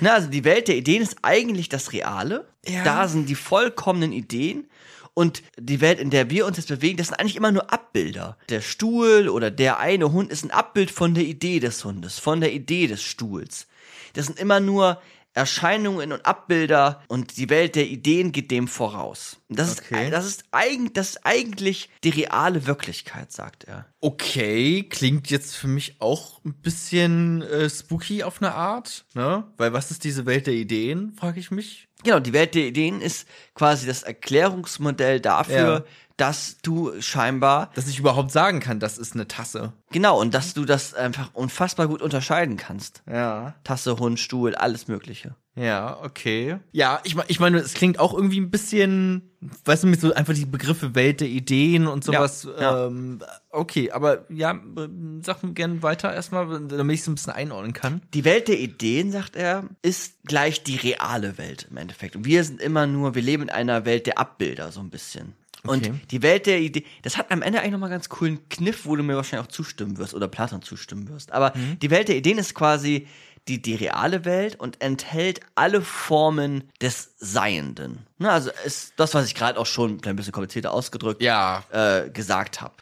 Na, 0.00 0.14
also 0.14 0.28
die 0.28 0.44
Welt 0.44 0.68
der 0.68 0.76
Ideen 0.76 1.02
ist 1.02 1.18
eigentlich 1.22 1.68
das 1.68 1.92
Reale. 1.92 2.46
Ja. 2.66 2.84
Da 2.84 3.08
sind 3.08 3.28
die 3.28 3.34
vollkommenen 3.34 4.12
Ideen. 4.12 4.68
Und 5.12 5.42
die 5.58 5.80
Welt, 5.80 5.98
in 5.98 6.10
der 6.10 6.30
wir 6.30 6.46
uns 6.46 6.56
jetzt 6.56 6.68
bewegen, 6.68 6.96
das 6.96 7.08
sind 7.08 7.18
eigentlich 7.18 7.36
immer 7.36 7.52
nur 7.52 7.72
Abbilder. 7.72 8.38
Der 8.48 8.60
Stuhl 8.60 9.28
oder 9.28 9.50
der 9.50 9.78
eine 9.78 10.12
Hund 10.12 10.30
ist 10.30 10.44
ein 10.44 10.50
Abbild 10.50 10.90
von 10.90 11.14
der 11.14 11.24
Idee 11.24 11.60
des 11.60 11.84
Hundes, 11.84 12.18
von 12.18 12.40
der 12.40 12.52
Idee 12.52 12.86
des 12.86 13.02
Stuhls. 13.02 13.66
Das 14.14 14.26
sind 14.26 14.38
immer 14.38 14.60
nur 14.60 15.00
Erscheinungen 15.34 16.12
und 16.12 16.26
Abbilder 16.26 17.02
und 17.08 17.36
die 17.36 17.48
Welt 17.50 17.76
der 17.76 17.86
Ideen 17.86 18.32
geht 18.32 18.50
dem 18.50 18.66
voraus. 18.68 19.38
Das, 19.48 19.78
Okay. 19.78 20.04
ist, 20.06 20.12
das, 20.12 20.26
ist 20.26 20.44
eigen, 20.50 20.92
das 20.92 21.10
ist 21.10 21.20
eigentlich 21.24 21.88
die 22.04 22.08
reale 22.10 22.66
Wirklichkeit, 22.66 23.30
sagt 23.32 23.64
er. 23.64 23.86
Okay, 24.00 24.84
klingt 24.88 25.30
jetzt 25.30 25.56
für 25.56 25.68
mich 25.68 25.96
auch 26.00 26.44
ein 26.44 26.54
bisschen 26.54 27.42
äh, 27.42 27.68
spooky 27.70 28.22
auf 28.24 28.42
eine 28.42 28.54
Art, 28.54 29.04
ne? 29.14 29.44
Weil 29.56 29.72
was 29.72 29.90
ist 29.90 30.04
diese 30.04 30.26
Welt 30.26 30.46
der 30.46 30.54
Ideen, 30.54 31.12
frage 31.18 31.38
ich 31.40 31.50
mich. 31.50 31.86
Genau, 32.02 32.18
die 32.18 32.32
Welt 32.32 32.54
der 32.54 32.66
Ideen 32.66 33.00
ist 33.00 33.28
quasi 33.54 33.86
das 33.86 34.02
Erklärungsmodell 34.02 35.20
dafür, 35.20 35.56
Ja. 35.56 35.84
Dass 36.20 36.58
du 36.62 36.92
scheinbar, 37.00 37.70
Dass 37.74 37.88
ich 37.88 37.98
überhaupt 37.98 38.30
sagen 38.30 38.60
kann, 38.60 38.78
das 38.78 38.98
ist 38.98 39.14
eine 39.14 39.26
Tasse. 39.26 39.72
genau, 39.90 40.20
und 40.20 40.34
dass 40.34 40.54
du 40.54 40.64
das 40.64 40.92
einfach 40.94 41.30
unfassbar 41.32 41.88
gut 41.88 42.02
unterscheiden 42.02 42.56
kannst. 42.56 43.02
Ja. 43.10 43.54
Tasse, 43.64 43.98
Hund, 43.98 44.20
Stuhl, 44.20 44.54
alles 44.54 44.86
Mögliche. 44.86 45.34
Ja, 45.56 45.98
okay. 46.02 46.58
Ja, 46.72 47.00
ich, 47.04 47.16
ich 47.26 47.40
meine, 47.40 47.58
es 47.58 47.74
klingt 47.74 47.98
auch 47.98 48.14
irgendwie 48.14 48.40
ein 48.40 48.50
bisschen, 48.50 49.30
weißt 49.64 49.82
du, 49.82 49.88
mit 49.88 50.00
so 50.00 50.14
einfach 50.14 50.32
die 50.34 50.46
Begriffe 50.46 50.94
Welt 50.94 51.20
der 51.20 51.28
Ideen 51.28 51.86
und 51.86 52.04
sowas. 52.04 52.46
ja. 52.58 52.86
Ähm, 52.86 53.20
okay, 53.50 53.90
aber 53.90 54.26
ja, 54.30 54.52
ähm, 54.52 55.22
sag 55.24 55.42
mir 55.42 55.52
gerne 55.52 55.82
weiter 55.82 56.14
erstmal, 56.14 56.46
damit 56.66 56.94
ich 56.94 57.00
es 57.00 57.08
ein 57.08 57.14
bisschen 57.16 57.32
einordnen 57.32 57.72
kann. 57.72 58.02
Die 58.14 58.24
Welt 58.24 58.48
der 58.48 58.60
Ideen, 58.60 59.10
sagt 59.10 59.36
er, 59.36 59.64
ist 59.82 60.22
gleich 60.24 60.62
die 60.62 60.76
reale 60.76 61.36
Welt 61.36 61.66
im 61.70 61.78
Endeffekt. 61.78 62.14
Und 62.14 62.24
wir 62.24 62.44
sind 62.44 62.60
immer 62.60 62.86
nur, 62.86 63.14
wir 63.14 63.22
leben 63.22 63.44
in 63.44 63.50
einer 63.50 63.84
Welt 63.84 64.06
der 64.06 64.18
Abbilder, 64.18 64.70
so 64.70 64.80
ein 64.80 64.90
bisschen. 64.90 65.34
Und 65.66 65.86
Okay. 65.86 65.94
die 66.10 66.22
Welt 66.22 66.46
der 66.46 66.60
Ideen, 66.60 66.84
das 67.02 67.16
hat 67.16 67.30
am 67.30 67.42
Ende 67.42 67.60
eigentlich 67.60 67.72
nochmal 67.72 67.90
ganz 67.90 68.08
coolen 68.08 68.48
Kniff, 68.48 68.86
wo 68.86 68.96
du 68.96 69.02
mir 69.02 69.16
wahrscheinlich 69.16 69.46
auch 69.48 69.52
zustimmen 69.52 69.98
wirst 69.98 70.14
oder 70.14 70.28
Platon 70.28 70.62
zustimmen 70.62 71.08
wirst. 71.08 71.32
Aber 71.32 71.52
die 71.82 71.90
Welt 71.90 72.08
der 72.08 72.16
Ideen 72.16 72.38
ist 72.38 72.54
quasi 72.54 73.06
die, 73.48 73.60
die 73.62 73.74
reale 73.74 74.24
Welt 74.26 74.60
und 74.60 74.80
enthält 74.82 75.40
alle 75.54 75.80
Formen 75.80 76.64
des 76.82 77.14
Seienden. 77.18 78.06
Ne, 78.18 78.30
also 78.30 78.50
ist 78.66 78.92
das, 78.96 79.14
was 79.14 79.26
ich 79.26 79.34
gerade 79.34 79.58
auch 79.58 79.64
schon 79.66 79.98
ein 80.04 80.14
bisschen 80.14 80.32
komplizierter 80.32 80.72
ausgedrückt 80.72 81.22
Ja. 81.22 81.64
äh, 81.72 82.10
gesagt 82.10 82.60
habe. 82.60 82.74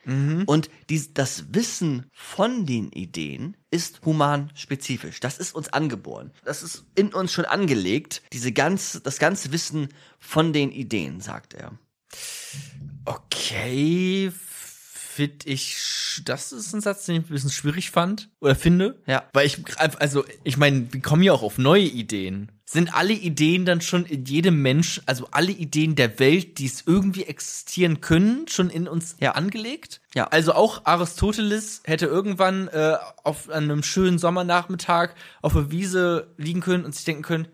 Und 0.47 0.69
dies, 0.91 1.15
das 1.15 1.55
Wissen 1.55 2.07
von 2.13 2.67
den 2.67 2.91
Ideen 2.91 3.57
ist 3.71 4.01
human 4.05 4.51
spezifisch. 4.55 5.21
Das 5.21 5.39
ist 5.39 5.55
uns 5.55 5.73
angeboren. 5.73 6.33
Das 6.45 6.63
ist 6.65 6.85
in 6.97 7.15
uns 7.15 7.33
schon 7.33 7.45
angelegt. 7.45 8.23
Diese 8.33 8.51
ganz, 8.53 9.01
das 9.05 9.19
ganze 9.21 9.53
Wissen 9.53 9.89
von 10.19 10.53
den 10.53 10.73
Ideen, 10.73 11.21
sagt 11.21 11.55
er. 11.55 11.73
Okay, 13.05 14.31
finde 14.33 15.49
ich, 15.49 15.77
das 16.25 16.53
ist 16.53 16.73
ein 16.75 16.81
Satz, 16.81 17.07
den 17.07 17.17
ich 17.17 17.23
ein 17.23 17.33
bisschen 17.33 17.51
schwierig 17.51 17.91
fand 17.91 18.29
oder 18.41 18.55
finde. 18.55 19.03
Ja. 19.07 19.25
Weil 19.33 19.47
ich, 19.47 19.59
also, 19.79 20.25
ich 20.45 20.57
meine, 20.57 20.93
wir 20.93 21.01
kommen 21.01 21.23
ja 21.23 21.33
auch 21.33 21.43
auf 21.43 21.59
neue 21.59 21.85
Ideen. 21.85 22.53
Sind 22.67 22.95
alle 22.95 23.15
Ideen 23.15 23.65
dann 23.65 23.81
schon 23.81 24.05
in 24.05 24.27
jedem 24.27 24.61
Mensch, 24.61 25.01
also 25.07 25.27
alle 25.31 25.53
Ideen 25.53 25.97
der 25.97 26.19
Welt, 26.21 26.59
die 26.59 26.67
es 26.67 26.83
irgendwie 26.87 27.25
existieren 27.25 28.03
können, 28.03 28.47
schon 28.47 28.69
in 28.69 28.87
uns 28.87 29.17
Ja. 29.21 29.33
angelegt? 29.33 30.03
Ja. 30.15 30.27
Also 30.29 30.53
auch 30.53 30.85
Aristoteles 30.85 31.81
hätte 31.85 32.05
irgendwann 32.07 32.69
äh, 32.69 32.97
auf 33.25 33.49
einem 33.49 33.83
schönen 33.83 34.19
Sommernachmittag 34.19 35.15
auf 35.41 35.55
der 35.55 35.71
Wiese 35.71 36.35
liegen 36.37 36.61
können 36.61 36.85
und 36.85 36.95
sich 36.95 37.07
denken 37.07 37.23
können, 37.23 37.49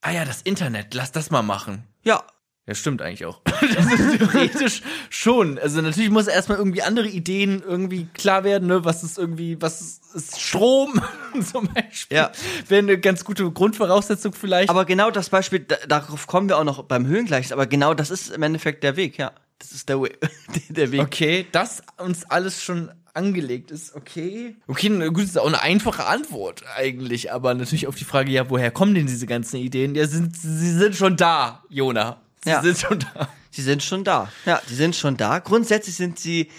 ah 0.00 0.12
ja, 0.12 0.24
das 0.24 0.42
Internet, 0.42 0.94
lass 0.94 1.10
das 1.10 1.30
mal 1.30 1.42
machen. 1.42 1.82
Ja, 2.04 2.24
Ja, 2.68 2.74
stimmt 2.74 3.00
eigentlich 3.00 3.24
auch. 3.24 3.40
Das 3.74 3.86
ist 3.92 4.18
theoretisch 4.18 4.82
schon. 5.08 5.58
Also 5.58 5.80
natürlich 5.80 6.10
muss 6.10 6.26
erstmal 6.26 6.58
irgendwie 6.58 6.82
andere 6.82 7.08
Ideen 7.08 7.62
irgendwie 7.66 8.06
klar 8.12 8.44
werden, 8.44 8.68
ne? 8.68 8.84
Was 8.84 9.02
ist 9.02 9.18
irgendwie, 9.18 9.60
was 9.60 9.80
ist, 9.80 10.14
ist 10.14 10.40
Strom 10.40 11.00
zum 11.50 11.68
Beispiel? 11.72 12.16
Ja. 12.18 12.30
Wäre 12.68 12.80
eine 12.80 12.98
ganz 12.98 13.24
gute 13.24 13.50
Grundvoraussetzung 13.50 14.34
vielleicht. 14.34 14.68
aber 14.68 14.84
genau 14.84 15.10
das 15.10 15.30
Beispiel, 15.30 15.60
da, 15.60 15.76
darauf 15.88 16.26
kommen 16.26 16.50
wir 16.50 16.58
auch 16.58 16.64
noch 16.64 16.82
beim 16.84 17.06
Höhlengleichnis, 17.06 17.52
aber 17.52 17.66
genau 17.66 17.94
das 17.94 18.10
ist 18.10 18.30
im 18.30 18.42
Endeffekt 18.42 18.84
der 18.84 18.96
Weg, 18.96 19.16
ja. 19.16 19.32
Das 19.58 19.72
ist 19.72 19.88
der, 19.88 20.00
Way, 20.00 20.12
der 20.68 20.92
Weg. 20.92 21.00
okay, 21.00 21.46
dass 21.50 21.82
uns 21.96 22.24
alles 22.30 22.62
schon 22.62 22.90
angelegt 23.14 23.70
ist, 23.70 23.94
okay. 23.94 24.56
Okay, 24.66 24.88
gut, 25.08 25.24
ist 25.24 25.38
auch 25.38 25.46
eine 25.46 25.62
einfache 25.62 26.04
Antwort 26.04 26.64
eigentlich, 26.76 27.32
aber 27.32 27.54
natürlich 27.54 27.86
auf 27.86 27.96
die 27.96 28.04
Frage, 28.04 28.30
ja, 28.30 28.50
woher 28.50 28.70
kommen 28.70 28.94
denn 28.94 29.06
diese 29.06 29.26
ganzen 29.26 29.56
Ideen? 29.56 29.94
Ja, 29.94 30.06
sind, 30.06 30.36
sie 30.36 30.72
sind 30.72 30.94
schon 30.94 31.16
da, 31.16 31.64
Jona. 31.70 32.20
Sie 32.44 32.50
Ja. 32.50 32.62
sind 32.62 32.78
schon 32.78 32.98
da. 33.00 33.28
Sie 33.50 33.62
sind 33.62 33.82
schon 33.82 34.04
da. 34.04 34.30
Ja, 34.44 34.60
die 34.68 34.74
sind 34.74 34.94
schon 34.94 35.16
da. 35.16 35.38
Grundsätzlich 35.38 35.96
sind 35.96 36.18
sie 36.18 36.50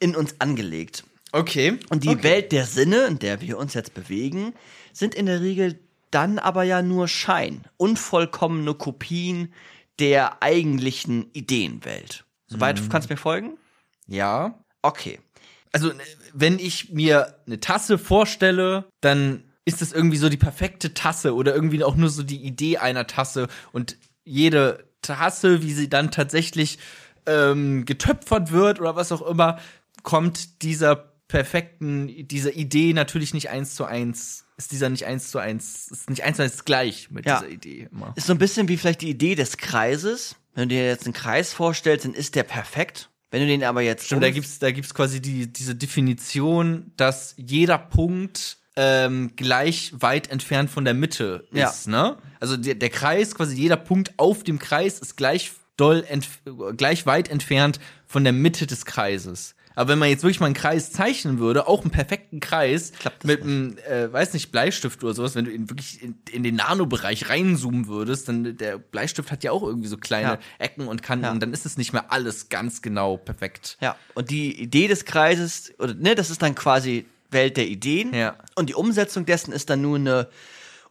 in 0.00 0.14
uns 0.16 0.36
angelegt. 0.40 1.04
Okay. 1.32 1.78
Und 1.90 2.04
die 2.04 2.08
okay. 2.10 2.22
Welt 2.22 2.52
der 2.52 2.64
Sinne, 2.66 3.04
in 3.04 3.18
der 3.18 3.40
wir 3.40 3.58
uns 3.58 3.74
jetzt 3.74 3.94
bewegen, 3.94 4.54
sind 4.92 5.14
in 5.14 5.26
der 5.26 5.40
Regel 5.40 5.78
dann 6.10 6.38
aber 6.38 6.62
ja 6.62 6.80
nur 6.82 7.08
Schein, 7.08 7.64
unvollkommene 7.76 8.74
Kopien 8.74 9.52
der 9.98 10.42
eigentlichen 10.42 11.30
Ideenwelt. 11.32 12.24
Soweit 12.46 12.80
Mhm. 12.80 12.88
kannst 12.88 13.10
du 13.10 13.14
mir 13.14 13.18
folgen? 13.18 13.58
Ja. 14.06 14.58
Okay. 14.82 15.18
Also, 15.72 15.88
ne, 15.88 16.02
wenn 16.32 16.58
ich 16.58 16.90
mir 16.92 17.34
eine 17.46 17.60
Tasse 17.60 17.98
vorstelle, 17.98 18.84
dann 19.00 19.42
ist 19.64 19.82
das 19.82 19.92
irgendwie 19.92 20.16
so 20.16 20.28
die 20.28 20.36
perfekte 20.36 20.94
Tasse 20.94 21.34
oder 21.34 21.54
irgendwie 21.54 21.82
auch 21.82 21.96
nur 21.96 22.08
so 22.08 22.22
die 22.22 22.42
Idee 22.44 22.78
einer 22.78 23.06
Tasse 23.08 23.48
und 23.72 23.96
jede 24.24 24.84
Tasse, 25.06 25.62
wie 25.62 25.72
sie 25.72 25.88
dann 25.88 26.10
tatsächlich 26.10 26.78
ähm, 27.26 27.84
getöpfert 27.84 28.52
wird 28.52 28.80
oder 28.80 28.96
was 28.96 29.12
auch 29.12 29.22
immer, 29.22 29.58
kommt 30.02 30.62
dieser 30.62 30.96
perfekten, 31.28 32.28
dieser 32.28 32.54
Idee 32.54 32.92
natürlich 32.92 33.34
nicht 33.34 33.50
eins 33.50 33.74
zu 33.74 33.84
eins, 33.84 34.44
ist 34.56 34.70
dieser 34.72 34.88
nicht 34.88 35.06
eins 35.06 35.30
zu 35.30 35.38
eins, 35.38 35.88
ist 35.90 36.08
nicht 36.08 36.22
eins 36.22 36.36
zu 36.36 36.42
eins 36.44 36.64
gleich 36.64 37.10
mit 37.10 37.26
Ja. 37.26 37.40
dieser 37.40 37.50
Idee 37.50 37.88
immer. 37.90 38.12
Ist 38.16 38.26
so 38.26 38.32
ein 38.32 38.38
bisschen 38.38 38.68
wie 38.68 38.76
vielleicht 38.76 39.00
die 39.02 39.10
Idee 39.10 39.34
des 39.34 39.56
Kreises. 39.56 40.36
Wenn 40.54 40.68
du 40.68 40.74
dir 40.76 40.86
jetzt 40.86 41.04
einen 41.04 41.12
Kreis 41.14 41.52
vorstellst, 41.52 42.04
dann 42.04 42.14
ist 42.14 42.34
der 42.36 42.44
perfekt. 42.44 43.10
Wenn 43.32 43.40
du 43.40 43.46
den 43.48 43.64
aber 43.64 43.82
jetzt 43.82 44.06
Stimmt, 44.06 44.22
da 44.22 44.30
gibt's, 44.30 44.60
da 44.60 44.70
gibt's 44.70 44.94
quasi 44.94 45.20
die, 45.20 45.52
diese 45.52 45.74
Definition, 45.74 46.92
dass 46.96 47.34
jeder 47.36 47.76
Punkt 47.76 48.58
ähm, 48.76 49.32
gleich 49.36 49.92
weit 49.98 50.30
entfernt 50.30 50.70
von 50.70 50.84
der 50.84 50.94
Mitte 50.94 51.46
Ja. 51.52 51.68
ist, 51.70 51.88
ne? 51.88 52.16
Also 52.40 52.56
der, 52.56 52.74
der 52.74 52.90
Kreis, 52.90 53.34
quasi 53.34 53.56
jeder 53.56 53.76
Punkt 53.76 54.12
auf 54.18 54.44
dem 54.44 54.58
Kreis 54.58 54.98
ist 54.98 55.16
gleich 55.16 55.52
doll, 55.76 56.04
gleich 56.76 57.06
weit 57.06 57.28
entfernt 57.30 57.80
von 58.06 58.24
der 58.24 58.32
Mitte 58.32 58.66
des 58.66 58.84
Kreises. 58.84 59.54
Aber 59.74 59.90
wenn 59.90 59.98
man 59.98 60.08
jetzt 60.08 60.22
wirklich 60.22 60.40
mal 60.40 60.46
einen 60.46 60.54
Kreis 60.54 60.90
zeichnen 60.90 61.38
würde, 61.38 61.68
auch 61.68 61.82
einen 61.82 61.90
perfekten 61.90 62.40
Kreis, 62.40 62.92
mit 63.22 63.42
einem, 63.42 63.76
äh, 63.86 64.10
weiß 64.10 64.32
nicht, 64.32 64.50
Bleistift 64.50 65.04
oder 65.04 65.12
sowas, 65.12 65.34
wenn 65.34 65.44
du 65.44 65.50
in, 65.50 65.68
wirklich 65.68 66.02
in, 66.02 66.14
in 66.32 66.42
den 66.42 66.54
Nanobereich 66.56 67.28
reinzoomen 67.28 67.86
würdest, 67.86 68.26
dann 68.28 68.56
der 68.56 68.78
Bleistift 68.78 69.30
hat 69.30 69.44
ja 69.44 69.52
auch 69.52 69.62
irgendwie 69.62 69.88
so 69.88 69.98
kleine 69.98 70.28
Ja. 70.28 70.38
Ecken 70.58 70.88
und 70.88 71.02
Kanten 71.02 71.26
Ja. 71.26 71.30
und 71.30 71.40
dann 71.42 71.52
ist 71.52 71.66
es 71.66 71.76
nicht 71.76 71.92
mehr 71.92 72.10
alles 72.10 72.48
ganz 72.48 72.80
genau 72.80 73.18
perfekt. 73.18 73.76
Ja, 73.82 73.96
und 74.14 74.30
die 74.30 74.58
Idee 74.58 74.88
des 74.88 75.04
Kreises, 75.04 75.74
oder 75.78 75.92
ne, 75.92 76.14
das 76.14 76.30
ist 76.30 76.40
dann 76.40 76.54
quasi 76.54 77.04
Welt 77.36 77.56
der 77.56 77.68
Ideen. 77.68 78.12
Ja. 78.12 78.36
Und 78.56 78.68
die 78.68 78.74
Umsetzung 78.74 79.24
dessen 79.24 79.52
ist 79.52 79.70
dann 79.70 79.82
nur 79.82 79.96
eine 79.96 80.28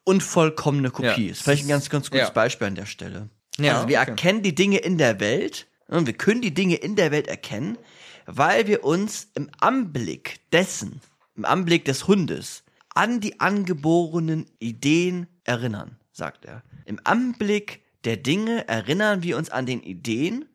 unvollkommene 0.06 0.92
Kopie. 0.92 1.26
Ja. 1.26 1.32
Ist 1.32 1.42
vielleicht 1.42 1.66
ein 1.66 1.70
ganz, 1.70 1.90
ganz 1.90 2.10
gutes 2.10 2.30
Ja. 2.30 2.34
Beispiel 2.34 2.68
an 2.68 2.76
der 2.76 2.86
Stelle. 2.86 3.30
Ja, 3.58 3.76
also 3.76 3.90
wir 3.90 4.00
okay. 4.00 4.12
erkennen 4.12 4.44
die 4.44 4.56
Dinge 4.56 4.78
in 4.78 4.98
der 4.98 5.20
Welt 5.20 5.68
und 5.88 6.06
wir 6.08 6.14
können 6.14 6.42
die 6.42 6.54
Dinge 6.54 6.76
in 6.76 6.96
der 6.96 7.12
Welt 7.12 7.28
erkennen, 7.28 7.78
weil 8.26 8.68
wir 8.68 8.84
uns 8.84 9.30
im 9.36 9.50
Anblick 9.60 10.40
dessen, 10.52 11.02
im 11.36 11.46
Anblick 11.46 11.86
des 11.86 12.08
Hundes, 12.08 12.64
an 12.94 13.20
die 13.20 13.40
angeborenen 13.40 14.46
Ideen 14.60 15.28
erinnern, 15.44 15.98
sagt 16.12 16.46
er. 16.46 16.64
Im 16.86 17.00
Anblick 17.04 17.82
der 18.04 18.18
Dinge 18.18 18.68
erinnern 18.68 19.24
wir 19.24 19.38
uns 19.38 19.50
an 19.50 19.66
den 19.66 19.82
Ideen 19.82 20.46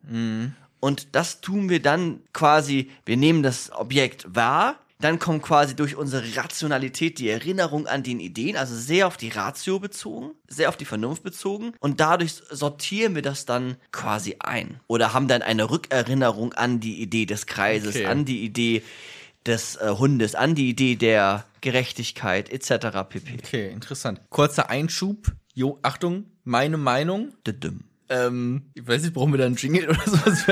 und 0.79 1.15
das 1.15 1.41
tun 1.41 1.69
wir 1.69 1.81
dann 1.81 2.21
quasi, 2.33 2.91
wir 3.05 3.17
nehmen 3.17 3.43
das 3.43 3.71
Objekt 3.71 4.25
wahr, 4.35 4.80
dann 5.03 5.19
kommt 5.19 5.41
quasi 5.43 5.75
durch 5.75 5.95
unsere 5.95 6.23
Rationalität 6.35 7.19
die 7.19 7.29
Erinnerung 7.29 7.87
an 7.87 8.03
den 8.03 8.19
Ideen, 8.19 8.55
also 8.57 8.75
sehr 8.75 9.07
auf 9.07 9.17
die 9.17 9.29
Ratio 9.29 9.79
bezogen, 9.79 10.31
sehr 10.47 10.69
auf 10.69 10.77
die 10.77 10.85
Vernunft 10.85 11.23
bezogen 11.23 11.73
und 11.79 11.99
dadurch 11.99 12.33
sortieren 12.49 13.15
wir 13.15 13.21
das 13.21 13.45
dann 13.45 13.77
quasi 13.91 14.35
ein 14.39 14.79
oder 14.87 15.13
haben 15.13 15.27
dann 15.27 15.41
eine 15.41 15.69
Rückerinnerung 15.69 16.53
an 16.53 16.79
die 16.79 17.01
Idee 17.01 17.25
des 17.25 17.45
Kreises, 17.45 17.95
Okay. 17.95 18.05
an 18.05 18.25
die 18.25 18.43
Idee 18.43 18.83
des 19.45 19.75
äh, 19.77 19.89
Hundes, 19.97 20.35
an 20.35 20.55
die 20.55 20.69
Idee 20.69 20.95
der 20.95 21.45
Gerechtigkeit 21.61 22.49
etc. 22.51 22.87
pp. 23.09 23.37
Okay, 23.43 23.69
interessant. 23.71 24.21
Kurzer 24.29 24.69
Einschub. 24.69 25.31
Jo, 25.53 25.79
Achtung, 25.81 26.25
meine 26.43 26.77
Meinung. 26.77 27.33
Düdüm. 27.45 27.85
Ähm, 28.09 28.63
ich 28.73 28.85
weiß 28.87 29.01
nicht, 29.03 29.13
brauchen 29.13 29.31
wir 29.33 29.37
da 29.37 29.45
einen 29.45 29.55
Jingle 29.55 29.89
oder 29.89 30.01
sowas. 30.05 30.45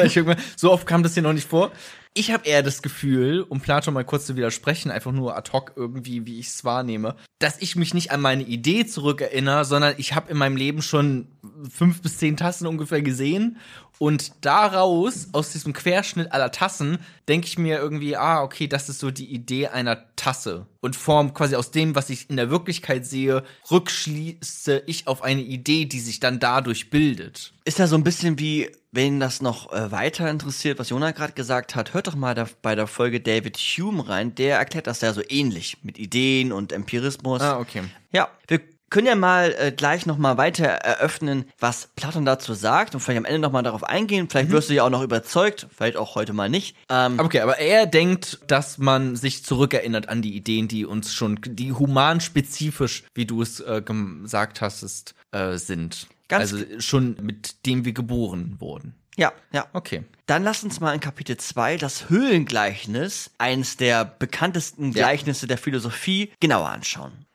So 0.55 0.71
oft 0.71 0.87
kam 0.87 1.03
das 1.03 1.13
hier 1.13 1.23
noch 1.23 1.33
nicht 1.33 1.47
vor. 1.47 1.71
Ich 2.19 2.31
habe 2.31 2.45
eher 2.45 2.63
das 2.63 2.81
Gefühl, 2.81 3.45
um 3.47 3.61
Platon 3.61 3.93
mal 3.93 4.03
kurz 4.03 4.25
zu 4.25 4.35
widersprechen, 4.35 4.91
einfach 4.91 5.13
nur 5.13 5.37
ad 5.37 5.53
hoc 5.53 5.71
irgendwie, 5.77 6.25
wie 6.25 6.37
ich 6.37 6.47
es 6.47 6.65
wahrnehme, 6.65 7.15
dass 7.39 7.61
ich 7.61 7.77
mich 7.77 7.93
nicht 7.93 8.11
an 8.11 8.19
meine 8.19 8.43
Idee 8.43 8.85
zurückerinnere, 8.85 9.63
sondern 9.63 9.93
ich 9.97 10.15
habe 10.15 10.29
in 10.29 10.35
meinem 10.35 10.57
Leben 10.57 10.81
schon 10.81 11.29
fünf 11.73 12.01
bis 12.01 12.17
zehn 12.17 12.35
Tassen 12.35 12.67
ungefähr 12.67 13.01
gesehen 13.01 13.55
und 13.99 14.33
daraus, 14.41 15.27
aus 15.31 15.53
diesem 15.53 15.71
Querschnitt 15.71 16.33
aller 16.33 16.51
Tassen, 16.51 16.99
denke 17.29 17.47
ich 17.47 17.57
mir 17.57 17.79
irgendwie, 17.79 18.17
ah, 18.17 18.43
okay, 18.43 18.67
das 18.67 18.89
ist 18.89 18.99
so 18.99 19.11
die 19.11 19.33
Idee 19.33 19.67
einer 19.67 20.13
Tasse 20.17 20.67
und 20.81 20.97
form 20.97 21.33
quasi 21.33 21.55
aus 21.55 21.71
dem, 21.71 21.95
was 21.95 22.09
ich 22.09 22.29
in 22.29 22.35
der 22.35 22.49
Wirklichkeit 22.49 23.05
sehe, 23.05 23.43
rückschließe 23.71 24.83
ich 24.87 25.07
auf 25.07 25.21
eine 25.21 25.41
Idee, 25.41 25.85
die 25.85 25.99
sich 26.01 26.19
dann 26.19 26.39
dadurch 26.39 26.89
bildet. 26.89 27.53
Ist 27.63 27.79
ja 27.79 27.87
so 27.87 27.95
ein 27.95 28.03
bisschen 28.03 28.39
wie, 28.39 28.69
wenn 28.91 29.19
das 29.19 29.41
noch 29.41 29.71
äh, 29.71 29.91
weiter 29.91 30.29
interessiert, 30.29 30.79
was 30.79 30.89
Jonah 30.89 31.11
gerade 31.11 31.33
gesagt 31.33 31.75
hat, 31.75 31.93
hört 31.93 32.07
doch 32.07 32.15
mal 32.15 32.35
da, 32.35 32.47
bei 32.61 32.75
der 32.75 32.87
Folge 32.87 33.19
David 33.19 33.57
Hume 33.57 34.07
rein. 34.07 34.35
Der 34.35 34.57
erklärt 34.57 34.87
das 34.87 35.01
ja 35.01 35.13
so 35.13 35.21
ähnlich 35.27 35.77
mit 35.83 35.97
Ideen 35.99 36.51
und 36.51 36.71
Empirismus. 36.71 37.41
Ah, 37.41 37.59
okay. 37.59 37.83
Ja, 38.11 38.29
wir 38.47 38.61
können 38.89 39.07
ja 39.07 39.15
mal 39.15 39.55
äh, 39.59 39.71
gleich 39.71 40.05
noch 40.05 40.17
mal 40.17 40.37
weiter 40.37 40.65
eröffnen, 40.65 41.45
was 41.59 41.89
Platon 41.95 42.25
dazu 42.25 42.53
sagt 42.53 42.95
und 42.95 43.01
vielleicht 43.01 43.19
am 43.19 43.25
Ende 43.25 43.39
noch 43.39 43.51
mal 43.51 43.61
darauf 43.61 43.83
eingehen. 43.83 44.27
Vielleicht 44.29 44.49
wirst 44.49 44.69
du 44.69 44.73
ja 44.73 44.83
auch 44.83 44.89
noch 44.89 45.03
überzeugt, 45.03 45.67
vielleicht 45.75 45.95
auch 45.97 46.15
heute 46.15 46.33
mal 46.33 46.49
nicht. 46.49 46.75
Ähm, 46.89 47.19
Okay, 47.19 47.41
aber 47.41 47.59
er 47.59 47.85
denkt, 47.85 48.39
dass 48.47 48.77
man 48.77 49.15
sich 49.15 49.43
zurückerinnert 49.43 50.09
an 50.09 50.21
die 50.21 50.35
Ideen, 50.35 50.67
die 50.67 50.85
uns 50.85 51.13
schon, 51.13 51.39
die 51.43 51.71
humanspezifisch, 51.71 53.03
wie 53.13 53.25
du 53.25 53.41
es 53.41 53.59
äh, 53.59 53.81
gesagt 53.83 54.61
hast, 54.61 54.83
ist, 54.83 55.13
äh, 55.31 55.57
sind. 55.57 56.07
Ganz 56.29 56.53
also 56.53 56.79
schon 56.79 57.17
mit 57.21 57.65
dem 57.65 57.83
wir 57.83 57.91
geboren 57.93 58.55
wurden. 58.59 58.95
ja, 59.17 59.33
ja. 59.51 59.67
Okay. 59.73 60.03
Dann 60.27 60.43
lass 60.43 60.63
uns 60.63 60.79
mal 60.79 60.93
in 60.93 60.99
Kapitel 60.99 61.35
2 61.35 61.77
das 61.77 62.09
Höhlengleichnis, 62.09 63.31
eines 63.39 63.75
der 63.77 64.05
bekanntesten 64.05 64.91
Ja. 64.91 65.07
Gleichnisse 65.07 65.47
der 65.47 65.57
Philosophie, 65.57 66.31
genauer 66.39 66.69
anschauen. 66.69 67.25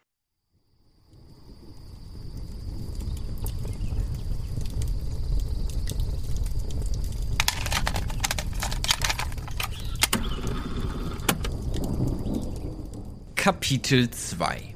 Kapitel 13.34 14.10
2 14.10 14.74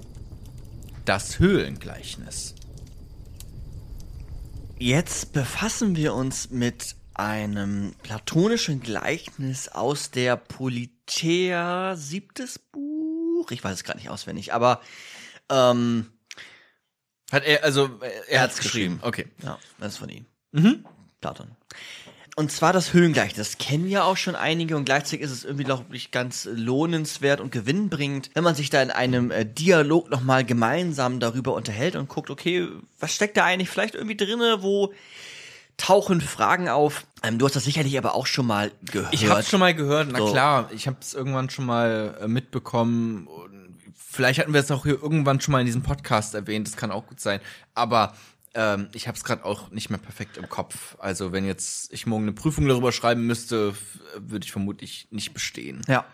Das 1.05 1.39
Höhlengleichnis. 1.39 2.55
Jetzt 4.79 5.33
befassen 5.33 5.97
wir 5.97 6.15
uns 6.15 6.51
mit 6.51 6.95
einem 7.15 7.95
platonischen 8.03 8.81
Gleichnis 8.81 9.69
aus 9.69 10.11
der 10.13 10.37
Politeia, 10.37 11.97
siebtes 11.97 12.61
Buch. 12.61 13.51
Ich 13.51 13.65
weiß 13.65 13.75
es 13.75 13.85
gerade 13.85 13.99
nicht 13.99 14.11
auswendig, 14.11 14.55
aber 14.55 14.81
ähm, 15.51 16.07
Hat 17.33 17.45
er, 17.45 17.65
also, 17.65 17.99
er, 18.29 18.43
hat's 18.43 18.55
hat's 18.55 18.59
geschrieben. 18.59 18.99
geschrieben. 18.99 19.01
Okay. 19.03 19.27
ja, 19.43 19.59
das 19.79 19.95
ist 19.95 19.99
von 19.99 20.09
ihm. 20.11 20.27
Mhm. 20.53 20.85
Platon. 21.21 21.51
Und 22.39 22.53
zwar 22.53 22.73
das 22.73 22.93
Höhlengleichnis. 22.93 23.49
Das 23.51 23.59
kennen 23.59 23.89
ja 23.89 24.05
auch 24.05 24.17
schon 24.17 24.37
einige 24.37 24.77
und 24.77 24.85
gleichzeitig 24.85 25.23
ist 25.23 25.33
es 25.33 25.43
irgendwie, 25.43 25.65
glaube 25.65 25.97
ich, 25.97 26.13
ganz 26.13 26.49
lohnenswert 26.49 27.41
und 27.41 27.51
gewinnbringend, 27.51 28.31
wenn 28.35 28.45
man 28.45 28.55
sich 28.55 28.71
da 28.71 28.81
in 28.81 28.93
einem 28.93 29.33
äh, 29.33 29.45
Dialog 29.45 30.09
nochmal 30.09 30.45
gemeinsam 30.45 31.19
darüber 31.19 31.55
unterhält 31.55 31.97
und 31.97 32.09
guckt, 32.09 32.31
okay, 32.31 32.69
was 33.01 33.13
steckt 33.13 33.37
da 33.37 33.45
eigentlich 33.45 33.69
vielleicht 33.69 33.97
irgendwie 33.97 34.17
drinne, 34.17 34.59
wo 34.63 34.93
tauchen 35.79 36.21
Fragen 36.21 36.69
auf. 36.69 37.07
Ähm, 37.25 37.41
du 37.41 37.45
hast 37.45 37.57
das 37.57 37.65
sicherlich 37.65 37.99
aber 37.99 38.15
auch 38.15 38.29
schon 38.29 38.47
mal 38.47 38.71
gehört. 38.83 39.13
Ich 39.13 39.29
hab's 39.29 39.51
schon 39.51 39.59
mal 39.59 39.75
gehört, 39.75 40.11
na 40.13 40.19
So. 40.19 40.31
klar, 40.31 40.71
ich 40.73 40.87
hab's 40.87 41.15
irgendwann 41.15 41.51
schon 41.51 41.67
mal 41.67 42.19
äh, 42.21 42.29
mitbekommen. 42.29 43.27
Vielleicht 43.97 44.39
hatten 44.39 44.53
wir 44.53 44.61
es 44.61 44.71
auch 44.71 44.85
hier 44.85 45.03
irgendwann 45.03 45.41
schon 45.41 45.51
mal 45.51 45.59
in 45.59 45.67
diesem 45.67 45.83
Podcast 45.83 46.37
erwähnt, 46.37 46.69
das 46.69 46.77
kann 46.77 46.93
auch 46.93 47.09
gut 47.09 47.19
sein. 47.19 47.41
Aber 47.75 48.15
ähm, 48.55 48.89
ich 48.93 49.09
hab's 49.09 49.25
gerade 49.25 49.45
auch 49.45 49.71
nicht 49.71 49.91
mehr 49.91 49.99
perfekt 49.99 50.37
im 50.37 50.49
Kopf. 50.49 50.97
Also 50.99 51.33
wenn 51.33 51.45
jetzt 51.45 51.93
ich 51.93 52.07
morgen 52.07 52.25
eine 52.25 52.33
Prüfung 52.33 52.67
darüber 52.67 52.93
schreiben 52.93 53.27
müsste, 53.27 53.75
würde 54.17 54.45
ich 54.45 54.53
vermutlich 54.53 55.09
nicht 55.11 55.35
bestehen. 55.35 55.83
Ja. 55.89 56.05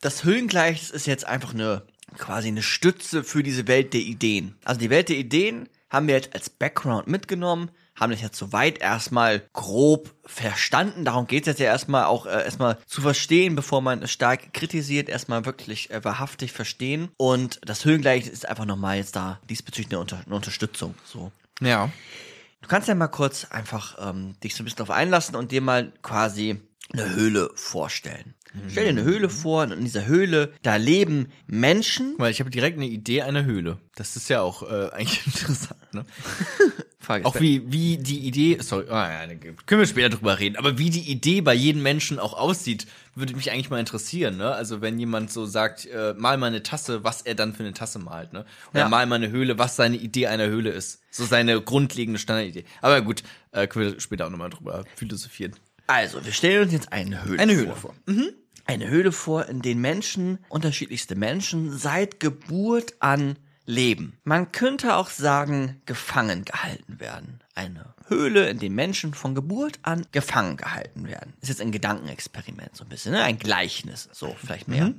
Das 0.00 0.24
Höhlengleichnis 0.24 0.90
ist 0.90 1.06
jetzt 1.06 1.26
einfach 1.26 1.54
eine 1.54 1.82
quasi 2.18 2.48
eine 2.48 2.62
Stütze 2.62 3.24
für 3.24 3.42
diese 3.42 3.66
Welt 3.66 3.94
der 3.94 4.00
Ideen. 4.00 4.54
Also 4.64 4.80
die 4.80 4.90
Welt 4.90 5.08
der 5.08 5.16
Ideen 5.16 5.68
haben 5.90 6.06
wir 6.06 6.14
jetzt 6.14 6.34
als 6.34 6.50
Background 6.50 7.06
mitgenommen, 7.06 7.70
haben 7.94 8.10
das 8.10 8.20
jetzt 8.20 8.38
soweit 8.38 8.78
erstmal 8.78 9.42
grob 9.52 10.14
verstanden. 10.24 11.04
Darum 11.04 11.26
geht 11.26 11.44
es 11.44 11.46
jetzt 11.46 11.60
ja 11.60 11.66
erstmal 11.66 12.04
auch 12.04 12.26
äh, 12.26 12.44
erstmal 12.44 12.78
zu 12.86 13.00
verstehen, 13.00 13.54
bevor 13.54 13.80
man 13.80 14.02
es 14.02 14.10
stark 14.10 14.52
kritisiert, 14.52 15.08
erstmal 15.08 15.44
wirklich 15.46 15.90
äh, 15.90 16.04
wahrhaftig 16.04 16.52
verstehen. 16.52 17.10
Und 17.16 17.60
das 17.64 17.84
Höhlengleichnis 17.84 18.32
ist 18.32 18.48
einfach 18.48 18.64
nochmal 18.64 18.96
jetzt 18.96 19.16
da 19.16 19.40
diesbezüglich 19.48 19.92
eine, 19.92 20.00
Unter 20.00 20.20
eine 20.24 20.34
Unterstützung. 20.34 20.94
So. 21.04 21.30
Ja. 21.60 21.90
Du 22.62 22.68
kannst 22.68 22.88
ja 22.88 22.94
mal 22.94 23.08
kurz 23.08 23.44
einfach 23.50 23.96
ähm, 24.00 24.34
dich 24.42 24.54
so 24.54 24.62
ein 24.62 24.64
bisschen 24.64 24.78
darauf 24.78 24.96
einlassen 24.96 25.36
und 25.36 25.52
dir 25.52 25.60
mal 25.60 25.92
quasi 26.02 26.60
eine 26.92 27.14
Höhle 27.14 27.50
vorstellen. 27.54 28.34
Stell 28.68 28.84
dir 28.84 28.90
eine 28.90 29.02
Höhle 29.02 29.28
vor 29.30 29.64
und 29.64 29.72
in 29.72 29.84
dieser 29.84 30.06
Höhle, 30.06 30.52
da 30.62 30.76
leben 30.76 31.32
Menschen. 31.46 32.14
Weil 32.18 32.30
ich 32.30 32.38
habe 32.38 32.50
direkt 32.50 32.76
eine 32.76 32.86
Idee 32.86 33.22
einer 33.22 33.44
Höhle. 33.44 33.78
Das 33.96 34.14
ist 34.16 34.28
ja 34.28 34.42
auch 34.42 34.62
äh, 34.62 34.90
eigentlich 34.92 35.26
interessant, 35.26 35.92
ne? 35.92 36.04
Frage 37.04 37.24
Auch 37.26 37.38
wie, 37.40 37.70
wie 37.70 37.98
die 37.98 38.18
Idee, 38.20 38.58
sorry, 38.60 38.86
ah, 38.88 39.08
ja, 39.22 39.26
da 39.26 39.34
können 39.34 39.80
wir 39.80 39.86
später 39.86 40.08
drüber 40.08 40.38
reden, 40.38 40.56
aber 40.56 40.78
wie 40.78 40.90
die 40.90 41.10
Idee 41.10 41.40
bei 41.40 41.54
jedem 41.54 41.82
Menschen 41.82 42.18
auch 42.18 42.34
aussieht, 42.34 42.86
würde 43.14 43.34
mich 43.36 43.52
eigentlich 43.52 43.70
mal 43.70 43.78
interessieren, 43.78 44.36
ne? 44.36 44.50
Also 44.52 44.80
wenn 44.80 44.98
jemand 44.98 45.30
so 45.30 45.46
sagt, 45.46 45.86
äh, 45.86 46.14
mal 46.16 46.36
mal 46.36 46.46
eine 46.46 46.62
Tasse, 46.62 47.04
was 47.04 47.22
er 47.22 47.34
dann 47.34 47.54
für 47.54 47.62
eine 47.62 47.72
Tasse 47.72 47.98
malt, 47.98 48.32
ne? 48.32 48.44
Oder 48.72 48.80
Ja. 48.80 48.88
mal 48.88 49.06
mal 49.06 49.16
eine 49.16 49.30
Höhle, 49.30 49.58
was 49.58 49.76
seine 49.76 49.96
Idee 49.96 50.26
einer 50.26 50.46
Höhle 50.46 50.70
ist. 50.70 51.00
So 51.10 51.24
seine 51.24 51.60
grundlegende 51.60 52.18
Standardidee. 52.18 52.64
Aber 52.80 53.00
gut, 53.02 53.22
äh, 53.52 53.68
können 53.68 53.92
wir 53.92 54.00
später 54.00 54.26
auch 54.26 54.30
nochmal 54.30 54.50
drüber 54.50 54.84
philosophieren. 54.96 55.54
Also, 55.86 56.24
wir 56.24 56.32
stellen 56.32 56.64
uns 56.64 56.72
jetzt 56.72 56.92
eine 56.92 57.24
Höhle 57.24 57.38
Eine 57.38 57.54
vor. 57.54 57.62
Höhle 57.62 57.76
vor. 57.76 57.94
Eine 58.66 58.88
Höhle 58.88 59.12
vor, 59.12 59.46
in 59.46 59.60
denen 59.60 59.82
Menschen, 59.82 60.38
unterschiedlichste 60.48 61.14
Menschen, 61.16 61.76
seit 61.76 62.18
Geburt 62.18 62.94
an 63.00 63.36
leben. 63.66 64.18
Man 64.24 64.52
könnte 64.52 64.96
auch 64.96 65.10
sagen, 65.10 65.80
gefangen 65.86 66.44
gehalten 66.44 67.00
werden. 67.00 67.40
Eine 67.54 67.94
Höhle, 68.08 68.48
in 68.50 68.58
der 68.58 68.70
Menschen 68.70 69.14
von 69.14 69.34
Geburt 69.34 69.78
an 69.82 70.06
gefangen 70.12 70.56
gehalten 70.56 71.06
werden. 71.06 71.34
Ist 71.40 71.48
jetzt 71.48 71.60
ein 71.60 71.72
Gedankenexperiment 71.72 72.76
so 72.76 72.84
ein 72.84 72.88
bisschen, 72.88 73.12
ne? 73.12 73.22
ein 73.22 73.38
Gleichnis, 73.38 74.08
so 74.12 74.34
vielleicht 74.38 74.68
mehr. 74.68 74.92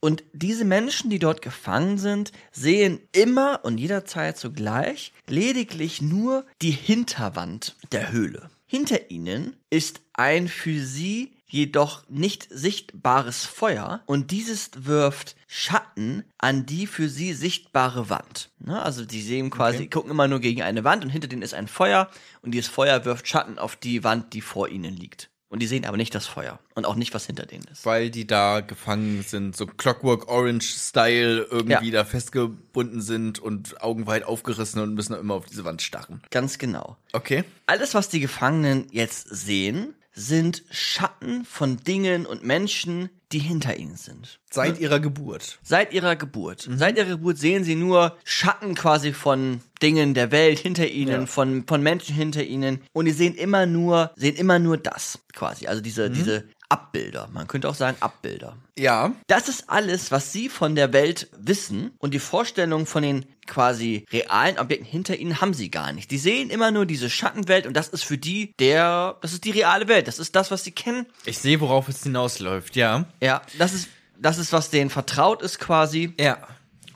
Und 0.00 0.24
diese 0.32 0.64
Menschen, 0.64 1.10
die 1.10 1.18
dort 1.18 1.42
gefangen 1.42 1.98
sind, 1.98 2.32
sehen 2.52 3.00
immer 3.12 3.60
und 3.64 3.78
jederzeit 3.78 4.38
zugleich 4.38 5.12
lediglich 5.26 6.00
nur 6.00 6.46
die 6.62 6.70
Hinterwand 6.70 7.76
der 7.92 8.10
Höhle. 8.10 8.50
Hinter 8.66 9.10
ihnen 9.10 9.56
ist 9.68 10.00
ein 10.14 10.48
für 10.48 10.80
sie 10.80 11.32
jedoch 11.50 12.02
nicht 12.08 12.46
sichtbares 12.50 13.44
Feuer 13.44 14.00
und 14.06 14.30
dieses 14.30 14.70
wirft 14.76 15.36
Schatten 15.46 16.24
an 16.38 16.64
die 16.66 16.86
für 16.86 17.08
sie 17.08 17.32
sichtbare 17.34 18.08
Wand. 18.08 18.50
Ne? 18.60 18.80
Also 18.80 19.04
die 19.04 19.20
sehen 19.20 19.50
quasi, 19.50 19.88
gucken 19.88 20.10
immer 20.10 20.28
nur 20.28 20.40
gegen 20.40 20.62
eine 20.62 20.84
Wand 20.84 21.04
und 21.04 21.10
hinter 21.10 21.28
denen 21.28 21.42
ist 21.42 21.54
ein 21.54 21.68
Feuer 21.68 22.08
und 22.42 22.52
dieses 22.52 22.68
Feuer 22.70 23.04
wirft 23.04 23.26
Schatten 23.28 23.58
auf 23.58 23.76
die 23.76 24.04
Wand, 24.04 24.32
die 24.32 24.40
vor 24.40 24.68
ihnen 24.68 24.96
liegt. 24.96 25.28
Und 25.48 25.58
die 25.60 25.66
sehen 25.66 25.84
aber 25.84 25.96
nicht 25.96 26.14
das 26.14 26.28
Feuer 26.28 26.60
und 26.76 26.86
auch 26.86 26.94
nicht, 26.94 27.12
was 27.12 27.26
hinter 27.26 27.44
denen 27.44 27.64
ist. 27.72 27.84
Weil 27.84 28.10
die 28.10 28.24
da 28.24 28.60
gefangen 28.60 29.24
sind, 29.26 29.56
so 29.56 29.66
Clockwork 29.66 30.28
Orange-Style 30.28 31.48
irgendwie 31.50 31.90
Ja. 31.90 32.02
da 32.02 32.04
festgebunden 32.04 33.00
sind 33.02 33.40
und 33.40 33.82
augenweit 33.82 34.22
aufgerissen 34.22 34.80
und 34.80 34.94
müssen 34.94 35.14
immer 35.16 35.34
auf 35.34 35.46
diese 35.46 35.64
Wand 35.64 35.82
starren. 35.82 36.22
Ganz 36.30 36.58
genau. 36.58 36.96
Okay. 37.12 37.42
Alles, 37.66 37.94
was 37.94 38.08
die 38.08 38.20
Gefangenen 38.20 38.86
jetzt 38.92 39.28
sehen, 39.28 39.94
sind 40.12 40.64
Schatten 40.70 41.44
von 41.44 41.76
Dingen 41.78 42.26
und 42.26 42.44
Menschen, 42.44 43.10
die 43.32 43.38
hinter 43.38 43.76
ihnen 43.76 43.96
sind. 43.96 44.40
Seit 44.50 44.80
ihrer 44.80 44.98
Geburt. 44.98 45.58
Seit 45.62 45.92
ihrer 45.92 46.16
Geburt. 46.16 46.68
Seit 46.74 46.98
ihrer 46.98 47.10
Geburt 47.10 47.38
sehen 47.38 47.62
sie 47.62 47.76
nur 47.76 48.16
Schatten 48.24 48.74
quasi 48.74 49.12
von 49.12 49.60
Dingen 49.82 50.14
der 50.14 50.32
Welt 50.32 50.58
hinter 50.58 50.88
ihnen, 50.88 51.12
Ja. 51.22 51.26
von, 51.26 51.64
von 51.66 51.82
Menschen 51.82 52.14
hinter 52.14 52.42
ihnen. 52.42 52.80
Und 52.92 53.04
die 53.04 53.12
sehen 53.12 53.34
immer 53.36 53.66
nur, 53.66 54.10
sehen 54.16 54.34
immer 54.36 54.58
nur 54.58 54.78
das 54.78 55.20
quasi. 55.32 55.68
Also 55.68 55.80
diese, 55.80 56.10
diese 56.10 56.48
Abbilder. 56.70 57.28
Man 57.32 57.48
könnte 57.48 57.68
auch 57.68 57.74
sagen 57.74 57.96
Abbilder. 58.00 58.56
Ja. 58.78 59.12
Das 59.26 59.48
ist 59.48 59.68
alles, 59.68 60.12
was 60.12 60.32
sie 60.32 60.48
von 60.48 60.76
der 60.76 60.92
Welt 60.92 61.28
wissen 61.36 61.90
und 61.98 62.14
die 62.14 62.20
Vorstellung 62.20 62.86
von 62.86 63.02
den 63.02 63.26
quasi 63.46 64.06
realen 64.12 64.56
Objekten 64.56 64.86
hinter 64.86 65.16
ihnen 65.16 65.40
haben 65.40 65.52
sie 65.52 65.70
gar 65.70 65.92
nicht. 65.92 66.12
Die 66.12 66.18
sehen 66.18 66.48
immer 66.48 66.70
nur 66.70 66.86
diese 66.86 67.10
Schattenwelt 67.10 67.66
und 67.66 67.74
das 67.74 67.88
ist 67.88 68.04
für 68.04 68.18
die 68.18 68.54
der, 68.60 69.16
das 69.20 69.32
ist 69.32 69.44
die 69.44 69.50
reale 69.50 69.88
Welt. 69.88 70.06
Das 70.06 70.20
ist 70.20 70.36
das, 70.36 70.52
was 70.52 70.62
sie 70.62 70.70
kennen. 70.70 71.06
Ich 71.24 71.38
sehe, 71.38 71.60
worauf 71.60 71.88
es 71.88 72.04
hinausläuft, 72.04 72.76
ja. 72.76 73.06
Ja, 73.20 73.42
das 73.58 73.74
ist, 73.74 73.88
das 74.16 74.38
ist, 74.38 74.52
was 74.52 74.70
denen 74.70 74.90
vertraut 74.90 75.42
ist 75.42 75.58
quasi. 75.58 76.14
Ja. 76.20 76.38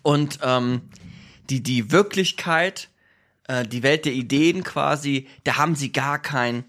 Und 0.02 0.38
ähm, 0.42 0.82
die, 1.50 1.64
die 1.64 1.90
Wirklichkeit, 1.90 2.90
äh, 3.48 3.66
die 3.66 3.82
Welt 3.82 4.04
der 4.04 4.12
Ideen 4.12 4.62
quasi, 4.62 5.26
da 5.42 5.56
haben 5.56 5.74
sie 5.74 5.90
gar 5.90 6.20
kein, 6.20 6.64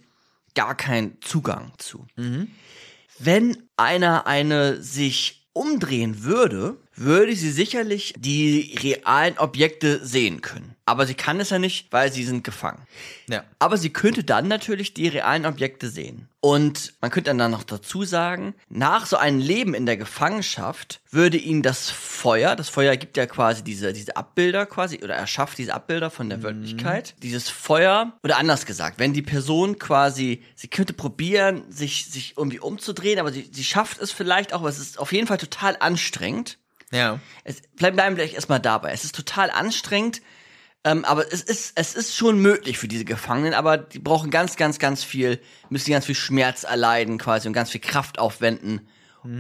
gar 0.56 0.76
keinen 0.76 1.22
Zugang 1.22 1.72
zu. 1.78 2.08
Wenn 3.18 3.70
einer 3.78 4.28
eine 4.28 4.82
sich 4.82 5.48
umdrehen 5.54 6.24
würde, 6.24 6.78
würde 6.96 7.36
sie 7.36 7.52
sicherlich 7.52 8.14
die 8.18 8.78
realen 8.82 9.38
Objekte 9.38 10.06
sehen 10.06 10.42
können. 10.42 10.75
Aber 10.88 11.08
sie 11.08 11.16
kann 11.16 11.40
es 11.40 11.50
ja 11.50 11.58
nicht, 11.58 11.92
weil 11.92 12.12
sie 12.12 12.24
sind 12.24 12.44
gefangen. 12.44 12.86
Ja. 13.28 13.44
Aber 13.58 13.76
sie 13.76 13.90
könnte 13.90 14.24
dann 14.24 14.48
natürlich 14.48 14.94
die 14.94 15.08
realen 15.08 15.48
Objekte 15.48 15.90
sehen. 15.90 16.30
Und 16.42 16.94
man 17.02 17.10
könnte 17.10 17.36
dann 17.36 17.50
noch 17.50 17.64
dazu 17.64 18.04
sagen, 18.04 18.54
nach 18.70 19.08
so 19.08 19.18
einem 19.18 19.40
Leben 19.40 19.74
in 19.74 19.88
der 19.88 19.98
Gefangenschaft 19.98 21.02
würde 21.10 21.38
ihnen 21.38 21.64
das 21.64 21.90
Feuer, 21.90 22.56
das 22.56 22.70
Feuer 22.70 22.98
gibt 22.98 23.18
ja 23.18 23.26
quasi 23.26 23.64
diese, 23.64 23.94
diese 23.94 24.16
Abbilder 24.16 24.68
quasi, 24.68 25.00
oder 25.04 25.16
erschafft 25.16 25.58
diese 25.58 25.74
Abbilder 25.74 26.12
von 26.12 26.30
der 26.30 26.44
Wirklichkeit. 26.44 27.16
Dieses 27.24 27.50
Feuer, 27.50 28.14
oder 28.24 28.38
anders 28.38 28.68
gesagt, 28.68 29.00
wenn 29.00 29.12
die 29.12 29.24
Person 29.24 29.80
quasi, 29.80 30.44
sie 30.54 30.68
könnte 30.68 30.94
probieren, 30.94 31.64
sich, 31.72 32.06
sich 32.06 32.38
irgendwie 32.38 32.60
umzudrehen, 32.60 33.18
aber 33.18 33.32
sie, 33.32 33.50
sie 33.52 33.64
schafft 33.64 34.00
es 34.00 34.12
vielleicht 34.12 34.54
auch, 34.54 34.60
aber 34.60 34.70
es 34.70 34.78
ist 34.78 35.00
auf 35.00 35.12
jeden 35.12 35.26
Fall 35.26 35.40
total 35.40 35.78
anstrengend. 35.80 36.60
Ja. 36.92 37.20
Es 37.44 37.62
bleiben 37.76 37.96
bleiben 37.96 38.16
gleich 38.16 38.36
erstmal 38.36 38.60
dabei. 38.60 38.92
Es 38.92 39.04
ist 39.04 39.16
total 39.16 39.50
anstrengend, 39.50 40.22
ähm, 40.86 41.04
aber 41.04 41.32
es 41.34 41.42
ist, 41.42 41.74
es 41.76 41.96
ist 41.96 42.16
schon 42.16 42.40
möglich 42.40 42.78
für 42.78 42.88
diese 42.88 43.04
Gefangenen, 43.04 43.54
aber 43.54 43.78
die 43.78 44.00
brauchen 44.00 44.32
ganz, 44.32 44.56
ganz, 44.56 44.80
ganz 44.80 45.04
viel, 45.04 45.42
müssen 45.70 45.92
ganz 45.92 46.06
viel 46.06 46.16
Schmerz 46.16 46.64
erleiden 46.64 47.18
quasi 47.18 47.48
und 47.48 47.54
ganz 47.54 47.72
viel 47.72 47.82
Kraft 47.82 48.20
aufwenden, 48.20 48.88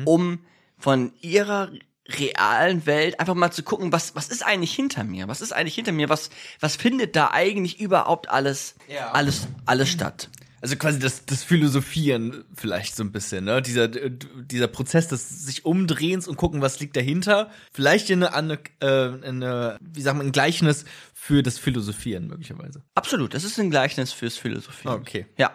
um 0.05 0.39
von 0.77 1.13
ihrer 1.21 1.71
realen 2.07 2.85
Welt 2.85 3.19
einfach 3.19 3.33
mal 3.35 3.51
zu 3.51 3.63
gucken, 3.63 3.91
was, 3.91 4.15
was 4.15 4.27
ist 4.29 4.43
eigentlich 4.45 4.73
hinter 4.75 5.03
mir? 5.03 5.27
Was 5.27 5.41
ist 5.41 5.53
eigentlich 5.53 5.75
hinter 5.75 5.91
mir? 5.91 6.09
Was, 6.09 6.29
was 6.59 6.75
findet 6.75 7.15
da 7.15 7.31
eigentlich 7.31 7.79
überhaupt 7.79 8.29
alles, 8.29 8.75
Ja. 8.87 9.11
alles, 9.11 9.47
alles 9.65 9.89
statt? 9.89 10.29
Also 10.65 10.77
quasi 10.77 10.97
das, 10.97 11.27
das 11.27 11.43
Philosophieren 11.43 12.43
vielleicht 12.55 12.95
so 12.95 13.03
ein 13.03 13.11
bisschen, 13.11 13.45
ne? 13.45 13.61
Dieser, 13.61 13.87
dieser 13.87 14.65
Prozess 14.65 15.07
des 15.07 15.45
sich 15.45 15.63
Umdrehens 15.63 16.27
und 16.27 16.37
gucken, 16.37 16.59
was 16.59 16.79
liegt 16.79 16.95
dahinter. 16.95 17.51
Vielleicht 17.71 18.09
eine, 18.09 18.33
eine, 18.33 18.57
äh, 18.79 18.87
eine 18.87 19.77
wie 19.79 20.01
sagt 20.01 20.17
man, 20.17 20.25
ein 20.25 20.31
Gleichnis 20.31 20.85
für 21.13 21.43
das 21.43 21.59
Philosophieren 21.59 22.25
möglicherweise. 22.25 22.81
Absolut, 22.95 23.35
das 23.35 23.43
ist 23.43 23.59
ein 23.59 23.69
Gleichnis 23.69 24.11
fürs 24.11 24.37
Philosophieren. 24.37 25.01
Okay. 25.01 25.27
Ja. 25.37 25.51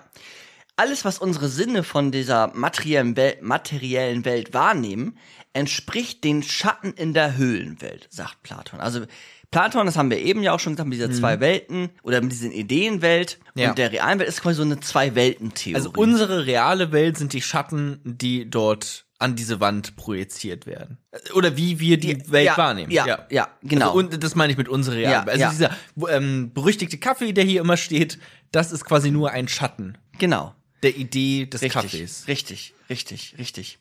Alles, 0.76 1.04
was 1.04 1.18
unsere 1.18 1.48
Sinne 1.48 1.82
von 1.82 2.12
dieser 2.12 2.54
materiellen 2.54 3.16
Welt, 3.16 3.42
materiellen 3.42 4.24
Welt 4.24 4.54
wahrnehmen, 4.54 5.18
entspricht 5.52 6.22
den 6.22 6.44
Schatten 6.44 6.92
in 6.92 7.14
der 7.14 7.36
Höhlenwelt, 7.36 8.06
sagt 8.10 8.44
Platon. 8.44 8.78
Also 8.78 9.06
Platon, 9.50 9.86
das 9.86 9.96
haben 9.96 10.10
wir 10.10 10.18
eben 10.18 10.42
ja 10.42 10.52
auch 10.52 10.60
schon 10.60 10.74
gesagt, 10.74 10.88
mit 10.88 10.98
dieser 10.98 11.10
zwei 11.12 11.40
Welten 11.40 11.90
oder 12.02 12.20
mit 12.20 12.30
diesen 12.32 12.52
Ideenwelt 12.52 13.38
Mhm. 13.54 13.60
Ja. 13.60 13.70
und 13.70 13.78
der 13.78 13.90
realen 13.92 14.18
Welt 14.20 14.28
ist 14.28 14.42
quasi 14.42 14.56
so 14.56 14.62
eine 14.62 14.78
Zwei-Welten-Theorie. 14.78 15.74
Also 15.74 15.90
unsere 15.96 16.46
reale 16.46 16.92
Welt 16.92 17.18
sind 17.18 17.32
die 17.32 17.42
Schatten, 17.42 18.00
die 18.04 18.48
dort 18.48 19.06
an 19.18 19.34
diese 19.36 19.60
Wand 19.60 19.96
projiziert 19.96 20.66
werden. 20.66 20.98
Oder 21.34 21.56
wie 21.56 21.78
wir 21.80 21.98
die 21.98 22.30
Welt 22.30 22.46
ja, 22.46 22.56
wahrnehmen. 22.56 22.90
ja, 22.92 23.26
ja, 23.30 23.48
genau. 23.62 23.88
Also, 23.88 23.98
und 23.98 24.22
das 24.24 24.34
meine 24.34 24.52
ich 24.52 24.56
mit 24.56 24.68
unserer 24.68 24.94
realen 24.96 25.12
Ja, 25.12 25.26
Welt. 25.26 25.42
Also 25.42 25.64
ja. 25.64 25.76
dieser 25.96 26.16
ähm, 26.16 26.52
berüchtigte 26.54 26.96
Kaffee, 26.96 27.32
der 27.32 27.44
hier 27.44 27.60
immer 27.60 27.76
steht, 27.76 28.18
das 28.52 28.72
ist 28.72 28.84
quasi 28.84 29.10
nur 29.10 29.30
ein 29.32 29.46
Schatten 29.48 29.98
genau. 30.18 30.54
der 30.82 30.96
Idee 30.96 31.46
des 31.46 31.60
Richtig, 31.60 31.72
Kaffees. 31.82 32.24
richtig, 32.28 32.72
richtig, 32.88 33.34
richtig. 33.38 33.78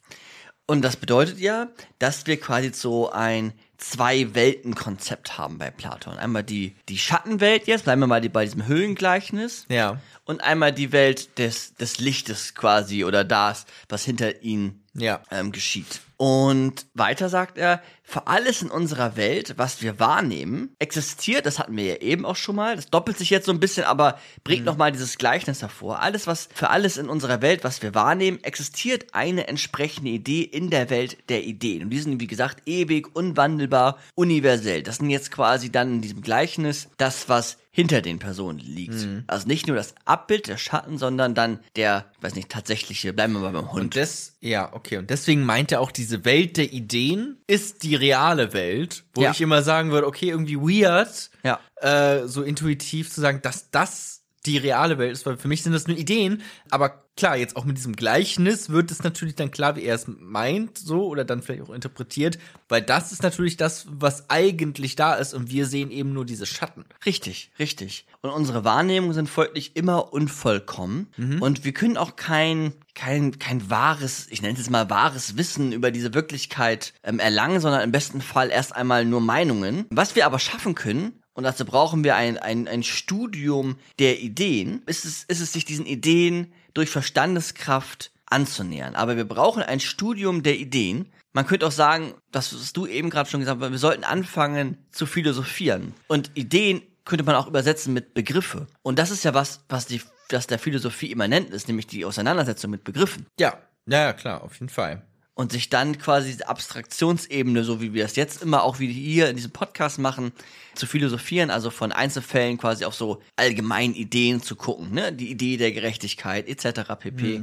Und 0.69 0.83
das 0.83 0.97
bedeutet 0.97 1.39
ja, 1.39 1.67
dass 1.97 2.27
wir 2.27 2.39
quasi 2.39 2.69
so 2.73 3.09
ein 3.09 3.53
Zwei-Welten-Konzept 3.77 5.35
haben 5.35 5.57
bei 5.57 5.71
Platon. 5.71 6.15
Einmal 6.15 6.43
die, 6.43 6.75
die 6.89 6.99
Schattenwelt 6.99 7.65
jetzt, 7.65 7.85
bleiben 7.85 8.01
wir 8.01 8.05
mal 8.07 8.21
die, 8.21 8.29
bei 8.29 8.45
diesem 8.45 8.67
Höhlengleichnis. 8.67 9.65
Ja. 9.67 9.99
Und 10.25 10.43
einmal 10.43 10.71
die 10.71 10.91
Welt 10.91 11.39
des, 11.39 11.73
des 11.73 11.97
Lichtes 11.97 12.53
quasi 12.53 13.03
oder 13.03 13.23
das, 13.23 13.65
was 13.87 14.05
hinter 14.05 14.43
ihnen 14.43 14.83
Ja. 14.93 15.23
ähm, 15.31 15.51
geschieht. 15.51 16.01
Und 16.21 16.85
weiter 16.95 17.29
sagt 17.29 17.57
er, 17.57 17.81
für 18.03 18.27
alles 18.27 18.61
in 18.61 18.69
unserer 18.69 19.15
Welt, 19.15 19.53
was 19.55 19.81
wir 19.81 20.01
wahrnehmen, 20.01 20.75
existiert, 20.77 21.45
das 21.45 21.59
hatten 21.59 21.77
wir 21.77 21.85
ja 21.85 21.95
eben 21.95 22.25
auch 22.25 22.35
schon 22.35 22.57
mal, 22.57 22.75
das 22.75 22.89
doppelt 22.89 23.17
sich 23.17 23.29
jetzt 23.29 23.45
so 23.45 23.53
ein 23.53 23.61
bisschen, 23.61 23.85
aber 23.85 24.19
bringt 24.43 24.65
noch 24.65 24.75
mal 24.75 24.91
dieses 24.91 25.17
Gleichnis 25.17 25.61
hervor. 25.61 26.01
Alles, 26.01 26.27
was, 26.27 26.49
für 26.53 26.71
alles 26.71 26.97
in 26.97 27.07
unserer 27.07 27.41
Welt, 27.41 27.63
was 27.63 27.81
wir 27.81 27.95
wahrnehmen, 27.95 28.43
existiert 28.43 29.13
eine 29.13 29.47
entsprechende 29.47 30.09
Idee 30.09 30.41
in 30.41 30.69
der 30.69 30.89
Welt 30.89 31.17
der 31.29 31.45
Ideen. 31.45 31.83
Und 31.83 31.91
die 31.91 31.99
sind, 31.99 32.19
wie 32.19 32.27
gesagt, 32.27 32.67
ewig, 32.67 33.15
unwandelbar, 33.15 33.97
universell. 34.15 34.83
Das 34.83 34.97
sind 34.97 35.09
jetzt 35.09 35.31
quasi 35.31 35.71
dann 35.71 35.95
in 35.95 36.01
diesem 36.01 36.21
Gleichnis 36.21 36.89
das, 36.97 37.29
was 37.29 37.59
hinter 37.71 38.01
den 38.01 38.19
Personen 38.19 38.59
liegt. 38.59 39.07
Also 39.27 39.47
nicht 39.47 39.67
nur 39.67 39.77
das 39.77 39.93
Abbild, 40.03 40.47
der 40.47 40.57
Schatten, 40.57 40.97
sondern 40.97 41.35
dann 41.35 41.59
der, 41.77 42.11
weiß 42.19 42.35
nicht, 42.35 42.49
tatsächliche, 42.49 43.13
bleiben 43.13 43.33
wir 43.33 43.39
mal 43.39 43.53
beim 43.53 43.71
Hund. 43.71 43.81
Und 43.81 43.95
das, 43.95 44.33
ja, 44.41 44.73
okay. 44.73 44.97
Und 44.97 45.09
deswegen 45.09 45.45
meint 45.45 45.71
er 45.71 45.79
auch, 45.79 45.91
diese 45.91 46.08
Welt 46.25 46.57
der 46.57 46.71
Ideen 46.73 47.37
ist 47.47 47.83
die 47.83 47.95
reale 47.95 48.53
Welt, 48.53 49.03
wo 49.13 49.21
Ja. 49.23 49.31
ich 49.31 49.41
immer 49.41 49.61
sagen 49.63 49.91
würde, 49.91 50.07
okay, 50.07 50.29
irgendwie 50.29 50.57
weird, 50.57 51.29
Ja. 51.43 51.59
äh, 51.77 52.27
so 52.27 52.43
intuitiv 52.43 53.11
zu 53.11 53.21
sagen, 53.21 53.41
dass 53.41 53.69
das 53.71 54.18
die 54.45 54.57
reale 54.57 54.97
Welt 54.97 55.11
ist, 55.11 55.25
weil 55.25 55.37
für 55.37 55.47
mich 55.47 55.63
sind 55.63 55.73
das 55.73 55.87
nur 55.87 55.97
Ideen, 55.97 56.41
aber 56.69 57.03
klar, 57.17 57.35
jetzt 57.35 57.57
auch 57.57 57.65
mit 57.65 57.77
diesem 57.77 57.95
Gleichnis 57.97 58.69
wird 58.69 58.89
es 58.91 59.03
natürlich 59.03 59.35
dann 59.35 59.51
klar, 59.51 59.75
wie 59.75 59.83
er 59.83 59.95
es 59.95 60.05
meint, 60.07 60.77
so 60.77 61.05
oder 61.07 61.25
dann 61.25 61.41
vielleicht 61.41 61.63
auch 61.63 61.73
interpretiert, 61.73 62.39
weil 62.69 62.81
das 62.81 63.11
ist 63.11 63.21
natürlich 63.23 63.57
das, 63.57 63.85
was 63.89 64.29
eigentlich 64.29 64.95
da 64.95 65.15
ist 65.15 65.33
und 65.33 65.51
wir 65.51 65.65
sehen 65.65 65.91
eben 65.91 66.13
nur 66.13 66.25
diese 66.25 66.45
Schatten. 66.45 66.85
Richtig, 67.05 67.51
richtig. 67.59 68.05
Und 68.21 68.29
unsere 68.29 68.63
Wahrnehmungen 68.63 69.13
sind 69.13 69.29
folglich 69.29 69.75
immer 69.75 70.13
unvollkommen 70.13 71.07
Mhm. 71.17 71.41
und 71.41 71.65
wir 71.65 71.73
können 71.73 71.97
auch 71.97 72.15
kein 72.15 72.73
kein 72.95 73.39
kein 73.39 73.69
wahres, 73.69 74.27
ich 74.29 74.41
nenne 74.41 74.53
es 74.53 74.59
jetzt 74.59 74.69
mal 74.71 74.89
wahres 74.89 75.37
Wissen 75.37 75.71
über 75.71 75.91
diese 75.91 76.13
Wirklichkeit 76.13 76.93
ähm, 77.03 77.19
erlangen, 77.19 77.59
sondern 77.61 77.81
im 77.81 77.91
besten 77.91 78.21
Fall 78.21 78.49
erst 78.49 78.75
einmal 78.75 79.05
nur 79.05 79.21
Meinungen. 79.21 79.85
Was 79.89 80.15
wir 80.15 80.25
aber 80.25 80.39
schaffen 80.39 80.75
können, 80.75 81.18
und 81.39 81.45
dazu 81.45 81.63
brauchen 81.63 82.03
wir 82.03 82.17
ein, 82.17 82.37
ein, 82.37 82.67
ein 82.67 82.83
Studium 82.83 83.77
der 83.97 84.19
Ideen, 84.19 84.83
ist 84.87 85.05
es, 85.05 85.23
ist 85.23 85.39
es 85.39 85.53
sich 85.53 85.63
diesen 85.63 85.85
Ideen 85.85 86.51
durch 86.73 86.89
Verstandeskraft 86.89 88.11
anzunähern. 88.25 88.93
Aber 88.93 89.15
wir 89.15 89.23
brauchen 89.23 89.63
ein 89.63 89.79
Studium 89.79 90.43
der 90.43 90.57
Ideen. 90.57 91.05
Man 91.31 91.47
könnte 91.47 91.65
auch 91.65 91.71
sagen, 91.71 92.13
das, 92.33 92.53
was 92.53 92.73
du 92.73 92.87
eben 92.87 93.09
gerade 93.09 93.29
schon 93.29 93.39
gesagt 93.39 93.61
hast, 93.61 93.71
wir 93.71 93.77
sollten 93.77 94.03
anfangen 94.03 94.79
zu 94.91 95.05
philosophieren. 95.05 95.93
Und 96.09 96.29
Ideen 96.33 96.81
könnte 97.05 97.23
man 97.23 97.35
auch 97.35 97.47
übersetzen 97.47 97.93
mit 97.93 98.13
Begriffe. 98.13 98.67
Und 98.81 98.99
das 98.99 99.09
ist 99.09 99.23
ja 99.23 99.33
was, 99.33 99.63
was 99.69 99.85
die, 99.85 100.01
was 100.31 100.45
der 100.45 100.59
Philosophie 100.59 101.09
immanent 101.09 101.51
ist, 101.51 101.69
nämlich 101.69 101.87
die 101.87 102.03
Auseinandersetzung 102.03 102.69
mit 102.69 102.83
Begriffen. 102.83 103.27
Ja, 103.39 103.59
ja, 103.85 103.99
ja, 104.01 104.11
klar, 104.11 104.43
auf 104.43 104.55
jeden 104.55 104.67
Fall. 104.67 105.03
Und 105.39 105.53
sich 105.53 105.69
dann 105.69 105.97
quasi 105.97 106.31
diese 106.31 106.49
Abstraktionsebene, 106.49 107.63
so 107.63 107.79
wie 107.79 107.93
wir 107.93 108.03
es 108.03 108.17
jetzt 108.17 108.41
immer 108.41 108.61
auch 108.61 108.79
wie 108.79 108.91
hier 108.91 109.29
in 109.29 109.37
diesem 109.37 109.51
Podcast 109.51 109.97
machen, 109.97 110.33
zu 110.75 110.85
philosophieren, 110.85 111.49
also 111.49 111.69
von 111.69 111.93
Einzelfällen 111.93 112.57
quasi 112.57 112.83
auf 112.83 112.93
so 112.93 113.21
allgemeinen 113.37 113.93
Ideen 113.93 114.41
zu 114.41 114.57
gucken, 114.57 114.91
ne? 114.91 115.13
Die 115.13 115.31
Idee 115.31 115.55
der 115.55 115.71
Gerechtigkeit 115.71 116.45
etc. 116.49 116.81
pp. 116.99 117.41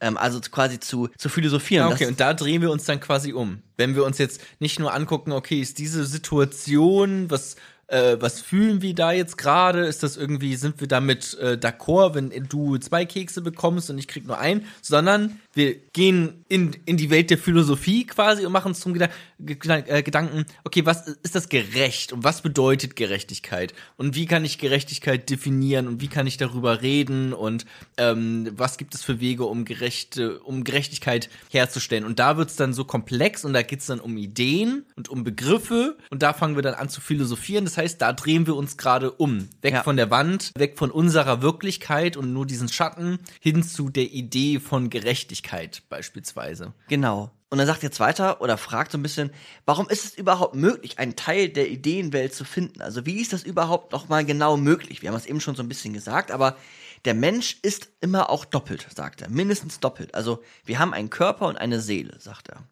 Ähm, 0.00 0.16
also 0.18 0.38
quasi 0.52 0.78
zu, 0.78 1.08
zu 1.18 1.28
philosophieren. 1.28 1.88
Ja, 1.88 1.92
okay, 1.92 2.06
und 2.06 2.20
da 2.20 2.32
drehen 2.32 2.62
wir 2.62 2.70
uns 2.70 2.84
dann 2.84 3.00
quasi 3.00 3.32
um. 3.32 3.60
Wenn 3.76 3.96
wir 3.96 4.04
uns 4.04 4.18
jetzt 4.18 4.40
nicht 4.60 4.78
nur 4.78 4.94
angucken, 4.94 5.32
okay, 5.32 5.60
ist 5.60 5.80
diese 5.80 6.06
Situation, 6.06 7.28
was, 7.28 7.56
äh, 7.88 8.18
was 8.20 8.40
fühlen 8.40 8.82
wir 8.82 8.94
da 8.94 9.10
jetzt 9.10 9.36
gerade? 9.36 9.80
Ist 9.80 10.04
das 10.04 10.16
irgendwie, 10.16 10.54
sind 10.54 10.80
wir 10.80 10.86
damit 10.86 11.36
äh, 11.40 11.58
d'accord, 11.60 12.14
wenn 12.14 12.30
du 12.48 12.78
zwei 12.78 13.04
Kekse 13.04 13.42
bekommst 13.42 13.90
und 13.90 13.98
ich 13.98 14.06
krieg 14.06 14.28
nur 14.28 14.38
einen? 14.38 14.64
Sondern 14.80 15.40
wir 15.54 15.74
gehen 15.92 16.44
in, 16.48 16.74
in 16.86 16.96
die 16.96 17.10
Welt 17.10 17.30
der 17.30 17.36
Philosophie 17.36 18.06
quasi 18.06 18.46
und 18.46 18.52
machen 18.52 18.68
uns 18.68 18.80
zum 18.80 18.94
Geda 18.94 19.10
äh, 19.44 20.02
Gedanken, 20.02 20.46
okay, 20.64 20.86
was 20.86 21.06
ist 21.22 21.34
das 21.34 21.48
gerecht 21.48 22.12
und 22.12 22.24
was 22.24 22.40
bedeutet 22.40 22.96
Gerechtigkeit? 22.96 23.74
Und 23.96 24.14
wie 24.14 24.26
kann 24.26 24.44
ich 24.44 24.58
Gerechtigkeit 24.58 25.28
definieren 25.28 25.88
und 25.88 26.00
wie 26.00 26.08
kann 26.08 26.26
ich 26.26 26.38
darüber 26.38 26.80
reden 26.80 27.34
und 27.34 27.66
ähm, 27.98 28.50
was 28.56 28.78
gibt 28.78 28.94
es 28.94 29.02
für 29.02 29.20
Wege, 29.20 29.44
um 29.44 29.64
gerechte, 29.64 30.40
um 30.40 30.64
Gerechtigkeit 30.64 31.28
herzustellen? 31.50 32.04
Und 32.04 32.18
da 32.18 32.38
wird's 32.38 32.56
dann 32.56 32.72
so 32.72 32.84
komplex 32.84 33.44
und 33.44 33.52
da 33.52 33.62
geht's 33.62 33.86
dann 33.86 34.00
um 34.00 34.16
Ideen 34.16 34.86
und 34.96 35.10
um 35.10 35.22
Begriffe 35.22 35.98
und 36.10 36.22
da 36.22 36.32
fangen 36.32 36.56
wir 36.56 36.62
dann 36.62 36.74
an 36.74 36.88
zu 36.88 37.00
philosophieren. 37.02 37.66
Das 37.66 37.76
heißt, 37.76 38.00
da 38.00 38.14
drehen 38.14 38.46
wir 38.46 38.56
uns 38.56 38.78
gerade 38.78 39.10
um. 39.10 39.48
Weg 39.60 39.74
Ja. 39.74 39.82
von 39.82 39.96
der 39.96 40.10
Wand, 40.10 40.52
weg 40.56 40.78
von 40.78 40.90
unserer 40.90 41.42
Wirklichkeit 41.42 42.16
und 42.16 42.32
nur 42.32 42.46
diesen 42.46 42.68
Schatten 42.68 43.18
hin 43.40 43.62
zu 43.62 43.90
der 43.90 44.12
Idee 44.12 44.58
von 44.60 44.88
Gerechtigkeit 44.88 45.41
beispielsweise. 45.88 46.72
Genau. 46.88 47.30
Und 47.50 47.58
er 47.58 47.66
sagt 47.66 47.82
jetzt 47.82 48.00
weiter 48.00 48.40
oder 48.40 48.56
fragt 48.56 48.92
so 48.92 48.98
ein 48.98 49.02
bisschen, 49.02 49.30
warum 49.66 49.88
ist 49.88 50.04
es 50.04 50.14
überhaupt 50.14 50.54
möglich, 50.54 50.98
einen 50.98 51.16
Teil 51.16 51.50
der 51.50 51.68
Ideenwelt 51.70 52.34
zu 52.34 52.44
finden? 52.44 52.80
Also 52.80 53.04
wie 53.04 53.20
ist 53.20 53.34
das 53.34 53.42
überhaupt 53.42 53.92
noch 53.92 54.08
mal 54.08 54.24
genau 54.24 54.56
möglich? 54.56 55.02
Wir 55.02 55.10
haben 55.10 55.16
es 55.16 55.26
eben 55.26 55.40
schon 55.40 55.54
so 55.54 55.62
ein 55.62 55.68
bisschen 55.68 55.92
gesagt, 55.92 56.30
aber 56.30 56.56
der 57.04 57.12
Mensch 57.12 57.58
ist 57.60 57.88
immer 58.00 58.30
auch 58.30 58.46
doppelt, 58.46 58.86
sagt 58.94 59.20
er, 59.20 59.28
mindestens 59.28 59.80
doppelt. 59.80 60.14
Also 60.14 60.42
wir 60.64 60.78
haben 60.78 60.94
einen 60.94 61.10
Körper 61.10 61.46
und 61.46 61.56
eine 61.56 61.80
Seele, 61.80 62.18
sagt 62.20 62.48
er. 62.48 62.62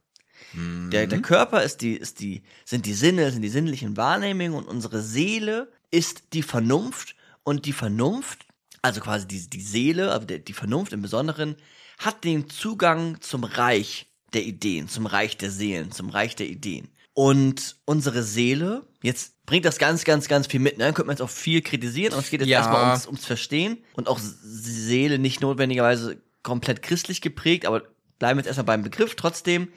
Der, 0.52 1.06
der 1.06 1.22
Körper 1.22 1.62
ist 1.62 1.80
die, 1.80 1.94
ist 1.96 2.20
die, 2.20 2.42
sind 2.64 2.86
die 2.86 2.94
Sinne, 2.94 3.30
sind 3.30 3.42
die 3.42 3.48
sinnlichen 3.48 3.96
Wahrnehmungen 3.96 4.54
und 4.54 4.66
unsere 4.66 5.00
Seele 5.00 5.70
ist 5.90 6.32
die 6.32 6.42
Vernunft 6.42 7.14
und 7.44 7.66
die 7.66 7.72
Vernunft, 7.72 8.46
also 8.82 9.00
quasi 9.00 9.28
die, 9.28 9.48
die 9.48 9.60
Seele, 9.60 10.12
aber 10.12 10.24
der, 10.24 10.38
die 10.38 10.52
Vernunft 10.52 10.92
im 10.92 11.02
Besonderen, 11.02 11.56
hat 12.00 12.24
den 12.24 12.48
Zugang 12.48 13.20
zum 13.20 13.44
Reich 13.44 14.06
der 14.32 14.42
Ideen, 14.44 14.88
zum 14.88 15.06
Reich 15.06 15.36
der 15.36 15.50
Seelen, 15.50 15.92
zum 15.92 16.08
Reich 16.08 16.34
der 16.36 16.46
Ideen. 16.48 16.88
Und 17.12 17.76
unsere 17.84 18.22
Seele, 18.22 18.86
jetzt 19.02 19.44
bringt 19.44 19.64
das 19.64 19.78
ganz, 19.78 20.04
ganz, 20.04 20.28
ganz 20.28 20.46
viel 20.46 20.60
mit, 20.60 20.78
ne? 20.78 20.84
Könnte 20.86 21.04
man 21.06 21.14
jetzt 21.14 21.22
auch 21.22 21.28
viel 21.30 21.60
kritisieren, 21.60 22.12
aber 22.14 22.22
es 22.22 22.30
geht 22.30 22.40
jetzt 22.40 22.48
Ja. 22.48 22.58
erstmal 22.60 22.84
ums, 22.88 23.06
ums 23.06 23.26
Verstehen 23.26 23.78
und 23.94 24.08
auch 24.08 24.18
Seele 24.20 25.18
nicht 25.18 25.40
notwendigerweise 25.40 26.22
komplett 26.42 26.82
christlich 26.82 27.20
geprägt, 27.20 27.66
aber 27.66 27.82
bleiben 28.18 28.38
wir 28.38 28.42
jetzt 28.42 28.46
erstmal 28.46 28.64
beim 28.64 28.82
Begriff. 28.82 29.14
Trotzdem, 29.16 29.68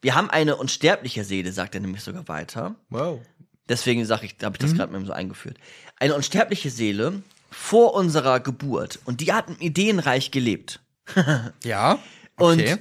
wir 0.00 0.14
haben 0.14 0.30
eine 0.30 0.56
unsterbliche 0.56 1.24
Seele, 1.24 1.52
sagt 1.52 1.74
er 1.74 1.80
nämlich 1.80 2.02
sogar 2.02 2.28
weiter. 2.28 2.76
Wow. 2.88 3.20
Deswegen 3.68 4.06
sage 4.06 4.24
ich, 4.26 4.36
habe 4.42 4.56
ich 4.56 4.62
Mhm. 4.62 4.68
das 4.70 4.74
gerade 4.76 4.92
mal 4.92 5.04
so 5.04 5.12
eingeführt. 5.12 5.58
Eine 5.96 6.14
unsterbliche 6.14 6.70
Seele 6.70 7.22
vor 7.50 7.92
unserer 7.94 8.40
Geburt 8.40 9.00
und 9.04 9.20
die 9.20 9.32
hat 9.32 9.48
im 9.50 9.58
Ideenreich 9.58 10.30
gelebt. 10.30 10.80
Ja. 11.64 11.98
Und 12.38 12.60
Okay. 12.60 12.76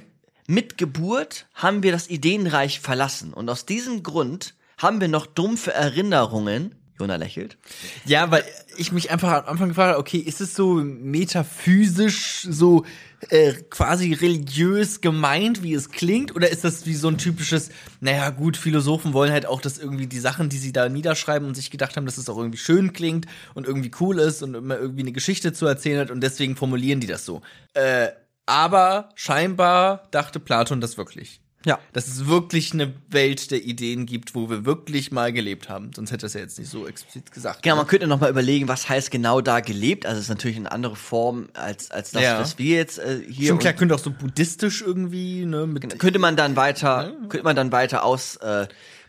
mit 0.48 0.78
Geburt 0.78 1.48
haben 1.56 1.84
wir 1.84 1.92
das 1.92 2.10
Ideenreich 2.10 2.80
verlassen. 2.80 3.34
Und 3.34 3.50
aus 3.50 3.66
diesem 3.66 4.04
Grund 4.04 4.56
haben 4.78 5.02
wir 5.02 5.08
noch 5.08 5.26
dumpfe 5.26 5.74
Erinnerungen. 5.74 6.76
Jona 7.00 7.16
lächelt. 7.16 7.58
Ja, 8.06 8.32
weil 8.32 8.44
ich 8.78 8.92
mich 8.92 9.12
einfach 9.12 9.44
am 9.44 9.46
Anfang 9.46 9.70
gefragt 9.70 9.90
habe, 9.90 10.00
okay, 10.00 10.18
ist 10.18 10.42
es 10.42 10.56
so 10.56 10.76
metaphysisch, 10.76 12.48
so 12.50 12.86
äh, 13.30 13.54
quasi 13.70 14.14
religiös 14.14 15.02
gemeint, 15.02 15.64
wie 15.64 15.74
es 15.74 15.90
klingt? 15.90 16.36
Oder 16.36 16.50
ist 16.50 16.64
das 16.64 16.86
wie 16.86 16.96
so 16.96 17.08
ein 17.08 17.18
typisches, 17.18 17.70
naja 18.00 18.30
gut, 18.30 18.58
Philosophen 18.58 19.14
wollen 19.14 19.32
halt 19.32 19.46
auch, 19.46 19.62
dass 19.62 19.78
irgendwie 19.78 20.08
die 20.08 20.20
Sachen, 20.20 20.50
die 20.50 20.58
sie 20.58 20.72
da 20.72 20.90
niederschreiben 20.90 21.48
und 21.48 21.56
sich 21.56 21.72
gedacht 21.72 21.98
haben, 21.98 22.06
dass 22.06 22.18
es 22.18 22.30
auch 22.30 22.38
irgendwie 22.38 22.58
schön 22.58 22.94
klingt 22.94 23.26
und 23.54 23.68
irgendwie 23.68 23.92
cool 24.00 24.20
ist 24.20 24.44
und 24.44 24.56
immer 24.56 24.78
irgendwie 24.78 25.02
eine 25.02 25.12
Geschichte 25.12 25.54
zu 25.54 25.66
erzählen 25.66 26.00
hat 26.00 26.12
und 26.12 26.22
deswegen 26.22 26.56
formulieren 26.56 27.00
die 27.00 27.08
das 27.08 27.26
so. 27.26 27.42
Äh, 27.74 28.10
aber 28.46 29.10
scheinbar 29.16 30.08
dachte 30.12 30.40
Platon 30.40 30.82
das 30.82 30.98
wirklich. 30.98 31.42
Ja. 31.68 31.80
Dass 31.94 32.08
es 32.08 32.28
wirklich 32.28 32.74
eine 32.74 32.94
Welt 33.10 33.52
der 33.52 33.64
Ideen 33.64 34.06
gibt, 34.06 34.34
wo 34.36 34.50
wir 34.50 34.66
wirklich 34.66 35.12
mal 35.12 35.34
gelebt 35.34 35.70
haben. 35.70 35.92
Sonst 35.94 36.12
hätte 36.12 36.26
er 36.26 36.28
es 36.28 36.34
ja 36.34 36.40
jetzt 36.40 36.58
nicht 36.58 36.70
so 36.70 36.88
explizit 36.88 37.32
gesagt. 37.32 37.62
Genau, 37.62 37.76
man 37.76 37.88
könnte 37.88 38.08
noch 38.08 38.20
mal 38.22 38.30
überlegen, 38.30 38.68
was 38.68 38.88
heißt 38.88 39.12
genau 39.12 39.42
da 39.42 39.60
gelebt. 39.60 40.06
Also 40.06 40.18
es 40.20 40.24
ist 40.26 40.30
natürlich 40.30 40.58
eine 40.58 40.72
andere 40.72 40.96
Form 40.96 41.50
als, 41.54 41.92
als 41.92 42.12
das, 42.12 42.24
Ja. 42.24 42.40
was 42.40 42.58
wir 42.58 42.78
jetzt 42.78 43.00
äh, 43.00 43.22
hier. 43.28 43.50
Schon 43.50 43.60
klar, 43.60 43.74
könnte 43.74 43.94
auch 43.96 44.00
so 44.00 44.12
buddhistisch 44.12 44.82
irgendwie, 44.82 45.46
ne? 45.46 45.68
Mit, 45.68 46.00
könnte 46.00 46.20
man 46.20 46.36
dann 46.38 46.56
weiter, 46.56 47.14
könnte 47.30 47.44
man 47.44 47.56
dann 47.56 47.72
weiter 47.72 48.04
aus 48.04 48.38
äh, 48.38 48.68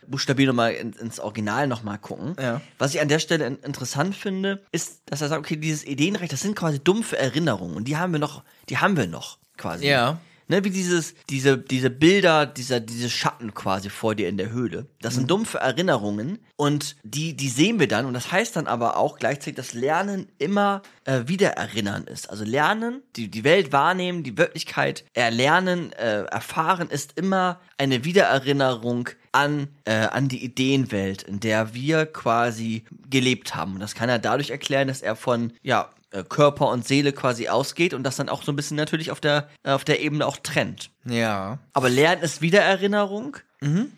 buchstabieren 0.09 0.49
nochmal 0.49 0.73
in, 0.73 0.95
ins 0.95 1.21
Original 1.21 1.67
nochmal 1.67 1.99
gucken. 1.99 2.35
Ja. 2.41 2.61
Was 2.79 2.95
ich 2.95 3.01
an 3.01 3.09
der 3.09 3.19
Stelle 3.19 3.47
in, 3.47 3.57
interessant 3.59 4.17
finde, 4.17 4.63
ist, 4.73 5.03
dass 5.07 5.21
er 5.21 5.29
sagt, 5.29 5.41
okay, 5.41 5.57
dieses 5.57 5.85
Ideenrecht, 5.87 6.33
das 6.33 6.41
sind 6.41 6.57
quasi 6.57 6.79
dumpfe 6.81 7.19
Erinnerungen 7.19 7.77
und 7.77 7.87
die 7.87 7.97
haben 7.97 8.13
wir 8.13 8.19
noch, 8.19 8.43
die 8.69 8.79
haben 8.79 8.97
wir 8.97 9.07
noch 9.07 9.39
quasi. 9.57 9.87
Ja. 9.87 10.19
Ne, 10.51 10.65
wie 10.65 10.71
dieses, 10.71 11.15
diese, 11.29 11.59
diese 11.59 11.91
Bilder, 11.91 12.47
dieser, 12.47 12.81
diese 12.81 13.11
Schatten 13.11 13.53
quasi 13.53 13.91
vor 13.91 14.15
dir 14.15 14.31
in 14.31 14.39
der 14.39 14.51
Höhle. 14.51 14.87
Das 15.03 15.15
sind 15.15 15.31
dumpfe 15.31 15.59
Erinnerungen 15.59 16.39
und 16.57 16.97
die, 17.03 17.37
die 17.37 17.51
sehen 17.51 17.79
wir 17.79 17.87
dann 17.87 18.07
und 18.07 18.15
das 18.15 18.33
heißt 18.33 18.57
dann 18.57 18.67
aber 18.67 18.97
auch 18.97 19.19
gleichzeitig, 19.19 19.57
dass 19.57 19.75
Lernen 19.75 20.27
immer 20.39 20.81
äh, 21.05 21.25
Wiedererinnern 21.27 22.05
ist. 22.05 22.31
Also 22.31 22.45
Lernen, 22.45 23.03
die, 23.17 23.29
die 23.29 23.45
Welt 23.45 23.73
wahrnehmen, 23.73 24.23
die 24.23 24.39
Wirklichkeit 24.39 25.05
erlernen, 25.13 25.93
äh, 25.93 26.23
erfahren 26.23 26.89
ist 26.89 27.19
immer 27.19 27.61
eine 27.77 28.05
Wiedererinnerung 28.05 29.11
an, 29.33 29.69
äh, 29.85 29.93
an 29.93 30.29
die 30.29 30.43
Ideenwelt, 30.43 31.23
in 31.23 31.41
der 31.41 31.75
wir 31.75 32.07
quasi 32.07 32.85
gelebt 33.11 33.55
haben. 33.55 33.75
Und 33.75 33.81
das 33.81 33.95
kann 33.95 34.09
er 34.09 34.19
dadurch 34.19 34.51
erklären, 34.51 34.89
dass 34.89 35.03
er 35.03 35.15
von, 35.15 35.53
ja, 35.63 35.91
Körper 36.29 36.69
und 36.69 36.87
Seele 36.87 37.13
quasi 37.13 37.49
ausgeht 37.49 37.95
und 37.95 38.03
das 38.03 38.17
dann 38.17 38.29
auch 38.29 38.43
so 38.43 38.53
ein 38.53 38.57
bisschen 38.57 38.77
natürlich 38.77 39.11
auf 39.11 39.21
der, 39.21 39.49
äh, 39.63 39.71
auf 39.71 39.85
der 39.85 40.01
Ebene 40.01 40.27
auch 40.27 40.39
trennt. 40.39 40.91
Ja. 41.05 41.59
Aber 41.73 41.89
Lernen 41.89 42.23
ist 42.23 42.41
Wiedererinnerung. 42.41 43.37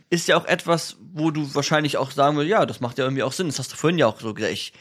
Ist 0.09 0.27
ja 0.29 0.37
auch 0.37 0.47
etwas, 0.47 0.97
wo 1.13 1.31
du 1.31 1.55
wahrscheinlich 1.55 1.99
auch 1.99 2.11
sagen 2.11 2.37
würdest, 2.37 2.51
ja, 2.51 2.67
das 2.67 2.81
macht 2.81 2.99
ja 2.99 3.05
irgendwie 3.05 3.23
auch 3.23 3.33
Sinn. 3.33 3.47
Das 3.47 3.59
hast 3.59 3.73
du 3.73 3.77
vorhin 3.77 3.99
ja 3.99 4.07
auch 4.07 4.19
so 4.21 4.33
gesagt. 4.33 4.53
Ich 4.53 4.73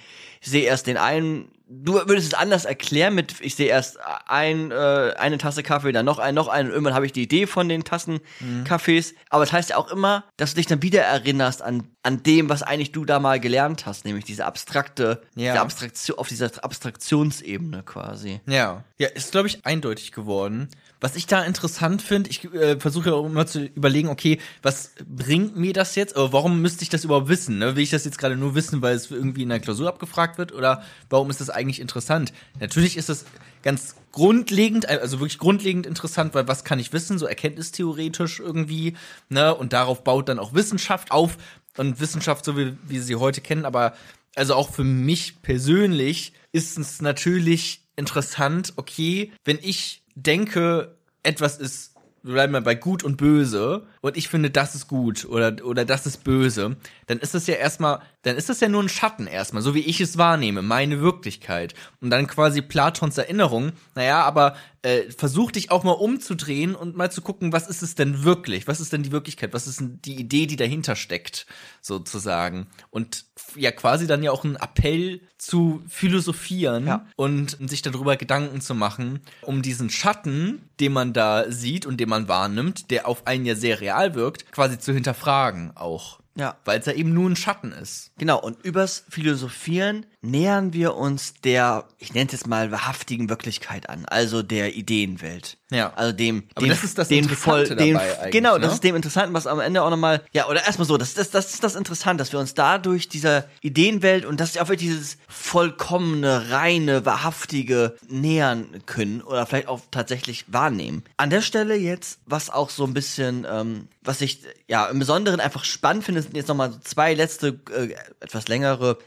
sehe 0.42 0.64
erst 0.64 0.88
den 0.88 0.98
einen, 0.98 1.52
du 1.68 1.94
würdest 1.94 2.28
es 2.28 2.34
anders 2.34 2.66
erklären 2.66 3.14
mit, 3.14 3.42
ich 3.42 3.56
sehe 3.56 3.68
erst 3.68 4.00
ein, 4.26 4.72
äh, 4.72 5.14
eine 5.18 5.38
Tasse 5.38 5.62
Kaffee, 5.64 5.92
dann 5.92 6.06
noch 6.06 6.18
einen, 6.18 6.36
noch 6.36 6.48
einen 6.48 6.70
und 6.70 6.74
irgendwann 6.74 6.94
habe 6.96 7.06
ich 7.06 7.12
die 7.14 7.22
Idee 7.24 7.46
von 7.46 7.70
den 7.70 7.84
Tassen 7.84 8.20
Kaffees. 8.66 9.14
Aber 9.30 9.44
es 9.44 9.52
heißt 9.52 9.70
ja 9.72 9.78
auch 9.78 9.92
immer, 9.92 10.24
dass 10.38 10.52
du 10.52 10.56
dich 10.58 10.66
dann 10.66 10.82
wieder 10.82 11.02
erinnerst 11.04 11.62
an, 11.62 11.88
an 12.02 12.24
dem, 12.24 12.50
was 12.50 12.64
eigentlich 12.64 12.92
du 12.92 13.06
da 13.06 13.20
mal 13.20 13.40
gelernt 13.40 13.86
hast, 13.86 14.06
nämlich 14.06 14.26
diese 14.26 14.46
abstrakte, 14.46 15.22
Ja. 15.36 15.52
diese 15.52 15.62
Abstraktion, 15.62 16.18
auf 16.18 16.28
dieser 16.28 16.50
Abstraktionsebene 16.64 17.84
quasi. 17.84 18.42
Ja. 18.48 18.84
Ja, 18.98 19.08
ist, 19.10 19.32
glaube 19.32 19.48
ich, 19.48 19.66
eindeutig 19.66 20.12
geworden. 20.12 20.70
Was 21.02 21.16
ich 21.16 21.28
da 21.28 21.44
interessant 21.44 22.02
finde, 22.02 22.30
ich 22.30 22.44
äh, 22.54 22.80
versuche 22.80 23.12
immer 23.12 23.48
zu 23.48 23.66
überlegen, 23.66 24.10
okay, 24.10 24.40
was 24.62 24.92
bringt 25.08 25.56
mir 25.56 25.74
das 25.74 25.96
jetzt? 25.96 26.16
Aber 26.16 26.34
warum 26.34 26.62
müsste 26.62 26.84
ich 26.84 26.90
das 26.90 27.06
überhaupt 27.06 27.30
wissen? 27.30 27.58
Ne? 27.58 27.76
Will 27.76 27.84
ich 27.84 27.90
das 27.90 28.06
jetzt 28.06 28.18
gerade 28.18 28.36
nur 28.36 28.54
wissen, 28.54 28.82
weil 28.82 28.96
es 28.96 29.10
irgendwie 29.10 29.44
in 29.44 29.50
der 29.50 29.60
Klausur 29.60 29.88
abgefragt 29.88 30.10
gefragt 30.10 30.38
wird 30.38 30.54
oder 30.54 30.84
warum 31.10 31.30
ist 31.30 31.40
das 31.40 31.50
eigentlich 31.50 31.80
interessant? 31.80 32.34
Natürlich 32.60 32.98
ist 32.98 33.10
es 33.10 33.26
ganz 33.62 33.96
grundlegend, 34.12 34.88
also 34.88 35.20
wirklich 35.20 35.38
grundlegend 35.38 35.86
interessant, 35.86 36.34
weil 36.34 36.48
was 36.48 36.64
kann 36.64 36.80
ich 36.80 36.92
wissen, 36.94 37.20
so 37.20 37.26
erkenntnistheoretisch 37.26 38.40
irgendwie, 38.40 38.96
ne? 39.30 39.54
Und 39.54 39.74
darauf 39.74 40.04
baut 40.04 40.30
dann 40.30 40.40
auch 40.40 40.54
Wissenschaft 40.54 41.12
auf 41.12 41.38
und 41.78 42.00
Wissenschaft, 42.00 42.44
so 42.44 42.58
wie 42.58 42.76
wir 42.84 43.02
sie 43.02 43.16
heute 43.16 43.42
kennen, 43.42 43.66
aber 43.66 43.94
also 44.36 44.56
auch 44.56 44.72
für 44.72 44.84
mich 44.84 45.42
persönlich 45.42 46.34
ist 46.52 46.78
es 46.78 47.02
natürlich 47.02 47.82
interessant, 47.96 48.74
okay, 48.78 49.32
wenn 49.44 49.60
ich 49.62 49.99
denke, 50.16 50.96
etwas 51.24 51.58
ist 51.58 51.96
wir 52.24 52.34
bleiben 52.34 52.52
mal 52.52 52.62
bei 52.62 52.76
gut 52.76 53.04
und 53.04 53.18
böse 53.18 53.84
und 54.02 54.18
ich 54.18 54.28
finde, 54.28 54.50
das 54.50 54.76
ist 54.76 54.88
gut 54.88 55.26
oder, 55.26 55.56
oder 55.64 55.86
das 55.86 56.06
ist 56.06 56.24
böse, 56.24 56.76
dann 57.10 57.18
ist 57.18 57.34
das 57.34 57.48
ja 57.48 57.56
erstmal, 57.56 58.02
dann 58.22 58.36
ist 58.36 58.50
das 58.50 58.60
ja 58.60 58.70
nur 58.70 58.84
ein 58.84 58.88
Schatten 58.88 59.26
erstmal, 59.26 59.64
so 59.64 59.74
wie 59.74 59.80
ich 59.80 60.00
es 60.00 60.20
wahrnehme, 60.20 60.62
meine 60.62 61.02
Wirklichkeit. 61.02 61.74
Und 62.02 62.12
dann 62.12 62.28
quasi 62.28 62.62
Platons 62.62 63.18
Erinnerung, 63.18 63.72
naja, 63.96 64.22
aber 64.22 64.56
äh, 64.84 65.10
versuch 65.10 65.52
dich 65.52 65.72
auch 65.72 65.84
mal 65.84 65.94
umzudrehen 65.94 66.76
und 66.76 66.96
mal 66.96 67.12
zu 67.12 67.24
gucken, 67.24 67.52
was 67.52 67.68
ist 67.68 67.82
es 67.82 67.96
denn 67.96 68.24
wirklich? 68.24 68.68
Was 68.68 68.80
ist 68.80 68.94
denn 68.94 69.02
die 69.02 69.12
Wirklichkeit? 69.12 69.54
Was 69.54 69.66
ist 69.66 69.80
denn 69.80 70.00
die 70.06 70.20
Idee, 70.20 70.46
die 70.46 70.56
dahinter 70.56 70.96
steckt, 70.96 71.48
sozusagen? 71.82 72.68
Und 72.92 73.26
ja, 73.56 73.72
quasi 73.72 74.06
dann 74.06 74.22
ja 74.22 74.30
auch 74.30 74.44
ein 74.44 74.56
Appell 74.56 75.22
zu 75.40 75.82
philosophieren 75.88 76.86
ja. 76.86 77.08
und 77.16 77.58
sich 77.68 77.82
darüber 77.82 78.18
Gedanken 78.18 78.62
zu 78.62 78.76
machen, 78.76 79.22
um 79.42 79.64
diesen 79.64 79.90
Schatten, 79.90 80.70
den 80.80 80.94
man 80.94 81.12
da 81.12 81.50
sieht 81.52 81.88
und 81.88 82.00
den 82.00 82.10
man 82.10 82.28
wahrnimmt, 82.28 82.92
der 82.92 83.08
auf 83.08 83.26
einen 83.26 83.48
ja 83.48 83.56
sehr 83.56 83.82
real 83.82 84.14
wirkt, 84.14 84.52
quasi 84.52 84.78
zu 84.78 84.94
hinterfragen 84.94 85.76
auch. 85.76 86.19
Ja. 86.40 86.58
Weil 86.66 86.80
es 86.80 86.86
ja 86.86 86.94
eben 86.94 87.14
nur 87.14 87.30
ein 87.30 87.36
Schatten 87.36 87.72
ist. 87.74 88.12
Genau, 88.18 88.40
und 88.40 88.64
übers 88.64 89.04
Philosophieren 89.10 90.06
nähern 90.22 90.74
wir 90.74 90.96
uns 90.96 91.34
der, 91.44 91.86
ich 91.98 92.14
nenne 92.14 92.26
es 92.28 92.34
jetzt 92.34 92.48
mal, 92.48 92.72
wahrhaftigen 92.72 93.30
Wirklichkeit 93.30 93.90
an, 93.90 94.06
also 94.06 94.44
der 94.44 94.76
Ideenwelt. 94.76 95.58
Ja. 95.72 95.94
Also 95.96 96.12
dem, 96.12 96.44
Aber 96.56 96.66
dem 96.66 96.70
das 96.70 96.84
ist 96.84 96.98
das 96.98 97.08
den 97.08 97.30
voll, 97.30 97.68
den, 97.68 97.94
dabei 97.94 98.30
genau, 98.32 98.56
ne? 98.56 98.62
das 98.62 98.74
ist 98.74 98.84
dem 98.84 98.96
Interessanten, 98.96 99.34
was 99.34 99.48
am 99.48 99.60
Ende 99.60 99.82
auch 99.82 99.90
nochmal, 99.90 100.22
ja, 100.34 100.48
oder 100.48 100.66
erstmal 100.66 100.88
so, 100.88 100.98
das, 100.98 101.14
das, 101.14 101.30
das 101.30 101.54
ist 101.54 101.64
das 101.64 101.76
Interessante, 101.76 102.22
dass 102.22 102.34
wir 102.34 102.40
uns 102.40 102.54
dadurch 102.54 103.08
dieser 103.08 103.46
Ideenwelt 103.62 104.26
und 104.26 104.40
das 104.40 104.52
ist 104.52 104.62
auch 104.62 104.68
wirklich 104.68 104.90
dieses 104.90 105.18
vollkommene, 105.28 106.52
reine, 106.52 107.06
wahrhaftige 107.06 107.96
nähern 108.10 108.84
können 108.86 109.22
oder 109.22 109.46
vielleicht 109.46 109.68
auch 109.68 109.82
tatsächlich 109.92 110.46
wahrnehmen. 110.48 111.04
An 111.18 111.30
der 111.30 111.42
Stelle 111.42 111.76
jetzt, 111.76 112.20
was 112.26 112.50
auch 112.50 112.70
so 112.70 112.84
ein 112.84 112.94
bisschen, 112.94 113.48
ähm, 113.50 113.88
was 114.02 114.20
ich 114.20 114.42
ja 114.68 114.88
im 114.88 115.00
Besonderen 115.00 115.40
einfach 115.40 115.64
spannend 115.64 116.04
finde, 116.04 116.22
sind 116.22 116.36
jetzt 116.36 116.48
nochmal 116.48 116.74
so 116.74 116.80
zwei 116.80 117.14
letzte, 117.14 117.60
äh, 117.72 117.94
etwas 118.20 118.48
längere 118.48 118.98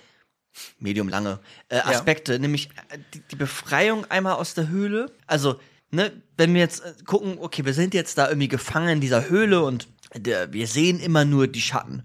medium 0.79 1.09
lange 1.09 1.41
äh, 1.69 1.79
Aspekte, 1.79 2.35
ja. 2.35 2.39
nämlich 2.39 2.69
äh, 2.91 2.99
die, 3.15 3.21
die, 3.31 3.37
Befreiung 3.37 4.05
einmal 4.11 4.35
aus 4.35 4.55
der 4.55 4.69
Höhle. 4.69 5.11
Also, 5.27 5.59
ne, 5.91 6.13
wenn 6.37 6.55
wir 6.55 6.61
jetzt 6.61 6.81
äh, 6.81 6.95
gucken, 7.05 7.39
okay, 7.39 7.65
wir 7.65 7.75
sind 7.75 7.95
jetzt 7.95 8.19
da 8.19 8.29
irgendwie 8.29 8.49
gefangen 8.49 8.89
in 8.89 9.01
dieser 9.01 9.29
Höhle 9.29 9.63
und 9.63 9.89
der, 10.15 10.53
wir 10.53 10.67
sehen 10.67 11.01
immer 11.01 11.25
nur 11.25 11.47
die 11.49 11.63
Schatten. 11.63 12.05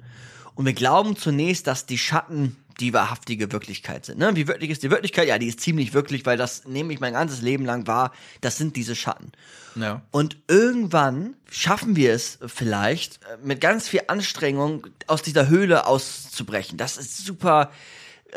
Und 0.56 0.66
wir 0.66 0.74
glauben 0.74 1.16
zunächst, 1.16 1.68
dass 1.68 1.86
die 1.86 1.98
Schatten 1.98 2.56
die 2.80 2.94
wahrhaftige 2.94 3.52
Wirklichkeit 3.52 4.06
sind. 4.06 4.20
Ne? 4.20 4.36
Wie 4.36 4.48
wirklich 4.48 4.70
ist 4.70 4.84
die 4.84 4.92
Wirklichkeit? 4.92 5.28
Ja, 5.28 5.40
die 5.40 5.48
ist 5.48 5.60
ziemlich 5.60 5.94
wirklich, 5.94 6.26
weil 6.26 6.38
das 6.38 6.66
nehme 6.66 6.94
ich 6.94 7.00
mein 7.00 7.14
ganzes 7.14 7.42
Leben 7.42 7.66
lang 7.66 7.88
wahr. 7.88 8.12
Das 8.42 8.58
sind 8.58 8.76
diese 8.76 8.96
Schatten. 8.96 9.32
Ja. 9.76 10.02
Und 10.12 10.38
irgendwann 10.48 11.36
schaffen 11.50 11.96
wir 11.96 12.14
es 12.14 12.40
vielleicht 12.46 13.20
äh, 13.24 13.38
mit 13.44 13.62
ganz 13.62 13.88
viel 13.88 14.02
Anstrengung 14.08 14.88
aus 15.08 15.22
dieser 15.22 15.48
Höhle 15.48 15.88
auszubrechen. 15.88 16.78
Das 16.78 16.98
ist 16.98 17.26
super 17.26 17.72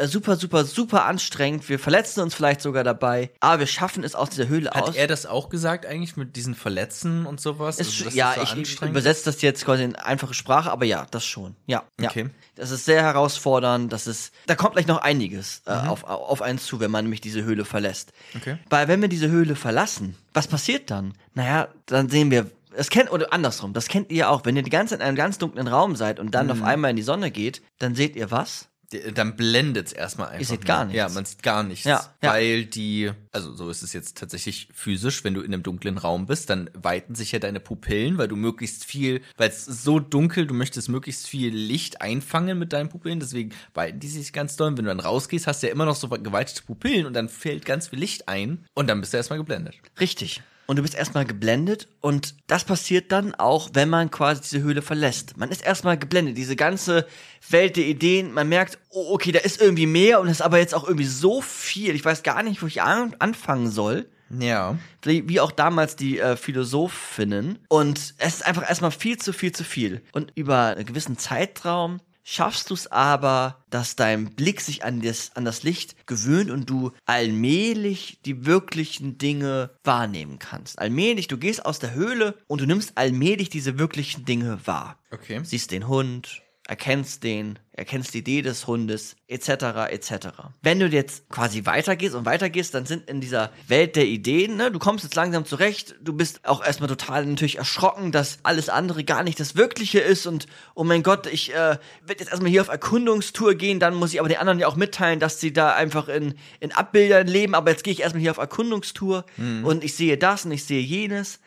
super, 0.04 0.36
super, 0.36 0.64
super 0.64 1.04
anstrengend. 1.04 1.68
Wir 1.68 1.78
verletzen 1.78 2.20
uns 2.20 2.34
vielleicht 2.34 2.60
sogar 2.60 2.84
dabei, 2.84 3.30
aber 3.40 3.60
wir 3.60 3.66
schaffen 3.66 4.04
es 4.04 4.14
aus 4.14 4.30
dieser 4.30 4.48
Höhle 4.48 4.70
Hat 4.70 4.82
aus. 4.82 4.88
Hat 4.90 4.96
er 4.96 5.06
das 5.06 5.26
auch 5.26 5.48
gesagt 5.48 5.86
eigentlich 5.86 6.16
mit 6.16 6.36
diesen 6.36 6.54
Verletzen 6.54 7.26
und 7.26 7.40
sowas? 7.40 7.78
Ist, 7.78 8.04
also, 8.04 8.16
ja, 8.16 8.34
so 8.34 8.56
ich, 8.56 8.80
übersetze 8.82 9.24
das 9.24 9.42
jetzt 9.42 9.64
quasi 9.64 9.84
in 9.84 9.96
einfache 9.96 10.34
Sprache, 10.34 10.70
aber 10.70 10.84
ja, 10.84 11.06
das 11.10 11.24
schon. 11.24 11.56
Ja, 11.66 11.84
okay. 12.00 12.24
Ja. 12.24 12.30
Das 12.56 12.70
ist 12.70 12.84
sehr 12.84 13.02
herausfordernd. 13.02 13.92
Das 13.92 14.06
ist, 14.06 14.32
da 14.46 14.54
kommt 14.54 14.72
gleich 14.72 14.86
noch 14.86 14.98
einiges 14.98 15.62
äh, 15.66 15.74
mhm. 15.74 15.88
auf, 15.88 16.04
auf 16.04 16.42
einen 16.42 16.58
zu, 16.58 16.80
wenn 16.80 16.90
man 16.90 17.04
nämlich 17.04 17.20
diese 17.20 17.42
Höhle 17.42 17.64
verlässt. 17.64 18.12
Okay. 18.36 18.58
Weil 18.68 18.88
wenn 18.88 19.00
wir 19.00 19.08
diese 19.08 19.28
Höhle 19.28 19.56
verlassen, 19.56 20.16
was 20.34 20.46
passiert 20.46 20.90
dann? 20.90 21.14
Naja, 21.34 21.68
dann 21.86 22.08
sehen 22.08 22.30
wir 22.30 22.50
das 22.76 22.88
kennt, 22.88 23.10
oder 23.10 23.32
andersrum, 23.32 23.72
das 23.72 23.88
kennt 23.88 24.12
ihr 24.12 24.30
auch. 24.30 24.44
Wenn 24.44 24.56
ihr 24.56 24.62
die 24.62 24.70
ganze 24.70 24.94
Zeit 24.94 25.00
in 25.00 25.06
einem 25.06 25.16
ganz 25.16 25.38
dunklen 25.38 25.66
Raum 25.66 25.96
seid 25.96 26.20
und 26.20 26.34
dann 26.34 26.46
mhm. 26.46 26.52
auf 26.52 26.62
einmal 26.62 26.90
in 26.90 26.96
die 26.96 27.02
Sonne 27.02 27.30
geht, 27.30 27.62
dann 27.78 27.94
seht 27.94 28.14
ihr 28.16 28.30
was? 28.30 28.69
Dann 29.14 29.36
blendet 29.36 29.88
es 29.88 29.92
erstmal 29.92 30.28
einfach. 30.28 30.40
Ihr 30.40 30.46
seht 30.46 30.64
gar 30.64 30.84
nichts. 30.84 30.96
Ja, 30.96 31.08
man 31.08 31.24
sieht 31.24 31.42
gar 31.42 31.62
nichts. 31.62 31.84
Ja, 31.84 32.12
weil 32.20 32.64
die, 32.64 33.12
also 33.30 33.54
so 33.54 33.70
ist 33.70 33.82
es 33.82 33.92
jetzt 33.92 34.18
tatsächlich 34.18 34.68
physisch, 34.72 35.22
wenn 35.22 35.34
du 35.34 35.42
in 35.42 35.52
einem 35.52 35.62
dunklen 35.62 35.96
Raum 35.96 36.26
bist, 36.26 36.50
dann 36.50 36.70
weiten 36.74 37.14
sich 37.14 37.32
ja 37.32 37.38
deine 37.38 37.60
Pupillen, 37.60 38.18
weil 38.18 38.28
du 38.28 38.36
möglichst 38.36 38.84
viel, 38.84 39.22
weil 39.36 39.50
es 39.50 39.64
so 39.64 40.00
dunkel, 40.00 40.46
du 40.46 40.54
möchtest 40.54 40.88
möglichst 40.88 41.28
viel 41.28 41.54
Licht 41.54 42.02
einfangen 42.02 42.58
mit 42.58 42.72
deinen 42.72 42.88
Pupillen, 42.88 43.20
deswegen 43.20 43.52
weiten 43.74 44.00
die 44.00 44.08
sich 44.08 44.32
ganz 44.32 44.56
doll. 44.56 44.76
Wenn 44.76 44.84
du 44.84 44.90
dann 44.90 45.00
rausgehst, 45.00 45.46
hast 45.46 45.62
du 45.62 45.68
ja 45.68 45.72
immer 45.72 45.84
noch 45.84 45.96
so 45.96 46.08
geweitete 46.08 46.62
Pupillen 46.62 47.06
und 47.06 47.14
dann 47.14 47.28
fällt 47.28 47.64
ganz 47.64 47.88
viel 47.88 47.98
Licht 47.98 48.28
ein 48.28 48.64
und 48.74 48.88
dann 48.88 49.00
bist 49.00 49.12
du 49.12 49.18
erstmal 49.18 49.38
geblendet. 49.38 49.76
Richtig 50.00 50.42
und 50.70 50.76
du 50.76 50.82
bist 50.82 50.94
erstmal 50.94 51.24
geblendet 51.24 51.88
und 52.00 52.36
das 52.46 52.62
passiert 52.62 53.10
dann 53.10 53.34
auch, 53.34 53.70
wenn 53.72 53.88
man 53.88 54.08
quasi 54.08 54.42
diese 54.42 54.62
Höhle 54.62 54.82
verlässt. 54.82 55.36
Man 55.36 55.50
ist 55.50 55.66
erstmal 55.66 55.98
geblendet, 55.98 56.36
diese 56.36 56.54
ganze 56.54 57.08
Welt 57.48 57.76
der 57.76 57.86
Ideen, 57.86 58.32
man 58.32 58.48
merkt, 58.48 58.78
oh, 58.90 59.12
okay, 59.12 59.32
da 59.32 59.40
ist 59.40 59.60
irgendwie 59.60 59.86
mehr 59.86 60.20
und 60.20 60.28
es 60.28 60.34
ist 60.34 60.42
aber 60.42 60.58
jetzt 60.58 60.76
auch 60.76 60.84
irgendwie 60.84 61.06
so 61.06 61.40
viel, 61.40 61.96
ich 61.96 62.04
weiß 62.04 62.22
gar 62.22 62.44
nicht, 62.44 62.62
wo 62.62 62.68
ich 62.68 62.82
an 62.82 63.16
anfangen 63.18 63.68
soll. 63.68 64.06
Ja. 64.38 64.78
Wie, 65.02 65.40
auch 65.40 65.50
damals 65.50 65.96
die 65.96 66.20
äh, 66.20 66.36
Philosophinnen. 66.36 67.58
Und 67.68 68.14
es 68.18 68.34
ist 68.34 68.46
einfach 68.46 68.68
erstmal 68.68 68.92
viel 68.92 69.18
zu 69.18 69.32
viel 69.32 69.50
zu 69.50 69.64
viel. 69.64 70.02
Und 70.12 70.30
über 70.36 70.76
einen 70.76 70.86
gewissen 70.86 71.18
Zeitraum 71.18 71.98
Schaffst 72.32 72.70
du 72.70 72.74
es 72.74 72.86
aber, 72.86 73.56
dass 73.70 73.96
dein 73.96 74.36
Blick 74.36 74.60
sich 74.60 74.84
an 74.84 75.00
das, 75.00 75.34
an 75.34 75.44
das 75.44 75.64
Licht 75.64 76.06
gewöhnt 76.06 76.52
und 76.52 76.70
du 76.70 76.92
allmählich 77.04 78.20
die 78.24 78.46
wirklichen 78.46 79.18
Dinge 79.18 79.70
wahrnehmen 79.82 80.38
kannst. 80.38 80.78
Allmählich, 80.78 81.26
du 81.26 81.38
gehst 81.38 81.66
aus 81.66 81.80
der 81.80 81.92
Höhle 81.92 82.36
und 82.46 82.60
du 82.60 82.66
nimmst 82.66 82.96
allmählich 82.96 83.50
diese 83.50 83.80
wirklichen 83.80 84.26
Dinge 84.26 84.64
wahr. 84.64 84.96
Okay. 85.10 85.40
Siehst 85.42 85.72
den 85.72 85.88
Hund, 85.88 86.40
erkennst 86.70 87.24
den, 87.24 87.58
erkennst 87.72 88.14
die 88.14 88.18
Idee 88.18 88.42
des 88.42 88.68
Hundes, 88.68 89.16
etc., 89.26 89.90
etc. 89.90 90.28
Wenn 90.62 90.78
du 90.78 90.86
jetzt 90.86 91.28
quasi 91.28 91.66
weitergehst 91.66 92.14
und 92.14 92.26
weitergehst, 92.26 92.74
dann 92.74 92.86
sind 92.86 93.10
in 93.10 93.20
dieser 93.20 93.50
Welt 93.66 93.96
der 93.96 94.06
Ideen, 94.06 94.54
ne, 94.56 94.70
du 94.70 94.78
kommst 94.78 95.02
jetzt 95.02 95.16
langsam 95.16 95.44
zurecht, 95.44 95.96
du 96.00 96.12
bist 96.12 96.46
auch 96.46 96.64
erstmal 96.64 96.88
total 96.88 97.26
natürlich 97.26 97.58
erschrocken, 97.58 98.12
dass 98.12 98.38
alles 98.44 98.68
andere 98.68 99.02
gar 99.02 99.24
nicht 99.24 99.40
das 99.40 99.56
Wirkliche 99.56 99.98
ist 99.98 100.28
und 100.28 100.46
oh 100.76 100.84
mein 100.84 101.02
Gott, 101.02 101.26
ich 101.26 101.50
äh, 101.52 101.56
werde 101.56 102.20
jetzt 102.20 102.30
erstmal 102.30 102.52
hier 102.52 102.60
auf 102.60 102.68
Erkundungstour 102.68 103.56
gehen, 103.56 103.80
dann 103.80 103.94
muss 103.94 104.12
ich 104.12 104.20
aber 104.20 104.28
den 104.28 104.38
anderen 104.38 104.60
ja 104.60 104.68
auch 104.68 104.76
mitteilen, 104.76 105.18
dass 105.18 105.40
sie 105.40 105.52
da 105.52 105.74
einfach 105.74 106.06
in, 106.06 106.34
in 106.60 106.70
Abbildern 106.70 107.26
leben, 107.26 107.56
aber 107.56 107.72
jetzt 107.72 107.82
gehe 107.82 107.92
ich 107.92 108.02
erstmal 108.02 108.22
hier 108.22 108.30
auf 108.30 108.38
Erkundungstour 108.38 109.24
mhm. 109.38 109.64
und 109.64 109.82
ich 109.82 109.96
sehe 109.96 110.16
das 110.16 110.44
und 110.44 110.52
ich 110.52 110.64
sehe 110.64 110.80
jenes. 110.80 111.40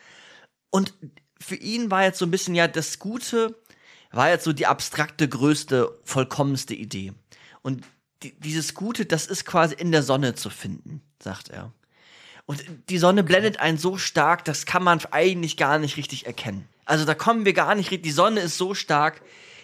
Und 0.69 0.93
für 1.39 1.55
ihn 1.55 1.91
war 1.91 2.03
jetzt 2.03 2.19
so 2.19 2.25
ein 2.25 2.31
bisschen 2.31 2.55
ja 2.55 2.67
das 2.67 2.99
Gute, 2.99 3.55
war 4.13 4.29
jetzt 4.29 4.45
so 4.45 4.53
die 4.53 4.67
abstrakte, 4.67 5.27
größte, 5.27 5.99
vollkommenste 6.03 6.73
Idee. 6.73 7.13
Und 7.61 7.83
die, 8.21 8.39
dieses 8.39 8.73
Gute, 8.73 9.05
das 9.05 9.25
ist 9.25 9.45
quasi 9.45 9.75
in 9.75 9.91
der 9.91 10.03
Sonne 10.03 10.35
zu 10.35 10.49
finden, 10.49 11.01
sagt 11.21 11.49
er. 11.49 11.73
Und 12.45 12.63
die 12.89 12.97
Sonne 12.97 13.23
blendet 13.23 13.59
einen 13.59 13.77
so 13.77 13.97
stark, 13.97 14.45
das 14.45 14.65
kann 14.65 14.83
man 14.83 14.99
eigentlich 15.11 15.57
gar 15.57 15.79
nicht 15.79 15.97
richtig 15.97 16.25
erkennen. 16.25 16.67
Also 16.85 17.05
da 17.05 17.15
kommen 17.15 17.45
wir 17.45 17.53
gar 17.53 17.75
nicht, 17.75 17.91
richtig, 17.91 18.03
die 18.03 18.11
Sonne 18.11 18.41
ist 18.41 18.57
so 18.57 18.73
stark, 18.73 19.21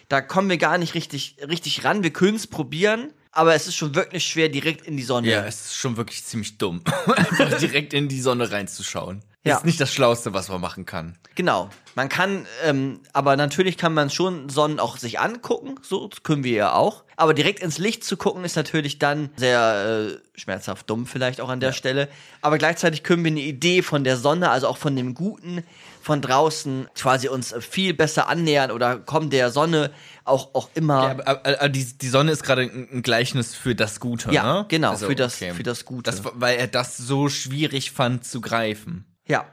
da 0.08 0.20
kommen 0.20 0.48
wir 0.48 0.58
gar 0.58 0.78
nicht 0.78 0.94
richtig, 0.94 1.36
richtig 1.46 1.84
ran. 1.84 2.02
Wir 2.02 2.12
können 2.12 2.36
es 2.36 2.46
probieren, 2.46 3.12
aber 3.32 3.54
es 3.54 3.68
ist 3.68 3.76
schon 3.76 3.94
wirklich 3.94 4.24
schwer, 4.24 4.48
direkt 4.48 4.86
in 4.86 4.96
die 4.96 5.02
Sonne. 5.02 5.28
Ja, 5.28 5.44
es 5.44 5.66
ist 5.66 5.76
schon 5.76 5.96
wirklich 5.96 6.24
ziemlich 6.24 6.58
dumm, 6.58 6.82
direkt 7.60 7.92
in 7.92 8.08
die 8.08 8.20
Sonne 8.20 8.50
reinzuschauen. 8.50 9.22
Ja. 9.42 9.56
Ist 9.56 9.64
nicht 9.64 9.80
das 9.80 9.92
Schlauste, 9.92 10.34
was 10.34 10.50
man 10.50 10.60
machen 10.60 10.84
kann. 10.84 11.16
Genau. 11.34 11.70
Man 11.94 12.10
kann, 12.10 12.46
ähm, 12.62 13.00
aber 13.14 13.36
natürlich 13.36 13.78
kann 13.78 13.94
man 13.94 14.10
schon 14.10 14.50
Sonnen 14.50 14.78
auch 14.78 14.98
sich 14.98 15.18
angucken, 15.18 15.76
so 15.82 16.10
können 16.22 16.44
wir 16.44 16.52
ja 16.52 16.72
auch. 16.74 17.04
Aber 17.16 17.32
direkt 17.32 17.60
ins 17.60 17.78
Licht 17.78 18.04
zu 18.04 18.18
gucken, 18.18 18.44
ist 18.44 18.56
natürlich 18.56 18.98
dann 18.98 19.30
sehr 19.36 20.18
äh, 20.18 20.38
schmerzhaft 20.38 20.90
dumm 20.90 21.06
vielleicht 21.06 21.40
auch 21.40 21.48
an 21.48 21.60
der 21.60 21.70
ja. 21.70 21.74
Stelle. 21.74 22.08
Aber 22.42 22.58
gleichzeitig 22.58 23.02
können 23.02 23.24
wir 23.24 23.30
eine 23.30 23.40
Idee 23.40 23.80
von 23.80 24.04
der 24.04 24.18
Sonne, 24.18 24.50
also 24.50 24.68
auch 24.68 24.76
von 24.76 24.94
dem 24.94 25.14
Guten 25.14 25.64
von 26.02 26.22
draußen 26.22 26.88
quasi 26.94 27.28
uns 27.28 27.54
viel 27.60 27.94
besser 27.94 28.28
annähern 28.28 28.70
oder 28.70 28.98
kommen 28.98 29.30
der 29.30 29.50
Sonne 29.50 29.90
auch, 30.24 30.54
auch 30.54 30.70
immer. 30.74 31.02
Ja, 31.02 31.10
aber, 31.10 31.46
aber 31.46 31.68
die, 31.68 31.84
die 31.84 32.08
Sonne 32.08 32.32
ist 32.32 32.42
gerade 32.42 32.62
ein 32.62 33.02
Gleichnis 33.02 33.54
für 33.54 33.74
das 33.74 34.00
Gute, 34.00 34.32
ja, 34.32 34.60
ne? 34.60 34.66
genau, 34.68 34.90
also, 34.90 35.06
für, 35.06 35.14
das, 35.14 35.36
okay. 35.36 35.52
für 35.52 35.62
das 35.62 35.84
Gute. 35.84 36.10
Das, 36.10 36.22
weil 36.34 36.58
er 36.58 36.68
das 36.68 36.96
so 36.96 37.28
schwierig 37.28 37.90
fand 37.90 38.24
zu 38.24 38.40
greifen. 38.40 39.04
Ja, 39.30 39.46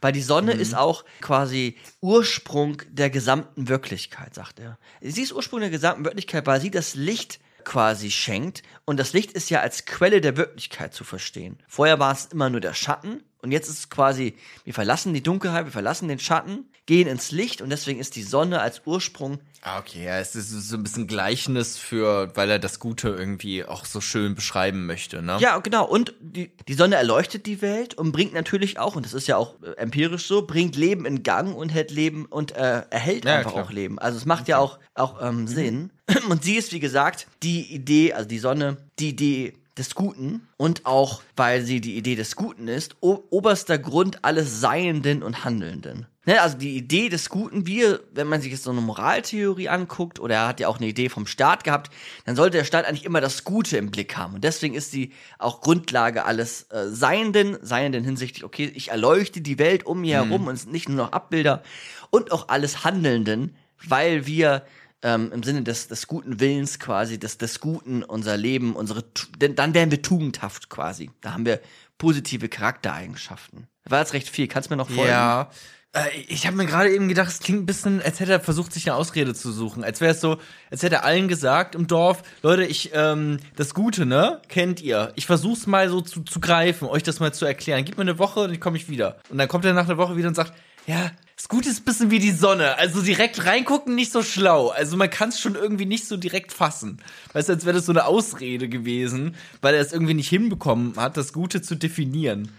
weil 0.00 0.12
die 0.12 0.22
Sonne 0.22 0.54
mhm. 0.54 0.60
ist 0.60 0.76
auch 0.76 1.04
quasi 1.20 1.76
Ursprung 2.00 2.80
der 2.88 3.10
gesamten 3.10 3.68
Wirklichkeit, 3.68 4.32
sagt 4.32 4.60
er. 4.60 4.78
Sie 5.00 5.22
ist 5.22 5.32
Ursprung 5.32 5.58
der 5.58 5.70
gesamten 5.70 6.04
Wirklichkeit, 6.04 6.46
weil 6.46 6.60
sie 6.60 6.70
das 6.70 6.94
Licht 6.94 7.40
quasi 7.64 8.12
schenkt. 8.12 8.62
Und 8.84 8.98
das 8.98 9.12
Licht 9.12 9.32
ist 9.32 9.50
ja 9.50 9.60
als 9.60 9.86
Quelle 9.86 10.20
der 10.20 10.36
Wirklichkeit 10.36 10.94
zu 10.94 11.02
verstehen. 11.02 11.58
Vorher 11.66 11.98
war 11.98 12.12
es 12.12 12.26
immer 12.26 12.48
nur 12.48 12.60
der 12.60 12.74
Schatten 12.74 13.24
und 13.42 13.50
jetzt 13.50 13.68
ist 13.68 13.78
es 13.78 13.90
quasi, 13.90 14.36
wir 14.64 14.72
verlassen 14.72 15.12
die 15.14 15.22
Dunkelheit, 15.22 15.64
wir 15.64 15.72
verlassen 15.72 16.06
den 16.06 16.20
Schatten, 16.20 16.70
gehen 16.86 17.08
ins 17.08 17.30
Licht 17.30 17.62
und 17.62 17.70
deswegen 17.70 18.00
ist 18.00 18.16
die 18.16 18.22
Sonne 18.22 18.60
als 18.60 18.82
Ursprung 18.84 19.38
Ah, 19.66 19.78
okay, 19.78 20.04
ja, 20.04 20.18
es 20.18 20.36
ist 20.36 20.50
so 20.50 20.76
ein 20.76 20.82
bisschen 20.82 21.06
Gleichnis 21.06 21.78
für, 21.78 22.30
weil 22.36 22.50
er 22.50 22.58
das 22.58 22.80
Gute 22.80 23.08
irgendwie 23.08 23.64
auch 23.64 23.86
so 23.86 24.02
schön 24.02 24.34
beschreiben 24.34 24.84
möchte, 24.84 25.22
ne? 25.22 25.38
Ja, 25.40 25.58
genau. 25.58 25.86
Und 25.88 26.12
die, 26.20 26.52
die 26.68 26.74
Sonne 26.74 26.96
erleuchtet 26.96 27.46
die 27.46 27.62
Welt 27.62 27.94
und 27.94 28.12
bringt 28.12 28.34
natürlich 28.34 28.78
auch, 28.78 28.94
und 28.94 29.06
das 29.06 29.14
ist 29.14 29.26
ja 29.26 29.38
auch 29.38 29.54
äh, 29.62 29.70
empirisch 29.78 30.26
so, 30.26 30.46
bringt 30.46 30.76
Leben 30.76 31.06
in 31.06 31.22
Gang 31.22 31.56
und 31.56 31.70
hält 31.70 31.90
Leben 31.92 32.26
und 32.26 32.52
äh, 32.52 32.82
erhält 32.90 33.24
Ja, 33.24 33.38
einfach 33.38 33.52
klar. 33.52 33.64
auch 33.64 33.70
Leben. 33.70 33.98
Also 33.98 34.18
es 34.18 34.26
macht 34.26 34.48
ja 34.48 34.58
auch, 34.58 34.78
auch 34.94 35.22
ähm, 35.22 35.48
Sinn. 35.48 35.90
Und 36.28 36.44
sie 36.44 36.56
ist, 36.56 36.72
wie 36.72 36.80
gesagt, 36.80 37.26
die 37.42 37.62
Idee, 37.74 38.12
also 38.12 38.28
die 38.28 38.38
Sonne, 38.38 38.76
die 38.98 39.08
Idee 39.08 39.54
des 39.78 39.94
Guten 39.94 40.46
und 40.58 40.84
auch, 40.84 41.22
weil 41.36 41.62
sie 41.62 41.80
die 41.80 41.96
Idee 41.96 42.14
des 42.16 42.36
Guten 42.36 42.68
ist, 42.68 42.96
oberster 43.00 43.78
Grund 43.78 44.22
alles 44.22 44.60
Seienden 44.60 45.22
und 45.22 45.44
Handelnden. 45.46 46.06
Ne, 46.26 46.40
also 46.40 46.56
die 46.56 46.76
Idee 46.76 47.10
des 47.10 47.28
Guten, 47.28 47.66
wie, 47.66 47.84
wenn 48.12 48.26
man 48.26 48.40
sich 48.40 48.50
jetzt 48.50 48.64
so 48.64 48.70
eine 48.70 48.80
Moraltheorie 48.80 49.68
anguckt, 49.68 50.18
oder 50.18 50.36
er 50.36 50.48
hat 50.48 50.58
ja 50.58 50.68
auch 50.68 50.78
eine 50.78 50.86
Idee 50.86 51.10
vom 51.10 51.26
Staat 51.26 51.64
gehabt, 51.64 51.92
dann 52.24 52.34
sollte 52.34 52.56
der 52.56 52.64
Staat 52.64 52.86
eigentlich 52.86 53.04
immer 53.04 53.20
das 53.20 53.44
Gute 53.44 53.76
im 53.76 53.90
Blick 53.90 54.16
haben. 54.16 54.34
Und 54.34 54.44
deswegen 54.44 54.74
ist 54.74 54.90
sie 54.90 55.12
auch 55.38 55.60
Grundlage 55.60 56.24
alles 56.24 56.62
äh, 56.70 56.88
Seienden, 56.88 57.58
Seienden 57.60 58.04
hinsichtlich, 58.04 58.44
okay, 58.44 58.72
ich 58.74 58.88
erleuchte 58.88 59.42
die 59.42 59.58
Welt 59.58 59.84
um 59.84 60.00
mir 60.00 60.24
herum 60.24 60.46
und 60.46 60.72
nicht 60.72 60.88
nur 60.88 60.96
noch 60.96 61.12
Abbilder 61.12 61.62
und 62.10 62.32
auch 62.32 62.48
alles 62.48 62.84
Handelnden, 62.84 63.56
weil 63.86 64.26
wir 64.26 64.64
ähm, 65.02 65.30
im 65.32 65.42
Sinne 65.42 65.62
des, 65.62 65.88
des 65.88 66.06
guten 66.06 66.40
Willens 66.40 66.78
quasi, 66.78 67.18
des, 67.18 67.36
des 67.36 67.60
Guten 67.60 68.02
unser 68.02 68.38
Leben, 68.38 68.74
unsere, 68.74 69.04
denn 69.38 69.54
dann 69.54 69.74
wären 69.74 69.90
wir 69.90 70.00
tugendhaft 70.00 70.70
quasi. 70.70 71.10
Da 71.20 71.34
haben 71.34 71.44
wir 71.44 71.60
positive 71.98 72.48
Charaktereigenschaften. 72.48 73.68
War 73.84 74.00
jetzt 74.00 74.14
recht 74.14 74.30
viel. 74.30 74.48
Kannst 74.48 74.70
du 74.70 74.74
mir 74.74 74.78
noch 74.78 74.88
folgen? 74.88 75.10
Ja. 75.10 75.50
Äh, 75.94 76.08
Ich 76.28 76.46
habe 76.46 76.56
mir 76.56 76.66
gerade 76.66 76.92
eben 76.92 77.08
gedacht, 77.08 77.28
es 77.28 77.40
klingt 77.40 77.62
ein 77.62 77.66
bisschen, 77.66 78.02
als 78.02 78.20
hätte 78.20 78.32
er 78.32 78.40
versucht, 78.40 78.72
sich 78.72 78.88
eine 78.90 78.96
Ausrede 78.96 79.34
zu 79.34 79.52
suchen. 79.52 79.84
Als 79.84 80.00
wäre 80.00 80.12
es 80.12 80.20
so, 80.20 80.38
als 80.70 80.82
hätte 80.82 80.96
er 80.96 81.04
allen 81.04 81.28
gesagt 81.28 81.74
im 81.74 81.86
Dorf, 81.86 82.22
Leute, 82.42 82.64
ich, 82.64 82.90
ähm, 82.94 83.38
das 83.56 83.74
Gute, 83.74 84.04
ne, 84.06 84.40
kennt 84.48 84.82
ihr. 84.82 85.12
Ich 85.14 85.26
versuch's 85.26 85.66
mal 85.66 85.88
so 85.88 86.00
zu, 86.00 86.22
zu 86.22 86.40
greifen, 86.40 86.88
euch 86.88 87.02
das 87.02 87.20
mal 87.20 87.32
zu 87.32 87.46
erklären. 87.46 87.84
Gib 87.84 87.96
mir 87.96 88.02
eine 88.02 88.18
Woche 88.18 88.40
und 88.40 88.50
dann 88.50 88.60
komme 88.60 88.76
ich 88.76 88.88
wieder. 88.88 89.16
Und 89.30 89.38
dann 89.38 89.48
kommt 89.48 89.64
er 89.64 89.72
nach 89.72 89.86
einer 89.86 89.98
Woche 89.98 90.16
wieder 90.16 90.28
und 90.28 90.34
sagt, 90.34 90.52
ja, 90.86 91.10
das 91.36 91.48
Gute 91.48 91.68
ist 91.68 91.80
ein 91.80 91.84
bisschen 91.84 92.10
wie 92.10 92.18
die 92.18 92.30
Sonne. 92.30 92.76
Also 92.78 93.02
direkt 93.02 93.44
reingucken, 93.46 93.94
nicht 93.94 94.12
so 94.12 94.22
schlau. 94.22 94.68
Also 94.68 94.96
man 94.96 95.10
kann 95.10 95.30
es 95.30 95.40
schon 95.40 95.54
irgendwie 95.54 95.86
nicht 95.86 96.06
so 96.06 96.16
direkt 96.16 96.52
fassen. 96.52 96.98
Weißt 97.32 97.48
du, 97.48 97.54
als 97.54 97.64
wäre 97.64 97.76
das 97.76 97.86
so 97.86 97.92
eine 97.92 98.04
Ausrede 98.04 98.68
gewesen, 98.68 99.34
weil 99.60 99.74
er 99.74 99.80
es 99.80 99.92
irgendwie 99.92 100.14
nicht 100.14 100.28
hinbekommen 100.28 100.94
hat, 100.96 101.16
das 101.16 101.32
Gute 101.32 101.62
zu 101.62 101.74
definieren. 101.74 102.52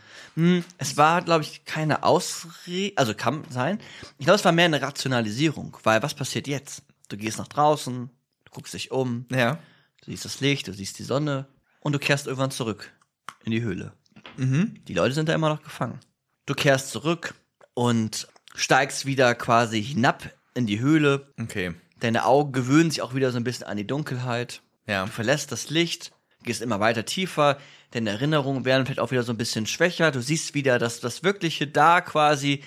Es 0.77 0.97
war, 0.97 1.21
glaube 1.21 1.43
ich, 1.43 1.63
keine 1.65 2.03
Ausrede, 2.03 2.97
also 2.97 3.13
kann 3.13 3.43
sein. 3.49 3.79
Ich 4.17 4.25
glaube, 4.25 4.35
es 4.37 4.43
war 4.45 4.51
mehr 4.51 4.65
eine 4.65 4.81
Rationalisierung, 4.81 5.77
weil 5.83 6.03
was 6.03 6.13
passiert 6.13 6.47
jetzt? 6.47 6.83
Du 7.09 7.15
gehst 7.17 7.37
nach 7.37 7.47
draußen, 7.47 8.09
du 8.45 8.51
guckst 8.51 8.73
dich 8.73 8.91
um, 8.91 9.25
Ja. 9.31 9.53
du 10.03 10.11
siehst 10.11 10.25
das 10.25 10.41
Licht, 10.41 10.67
du 10.67 10.73
siehst 10.73 10.99
die 10.99 11.03
Sonne 11.03 11.47
und 11.79 11.93
du 11.93 11.99
kehrst 11.99 12.27
irgendwann 12.27 12.51
zurück 12.51 12.91
in 13.45 13.51
die 13.51 13.61
Höhle. 13.61 13.93
Die 14.37 14.93
Leute 14.93 15.15
sind 15.15 15.29
da 15.29 15.33
immer 15.33 15.47
noch 15.49 15.63
gefangen. 15.63 15.99
Du 16.45 16.53
kehrst 16.53 16.89
zurück 16.91 17.33
und 17.73 18.27
steigst 18.55 19.05
wieder 19.05 19.33
quasi 19.35 19.81
hinab 19.81 20.29
in 20.53 20.65
die 20.67 20.79
Höhle. 20.79 21.31
Okay. 21.41 21.75
Deine 22.01 22.25
Augen 22.25 22.51
gewöhnen 22.51 22.91
sich 22.91 23.01
auch 23.01 23.13
wieder 23.15 23.31
so 23.31 23.37
ein 23.37 23.43
bisschen 23.45 23.67
an 23.67 23.77
die 23.77 23.87
Dunkelheit. 23.87 24.61
Ja. 24.87 25.05
Du 25.05 25.11
verlässt 25.11 25.51
das 25.53 25.69
Licht, 25.69 26.11
gehst 26.45 26.61
immer 26.61 26.79
weiter 26.79 27.05
tiefer, 27.05 27.57
deine 27.91 28.11
Erinnerungen 28.11 28.65
werden 28.65 28.85
vielleicht 28.85 28.99
auch 28.99 29.11
wieder 29.11 29.23
so 29.23 29.33
ein 29.33 29.37
bisschen 29.37 29.65
schwächer. 29.65 30.11
Du 30.11 30.21
siehst 30.21 30.53
wieder 30.53 30.79
das, 30.79 30.99
das 30.99 31.23
Wirkliche 31.23 31.67
da 31.67 32.01
quasi. 32.01 32.63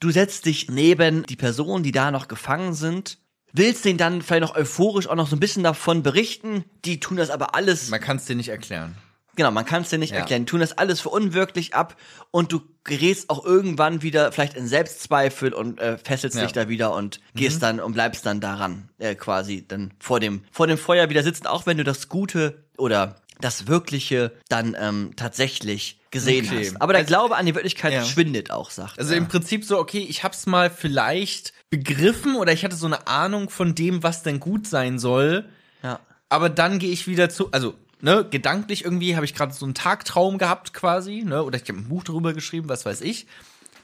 Du 0.00 0.10
setzt 0.10 0.46
dich 0.46 0.68
neben 0.68 1.24
die 1.24 1.36
Personen, 1.36 1.84
die 1.84 1.92
da 1.92 2.10
noch 2.10 2.28
gefangen 2.28 2.74
sind. 2.74 3.18
Willst 3.52 3.84
denen 3.84 3.98
dann 3.98 4.22
vielleicht 4.22 4.42
noch 4.42 4.56
euphorisch 4.56 5.06
auch 5.06 5.14
noch 5.14 5.28
so 5.28 5.36
ein 5.36 5.40
bisschen 5.40 5.62
davon 5.62 6.02
berichten. 6.02 6.64
Die 6.84 7.00
tun 7.00 7.16
das 7.16 7.30
aber 7.30 7.54
alles 7.54 7.90
Man 7.90 8.00
kann 8.00 8.16
es 8.16 8.24
dir 8.24 8.34
nicht 8.34 8.48
erklären. 8.48 8.96
Genau, 9.36 9.50
man 9.50 9.64
kann 9.64 9.82
es 9.82 9.88
dir 9.90 9.98
nicht 9.98 10.12
Ja. 10.12 10.18
erklären. 10.18 10.42
Die 10.44 10.50
tun 10.50 10.60
das 10.60 10.76
alles 10.76 11.00
für 11.00 11.08
unwirklich 11.08 11.74
ab 11.74 11.96
und 12.30 12.52
du 12.52 12.60
gerätst 12.84 13.30
auch 13.30 13.44
irgendwann 13.44 14.02
wieder 14.02 14.30
vielleicht 14.32 14.54
in 14.54 14.66
Selbstzweifel 14.66 15.52
und 15.54 15.80
äh, 15.80 15.96
fesselst 15.98 16.36
Ja. 16.36 16.42
dich 16.42 16.52
da 16.52 16.68
wieder 16.68 16.92
und 16.94 17.20
gehst 17.34 17.62
dann 17.62 17.80
und 17.80 17.92
bleibst 17.94 18.26
dann 18.26 18.40
daran, 18.40 18.88
äh, 18.98 19.14
quasi 19.14 19.64
dann 19.66 19.92
vor 20.00 20.20
dem, 20.20 20.42
vor 20.50 20.66
dem 20.66 20.76
Feuer 20.78 21.08
wieder 21.08 21.22
sitzen, 21.22 21.46
auch 21.46 21.64
wenn 21.66 21.78
du 21.78 21.84
das 21.84 22.08
Gute 22.08 22.64
oder 22.76 23.16
das 23.40 23.66
Wirkliche 23.66 24.32
dann 24.48 24.76
ähm, 24.78 25.12
tatsächlich 25.16 25.98
gesehen 26.10 26.46
Okay. 26.46 26.66
hast. 26.66 26.82
Aber 26.82 26.92
der 26.92 27.00
Also- 27.00 27.08
Glaube 27.08 27.36
an 27.36 27.46
die 27.46 27.54
Wirklichkeit 27.54 27.92
Ja. 27.92 28.04
schwindet 28.04 28.50
auch, 28.50 28.70
sagt 28.70 28.98
Also 28.98 29.12
er. 29.12 29.18
im 29.18 29.28
Prinzip 29.28 29.64
so, 29.64 29.78
okay, 29.78 30.04
ich 30.08 30.22
hab's 30.24 30.46
mal 30.46 30.68
vielleicht 30.70 31.52
begriffen 31.70 32.36
oder 32.36 32.52
ich 32.52 32.64
hatte 32.64 32.76
so 32.76 32.86
eine 32.86 33.06
Ahnung 33.06 33.48
von 33.48 33.74
dem, 33.74 34.02
was 34.02 34.22
denn 34.22 34.38
gut 34.40 34.66
sein 34.66 34.98
soll, 34.98 35.46
ja. 35.82 35.98
aber 36.28 36.50
dann 36.50 36.78
gehe 36.78 36.90
ich 36.90 37.06
wieder 37.06 37.30
zu, 37.30 37.50
also 37.52 37.74
ne, 38.02 38.26
gedanklich 38.30 38.84
irgendwie 38.84 39.16
habe 39.16 39.24
ich 39.24 39.34
gerade 39.34 39.54
so 39.54 39.64
einen 39.64 39.74
Tagtraum 39.74 40.36
gehabt 40.36 40.74
quasi, 40.74 41.22
ne, 41.24 41.42
oder 41.42 41.56
ich 41.56 41.68
habe 41.68 41.78
ein 41.78 41.88
Buch 41.88 42.04
darüber 42.04 42.34
geschrieben, 42.34 42.68
was 42.68 42.84
weiß 42.84 43.00
ich. 43.00 43.26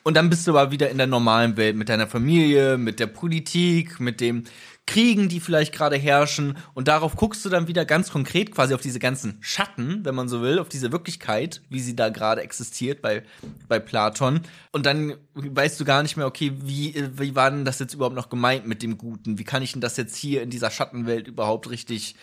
Und 0.02 0.14
dann 0.14 0.30
bist 0.30 0.46
du 0.46 0.56
aber 0.56 0.70
wieder 0.70 0.90
in 0.90 0.98
der 0.98 1.06
normalen 1.06 1.56
Welt 1.56 1.76
mit 1.76 1.88
deiner 1.88 2.06
Familie, 2.06 2.78
mit 2.78 3.00
der 3.00 3.08
Politik, 3.08 4.00
mit 4.00 4.20
dem 4.20 4.44
Kriegen, 4.86 5.28
die 5.28 5.38
vielleicht 5.38 5.74
gerade 5.74 5.96
herrschen. 5.96 6.56
Und 6.72 6.88
darauf 6.88 7.14
guckst 7.14 7.44
du 7.44 7.50
dann 7.50 7.68
wieder 7.68 7.84
ganz 7.84 8.10
konkret 8.10 8.52
quasi 8.52 8.72
auf 8.72 8.80
diese 8.80 9.00
ganzen 9.00 9.36
Schatten, 9.40 10.06
wenn 10.06 10.14
man 10.14 10.30
so 10.30 10.40
will, 10.40 10.58
auf 10.60 10.70
diese 10.70 10.92
Wirklichkeit, 10.92 11.60
wie 11.68 11.80
sie 11.80 11.94
da 11.94 12.08
gerade 12.08 12.40
existiert 12.40 13.02
bei, 13.02 13.22
bei 13.68 13.80
Platon. 13.80 14.40
Und 14.72 14.86
dann 14.86 15.14
weißt 15.34 15.78
du 15.78 15.84
gar 15.84 16.02
nicht 16.02 16.16
mehr, 16.16 16.26
okay, 16.26 16.52
wie, 16.62 16.94
wie 17.18 17.34
war 17.34 17.50
denn 17.50 17.66
das 17.66 17.78
jetzt 17.80 17.92
überhaupt 17.92 18.16
noch 18.16 18.30
gemeint 18.30 18.66
mit 18.66 18.82
dem 18.82 18.96
Guten? 18.96 19.38
Wie 19.38 19.44
kann 19.44 19.62
ich 19.62 19.72
denn 19.72 19.82
das 19.82 19.98
jetzt 19.98 20.16
hier 20.16 20.40
in 20.40 20.48
dieser 20.48 20.70
Schattenwelt 20.70 21.28
überhaupt 21.28 21.68
richtig 21.68 22.14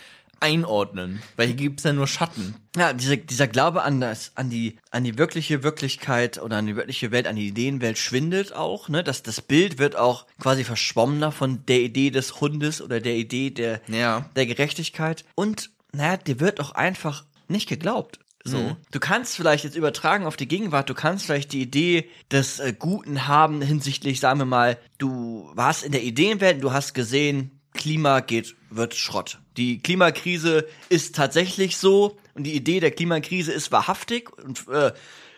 einordnen? 0.45 1.21
Weil 1.35 1.47
hier 1.47 1.55
gibt's 1.55 1.83
ja 1.83 1.93
nur 1.93 2.07
Schatten. 2.07 2.55
Ja, 2.77 2.93
dieser, 2.93 3.17
dieser 3.17 3.47
Glaube 3.47 3.81
an 3.83 3.99
das, 3.99 4.31
an 4.35 4.49
die, 4.49 4.77
an 4.91 5.03
die 5.03 5.17
wirkliche 5.17 5.63
Wirklichkeit 5.63 6.41
oder 6.41 6.57
an 6.57 6.67
die 6.67 6.75
wirkliche 6.75 7.11
Welt, 7.11 7.27
an 7.27 7.35
die 7.35 7.47
Ideenwelt 7.47 7.97
schwindet 7.97 8.53
auch, 8.53 8.87
ne? 8.89 9.03
Das, 9.03 9.23
das 9.23 9.41
Bild 9.41 9.77
wird 9.79 9.95
auch 9.95 10.25
quasi 10.39 10.63
verschwommener 10.63 11.31
von 11.31 11.65
der 11.65 11.81
Idee 11.81 12.11
des 12.11 12.39
Hundes 12.39 12.81
oder 12.81 12.99
der 13.01 13.15
Idee 13.15 13.49
der, 13.49 13.81
Ja. 13.87 14.29
der 14.35 14.45
Gerechtigkeit. 14.45 15.25
Und, 15.35 15.71
naja, 15.91 16.17
dir 16.17 16.39
wird 16.39 16.59
auch 16.59 16.71
einfach 16.71 17.25
nicht 17.47 17.67
geglaubt. 17.67 18.19
So. 18.47 18.59
Mhm. 18.59 18.75
Du 18.91 18.99
kannst 18.99 19.35
vielleicht 19.35 19.63
jetzt 19.63 19.75
übertragen 19.75 20.27
auf 20.27 20.37
die 20.37 20.47
Gegenwart, 20.47 20.87
du 20.87 20.93
kannst 20.93 21.25
vielleicht 21.25 21.51
die 21.51 21.63
Idee 21.63 22.07
des 22.29 22.59
äh, 22.59 22.75
Guten 22.77 23.27
haben 23.27 23.59
hinsichtlich, 23.63 24.19
sagen 24.19 24.39
wir 24.39 24.45
mal, 24.45 24.77
du 24.99 25.49
warst 25.55 25.83
in 25.83 25.91
der 25.91 26.03
Ideenwelt, 26.03 26.63
du 26.63 26.71
hast 26.71 26.93
gesehen, 26.93 27.54
Klima 27.75 28.19
geht, 28.21 28.55
wird 28.69 28.95
Schrott. 28.95 29.39
Die 29.57 29.79
Klimakrise 29.79 30.67
ist 30.89 31.15
tatsächlich 31.15 31.77
so 31.77 32.17
und 32.33 32.43
die 32.43 32.55
Idee 32.55 32.79
der 32.79 32.91
Klimakrise 32.91 33.51
ist 33.51 33.71
wahrhaftig 33.71 34.31
und 34.37 34.67
äh, 34.67 34.93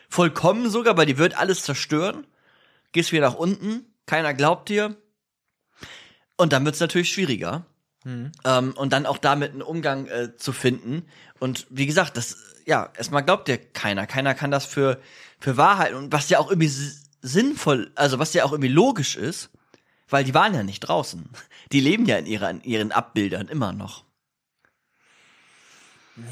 vollkommen 0.09 0.69
sogar, 0.69 0.97
weil 0.97 1.05
die 1.05 1.17
wird 1.17 1.37
alles 1.37 1.63
zerstören. 1.63 2.25
Gehst 2.91 3.11
wieder 3.11 3.29
nach 3.29 3.35
unten, 3.35 3.85
keiner 4.05 4.33
glaubt 4.33 4.69
dir. 4.69 4.95
Und 6.37 6.53
dann 6.53 6.65
wird's 6.65 6.79
natürlich 6.79 7.09
schwieriger. 7.09 7.65
Ähm, 8.45 8.73
und 8.75 8.93
dann 8.93 9.05
auch 9.05 9.17
damit 9.17 9.51
einen 9.51 9.61
Umgang 9.61 10.07
äh, 10.07 10.37
zu 10.37 10.53
finden. 10.53 11.05
Und 11.39 11.67
wie 11.69 11.85
gesagt, 11.85 12.15
das, 12.15 12.37
ja, 12.65 12.89
erstmal 12.95 13.23
glaubt 13.23 13.47
dir 13.47 13.57
keiner. 13.57 14.07
Keiner 14.07 14.33
kann 14.33 14.51
das 14.51 14.65
für, 14.65 15.01
für 15.39 15.57
Wahrheit. 15.57 15.93
Und 15.93 16.13
was 16.13 16.29
ja 16.29 16.39
auch 16.39 16.49
irgendwie 16.49 16.71
sinnvoll, 17.21 17.91
also 17.95 18.17
was 18.19 18.33
ja 18.33 18.45
auch 18.45 18.53
irgendwie 18.53 18.71
logisch 18.71 19.17
ist, 19.17 19.49
weil 20.09 20.23
die 20.23 20.33
waren 20.33 20.53
ja 20.53 20.63
nicht 20.63 20.81
draußen. 20.81 21.29
Die 21.71 21.79
leben 21.79 22.05
ja 22.05 22.17
in, 22.17 22.25
ihrer, 22.25 22.63
ihren 22.63 22.91
Abbildern 22.91 23.47
immer 23.47 23.73
noch. 23.73 24.03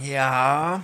Ja. 0.01 0.83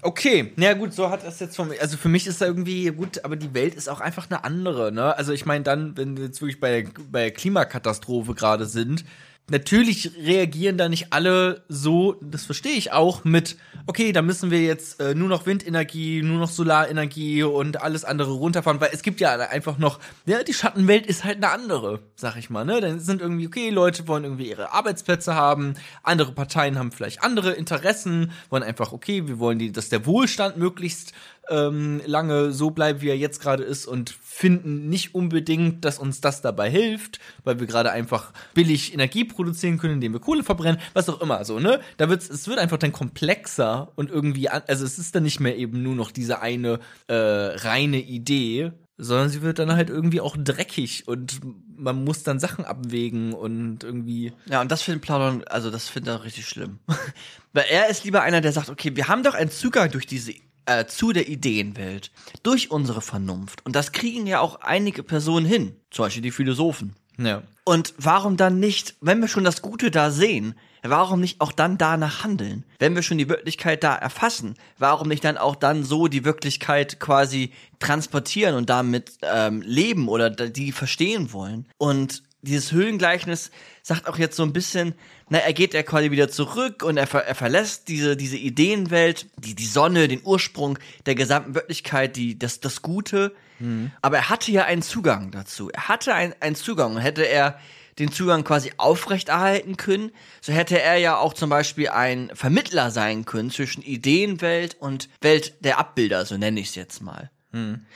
Okay, 0.00 0.52
na 0.54 0.74
gut, 0.74 0.94
so 0.94 1.10
hat 1.10 1.24
das 1.24 1.40
jetzt 1.40 1.56
von 1.56 1.72
Also 1.80 1.96
für 1.96 2.08
mich 2.08 2.28
ist 2.28 2.40
da 2.40 2.46
irgendwie 2.46 2.86
gut, 2.86 3.24
aber 3.24 3.34
die 3.34 3.52
Welt 3.52 3.74
ist 3.74 3.88
auch 3.88 4.00
einfach 4.00 4.30
eine 4.30 4.44
andere, 4.44 4.92
ne? 4.92 5.16
Also 5.16 5.32
ich 5.32 5.44
meine 5.44 5.64
dann, 5.64 5.96
wenn 5.96 6.16
wir 6.16 6.26
jetzt 6.26 6.40
wirklich 6.40 6.60
bei 6.60 6.82
der, 6.82 6.90
bei 7.10 7.22
der 7.22 7.30
Klimakatastrophe 7.32 8.34
gerade 8.34 8.66
sind, 8.66 9.04
natürlich 9.50 10.12
reagieren 10.22 10.78
da 10.78 10.88
nicht 10.88 11.12
alle 11.12 11.62
so, 11.68 12.16
das 12.20 12.44
verstehe 12.44 12.76
ich 12.76 12.92
auch, 12.92 13.24
mit, 13.24 13.56
okay, 13.86 14.12
da 14.12 14.22
müssen 14.22 14.50
wir 14.50 14.62
jetzt 14.62 15.00
äh, 15.00 15.14
nur 15.14 15.28
noch 15.28 15.46
Windenergie, 15.46 16.22
nur 16.22 16.38
noch 16.38 16.50
Solarenergie 16.50 17.42
und 17.42 17.80
alles 17.82 18.04
andere 18.04 18.32
runterfahren, 18.32 18.80
weil 18.80 18.90
es 18.92 19.02
gibt 19.02 19.20
ja 19.20 19.34
einfach 19.36 19.78
noch, 19.78 19.98
ja, 20.26 20.42
die 20.42 20.54
Schattenwelt 20.54 21.06
ist 21.06 21.24
halt 21.24 21.36
eine 21.38 21.50
andere, 21.50 22.00
sag 22.16 22.36
ich 22.36 22.50
mal, 22.50 22.64
ne? 22.64 22.80
Dann 22.80 23.00
sind 23.00 23.20
irgendwie, 23.20 23.46
okay, 23.46 23.70
Leute 23.70 24.06
wollen 24.08 24.24
irgendwie 24.24 24.48
ihre 24.48 24.72
Arbeitsplätze 24.72 25.34
haben, 25.34 25.74
andere 26.02 26.32
Parteien 26.32 26.78
haben 26.78 26.92
vielleicht 26.92 27.22
andere 27.22 27.52
Interessen, 27.52 28.32
wollen 28.50 28.62
einfach, 28.62 28.92
okay, 28.92 29.26
wir 29.26 29.38
wollen 29.38 29.58
die, 29.58 29.72
dass 29.72 29.88
der 29.88 30.06
Wohlstand 30.06 30.56
möglichst 30.56 31.12
ähm, 31.48 32.00
lange 32.06 32.52
so 32.52 32.70
bleiben, 32.70 33.00
wie 33.00 33.08
er 33.08 33.16
jetzt 33.16 33.40
gerade 33.40 33.62
ist 33.62 33.86
und 33.86 34.10
finden 34.10 34.88
nicht 34.88 35.14
unbedingt, 35.14 35.84
dass 35.84 35.98
uns 35.98 36.20
das 36.20 36.42
dabei 36.42 36.70
hilft, 36.70 37.18
weil 37.44 37.58
wir 37.60 37.66
gerade 37.66 37.90
einfach 37.90 38.32
billig 38.54 38.94
Energie 38.94 39.24
produzieren 39.24 39.78
können, 39.78 39.94
indem 39.94 40.12
wir 40.12 40.20
Kohle 40.20 40.44
verbrennen, 40.44 40.80
was 40.94 41.08
auch 41.08 41.20
immer 41.20 41.44
so, 41.44 41.58
ne? 41.58 41.80
Da 41.96 42.08
wird's, 42.08 42.30
es 42.30 42.46
wird 42.46 42.58
einfach 42.58 42.78
dann 42.78 42.92
komplexer 42.92 43.92
und 43.96 44.10
irgendwie, 44.10 44.48
also 44.48 44.84
es 44.84 44.98
ist 44.98 45.14
dann 45.14 45.24
nicht 45.24 45.40
mehr 45.40 45.56
eben 45.56 45.82
nur 45.82 45.94
noch 45.94 46.10
diese 46.10 46.40
eine 46.40 46.78
äh, 47.08 47.14
reine 47.14 47.98
Idee, 47.98 48.72
sondern 48.98 49.28
sie 49.28 49.42
wird 49.42 49.60
dann 49.60 49.72
halt 49.72 49.90
irgendwie 49.90 50.20
auch 50.20 50.36
dreckig 50.36 51.06
und 51.06 51.40
man 51.76 52.04
muss 52.04 52.24
dann 52.24 52.40
Sachen 52.40 52.64
abwägen 52.64 53.32
und 53.32 53.84
irgendwie. 53.84 54.32
Ja, 54.46 54.60
und 54.60 54.72
das 54.72 54.82
findet 54.82 55.02
Platon, 55.02 55.44
also 55.44 55.70
das 55.70 55.88
findet 55.88 56.14
er 56.14 56.24
richtig 56.24 56.46
schlimm. 56.48 56.80
Weil 57.52 57.66
er 57.70 57.88
ist 57.88 58.04
lieber 58.04 58.22
einer, 58.22 58.40
der 58.40 58.52
sagt, 58.52 58.68
okay, 58.68 58.96
wir 58.96 59.08
haben 59.08 59.22
doch 59.22 59.34
einen 59.34 59.50
Zugang 59.50 59.90
durch 59.90 60.06
diese 60.06 60.32
äh, 60.68 60.86
zu 60.86 61.12
der 61.12 61.28
Ideenwelt, 61.28 62.10
durch 62.42 62.70
unsere 62.70 63.00
Vernunft. 63.00 63.64
Und 63.64 63.74
das 63.74 63.92
kriegen 63.92 64.26
ja 64.26 64.40
auch 64.40 64.60
einige 64.60 65.02
Personen 65.02 65.46
hin, 65.46 65.74
zum 65.90 66.04
Beispiel 66.04 66.22
die 66.22 66.30
Philosophen. 66.30 66.94
Ja. 67.16 67.42
Und 67.64 67.94
warum 67.98 68.36
dann 68.36 68.60
nicht, 68.60 68.94
wenn 69.00 69.20
wir 69.20 69.28
schon 69.28 69.44
das 69.44 69.62
Gute 69.62 69.90
da 69.90 70.10
sehen, 70.10 70.54
warum 70.82 71.20
nicht 71.20 71.40
auch 71.40 71.52
dann 71.52 71.76
danach 71.78 72.22
handeln? 72.22 72.64
Wenn 72.78 72.94
wir 72.94 73.02
schon 73.02 73.18
die 73.18 73.28
Wirklichkeit 73.28 73.82
da 73.82 73.94
erfassen, 73.94 74.54
warum 74.78 75.08
nicht 75.08 75.24
dann 75.24 75.36
auch 75.36 75.56
dann 75.56 75.84
so 75.84 76.06
die 76.06 76.24
Wirklichkeit 76.24 77.00
quasi 77.00 77.52
transportieren 77.80 78.54
und 78.54 78.70
damit 78.70 79.18
ähm, 79.22 79.62
leben 79.62 80.08
oder 80.08 80.30
die 80.30 80.72
verstehen 80.72 81.32
wollen? 81.32 81.66
Und 81.76 82.22
dieses 82.42 82.72
Höhlengleichnis 82.72 83.50
sagt 83.82 84.08
auch 84.08 84.18
jetzt 84.18 84.36
so 84.36 84.42
ein 84.42 84.52
bisschen, 84.52 84.94
na, 85.28 85.38
er 85.38 85.52
geht 85.52 85.74
ja 85.74 85.82
quasi 85.82 86.10
wieder 86.10 86.28
zurück 86.28 86.82
und 86.82 86.96
er, 86.96 87.06
ver 87.06 87.24
er 87.24 87.34
verlässt 87.34 87.88
diese, 87.88 88.16
diese 88.16 88.36
Ideenwelt, 88.36 89.26
die, 89.36 89.54
die 89.54 89.66
Sonne, 89.66 90.08
den 90.08 90.22
Ursprung 90.24 90.78
der 91.06 91.14
gesamten 91.14 91.54
Wirklichkeit, 91.54 92.16
die, 92.16 92.38
das, 92.38 92.60
das 92.60 92.82
Gute. 92.82 93.34
Mhm. 93.58 93.90
Aber 94.02 94.18
er 94.18 94.28
hatte 94.28 94.52
ja 94.52 94.64
einen 94.64 94.82
Zugang 94.82 95.30
dazu. 95.30 95.70
Er 95.70 95.88
hatte 95.88 96.14
ein, 96.14 96.34
einen 96.40 96.56
Zugang 96.56 96.94
und 96.96 97.00
hätte 97.00 97.26
er 97.26 97.58
den 97.98 98.12
Zugang 98.12 98.44
quasi 98.44 98.72
aufrechterhalten 98.76 99.76
können, 99.76 100.12
so 100.40 100.52
hätte 100.52 100.80
er 100.80 100.98
ja 100.98 101.16
auch 101.16 101.34
zum 101.34 101.50
Beispiel 101.50 101.88
ein 101.88 102.30
Vermittler 102.32 102.92
sein 102.92 103.24
können 103.24 103.50
zwischen 103.50 103.82
Ideenwelt 103.82 104.76
und 104.78 105.08
Welt 105.20 105.64
der 105.64 105.78
Abbilder, 105.78 106.24
so 106.24 106.36
nenne 106.36 106.60
ich 106.60 106.68
es 106.68 106.74
jetzt 106.76 107.02
mal. 107.02 107.30
Mhm. 107.50 107.86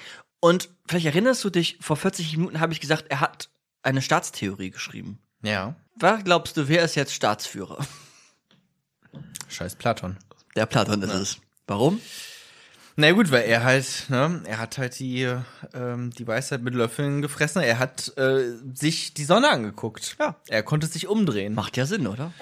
Und 0.40 0.70
vielleicht 0.88 1.06
erinnerst 1.06 1.44
du 1.44 1.50
dich, 1.50 1.78
vor 1.80 1.96
40 1.96 2.36
Minuten 2.36 2.58
habe 2.58 2.72
ich 2.72 2.80
gesagt, 2.80 3.04
er 3.10 3.20
hat 3.20 3.48
eine 3.82 4.02
Staatstheorie 4.02 4.70
geschrieben. 4.70 5.18
Ja. 5.42 5.74
Was 5.96 6.24
glaubst 6.24 6.56
du, 6.56 6.68
wer 6.68 6.84
ist 6.84 6.94
jetzt 6.94 7.14
Staatsführer? 7.14 7.84
Scheiß 9.48 9.76
Platon. 9.76 10.16
Der 10.56 10.66
Platon 10.66 11.02
ist 11.02 11.12
ja. 11.12 11.20
es. 11.20 11.38
Warum? 11.66 12.00
Na 12.96 13.10
gut, 13.12 13.30
weil 13.30 13.44
er 13.44 13.64
halt, 13.64 14.06
ne, 14.08 14.42
er 14.44 14.58
hat 14.58 14.76
halt 14.76 14.98
die, 14.98 15.34
ähm, 15.72 16.10
die 16.10 16.26
Weisheit 16.26 16.62
mit 16.62 16.74
Löffeln 16.74 17.22
gefressen. 17.22 17.62
Er 17.62 17.78
hat 17.78 18.16
äh, 18.18 18.52
sich 18.74 19.14
die 19.14 19.24
Sonne 19.24 19.48
angeguckt. 19.48 20.16
Ja. 20.18 20.36
Er 20.48 20.62
konnte 20.62 20.86
sich 20.86 21.06
umdrehen. 21.06 21.54
Macht 21.54 21.76
ja 21.76 21.86
Sinn, 21.86 22.06
oder? 22.06 22.32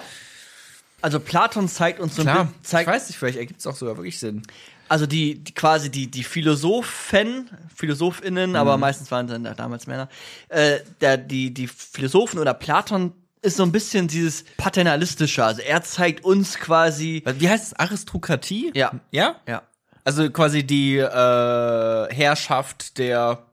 Also 1.01 1.19
Platon 1.19 1.67
zeigt 1.67 1.99
uns 1.99 2.15
so 2.15 2.21
ein 2.21 2.27
Klar, 2.27 2.53
zeigt, 2.63 2.89
ich 2.89 2.93
weiß 2.93 3.07
nicht, 3.07 3.17
vielleicht 3.17 3.37
ergibt 3.37 3.61
es 3.61 3.67
auch 3.67 3.75
sogar 3.75 3.97
wirklich 3.97 4.19
Sinn. 4.19 4.43
Also 4.91 5.05
die, 5.05 5.41
die 5.41 5.53
quasi 5.53 5.89
die, 5.89 6.11
die 6.11 6.25
Philosophen, 6.25 7.49
PhilosophInnen, 7.77 8.49
mhm. 8.49 8.55
aber 8.57 8.75
meistens 8.75 9.09
waren 9.09 9.25
es 9.25 9.31
dann 9.31 9.55
damals 9.55 9.87
Männer, 9.87 10.09
äh, 10.49 10.79
der, 10.99 11.15
die, 11.15 11.53
die 11.53 11.67
Philosophen 11.67 12.39
oder 12.39 12.53
Platon 12.53 13.13
ist 13.41 13.55
so 13.55 13.63
ein 13.63 13.71
bisschen 13.71 14.09
dieses 14.09 14.43
paternalistische. 14.57 15.45
Also 15.45 15.61
er 15.61 15.81
zeigt 15.81 16.25
uns 16.25 16.57
quasi. 16.57 17.23
Wie 17.25 17.47
heißt 17.47 17.67
es? 17.67 17.73
Aristokratie? 17.79 18.73
Ja. 18.75 18.91
Ja? 19.11 19.37
Ja. 19.47 19.61
Also 20.03 20.29
quasi 20.29 20.65
die 20.65 20.97
äh, 20.97 22.13
Herrschaft 22.13 22.97
der 22.97 23.45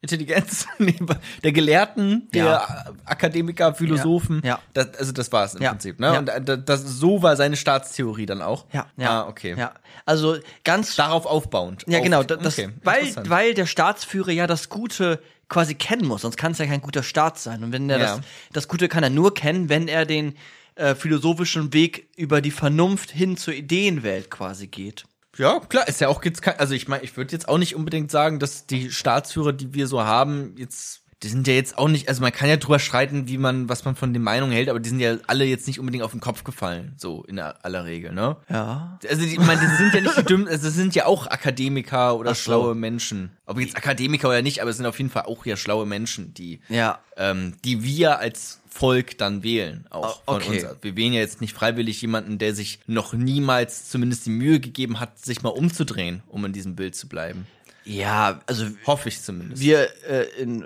Intelligenz, 0.00 0.66
der 1.42 1.52
Gelehrten, 1.52 2.28
der 2.32 2.44
ja. 2.44 2.84
Akademiker, 3.04 3.74
Philosophen. 3.74 4.40
Ja. 4.44 4.50
ja. 4.50 4.58
Das, 4.72 4.94
also 4.94 5.12
das 5.12 5.32
war 5.32 5.44
es 5.44 5.56
im 5.56 5.62
ja. 5.62 5.70
Prinzip. 5.70 5.98
Ne? 5.98 6.18
Und 6.18 6.26
das, 6.26 6.60
das, 6.64 6.82
so 6.84 7.22
war 7.22 7.36
seine 7.36 7.56
Staatstheorie 7.56 8.26
dann 8.26 8.40
auch. 8.40 8.66
Ja. 8.72 8.86
ja. 8.96 9.22
Ah, 9.22 9.28
okay. 9.28 9.56
Ja. 9.58 9.72
Also 10.06 10.36
ganz 10.62 10.94
darauf 10.94 11.26
aufbauend. 11.26 11.84
Ja, 11.88 11.98
genau. 11.98 12.22
Das, 12.22 12.58
okay. 12.58 12.70
weil, 12.84 13.12
weil 13.28 13.54
der 13.54 13.66
Staatsführer 13.66 14.30
ja 14.30 14.46
das 14.46 14.68
Gute 14.68 15.20
quasi 15.48 15.74
kennen 15.74 16.06
muss, 16.06 16.22
sonst 16.22 16.36
kann 16.36 16.52
es 16.52 16.58
ja 16.58 16.66
kein 16.66 16.82
guter 16.82 17.02
Staat 17.02 17.38
sein. 17.38 17.64
Und 17.64 17.72
wenn 17.72 17.90
er 17.90 17.98
das, 17.98 18.20
das 18.52 18.68
Gute 18.68 18.88
kann 18.88 19.02
er 19.02 19.10
nur 19.10 19.34
kennen, 19.34 19.68
wenn 19.68 19.88
er 19.88 20.06
den 20.06 20.36
äh, 20.76 20.94
philosophischen 20.94 21.72
Weg 21.72 22.08
über 22.16 22.40
die 22.40 22.52
Vernunft 22.52 23.10
hin 23.10 23.36
zur 23.36 23.54
Ideenwelt 23.54 24.30
quasi 24.30 24.68
geht. 24.68 25.06
Ja, 25.38 25.60
klar, 25.60 25.86
ist 25.86 26.00
ja 26.00 26.08
auch 26.08 26.24
jetzt 26.24 26.42
kein, 26.42 26.58
also 26.58 26.74
ich 26.74 26.88
meine, 26.88 27.04
ich 27.04 27.16
würde 27.16 27.32
jetzt 27.32 27.48
auch 27.48 27.58
nicht 27.58 27.76
unbedingt 27.76 28.10
sagen, 28.10 28.40
dass 28.40 28.66
die 28.66 28.90
Staatsführer, 28.90 29.52
die 29.52 29.72
wir 29.72 29.86
so 29.86 30.02
haben, 30.02 30.54
jetzt 30.58 31.02
die 31.22 31.28
sind 31.28 31.48
ja 31.48 31.54
jetzt 31.54 31.76
auch 31.76 31.88
nicht, 31.88 32.08
also 32.08 32.22
man 32.22 32.30
kann 32.30 32.48
ja 32.48 32.56
drüber 32.56 32.78
streiten, 32.78 33.26
wie 33.26 33.38
man, 33.38 33.68
was 33.68 33.84
man 33.84 33.96
von 33.96 34.12
den 34.12 34.22
Meinungen 34.22 34.52
hält, 34.52 34.68
aber 34.68 34.78
die 34.78 34.88
sind 34.88 35.00
ja 35.00 35.16
alle 35.26 35.44
jetzt 35.44 35.66
nicht 35.66 35.80
unbedingt 35.80 36.04
auf 36.04 36.12
den 36.12 36.20
Kopf 36.20 36.44
gefallen, 36.44 36.94
so 36.96 37.24
in 37.24 37.40
aller 37.40 37.84
Regel, 37.84 38.12
ne? 38.12 38.36
Ja. 38.48 38.98
Also 39.08 39.22
die, 39.22 39.32
ich 39.32 39.38
meine, 39.38 39.60
die 39.60 39.76
sind 39.76 39.94
ja 39.94 40.00
nicht 40.00 40.16
die 40.16 40.22
dümmen, 40.22 40.46
also 40.46 40.66
das 40.66 40.74
sind 40.74 40.94
ja 40.94 41.06
auch 41.06 41.26
Akademiker 41.26 42.16
oder 42.16 42.34
so. 42.34 42.42
schlaue 42.42 42.74
Menschen. 42.76 43.30
Ob 43.46 43.58
jetzt 43.58 43.76
Akademiker 43.76 44.28
oder 44.28 44.42
nicht, 44.42 44.60
aber 44.60 44.70
es 44.70 44.76
sind 44.76 44.86
auf 44.86 44.98
jeden 44.98 45.10
Fall 45.10 45.24
auch 45.24 45.44
ja 45.44 45.56
schlaue 45.56 45.86
Menschen, 45.86 46.34
die, 46.34 46.60
ja. 46.68 47.00
ähm, 47.16 47.54
die 47.64 47.82
wir 47.82 48.20
als 48.20 48.60
Volk 48.68 49.18
dann 49.18 49.42
wählen. 49.42 49.86
Auch 49.90 50.20
oh, 50.26 50.34
okay. 50.34 50.60
von 50.60 50.70
uns. 50.70 50.82
Wir 50.82 50.96
wählen 50.96 51.12
ja 51.12 51.20
jetzt 51.20 51.40
nicht 51.40 51.52
freiwillig 51.52 52.00
jemanden, 52.00 52.38
der 52.38 52.54
sich 52.54 52.78
noch 52.86 53.12
niemals 53.12 53.88
zumindest 53.88 54.26
die 54.26 54.30
Mühe 54.30 54.60
gegeben 54.60 55.00
hat, 55.00 55.18
sich 55.18 55.42
mal 55.42 55.48
umzudrehen, 55.48 56.22
um 56.28 56.44
in 56.44 56.52
diesem 56.52 56.76
Bild 56.76 56.94
zu 56.94 57.08
bleiben. 57.08 57.48
Ja, 57.88 58.40
also 58.46 58.66
hoffe 58.86 59.08
ich 59.08 59.22
zumindest. 59.22 59.62
Wir, 59.62 59.88
äh, 60.06 60.24
in, 60.38 60.64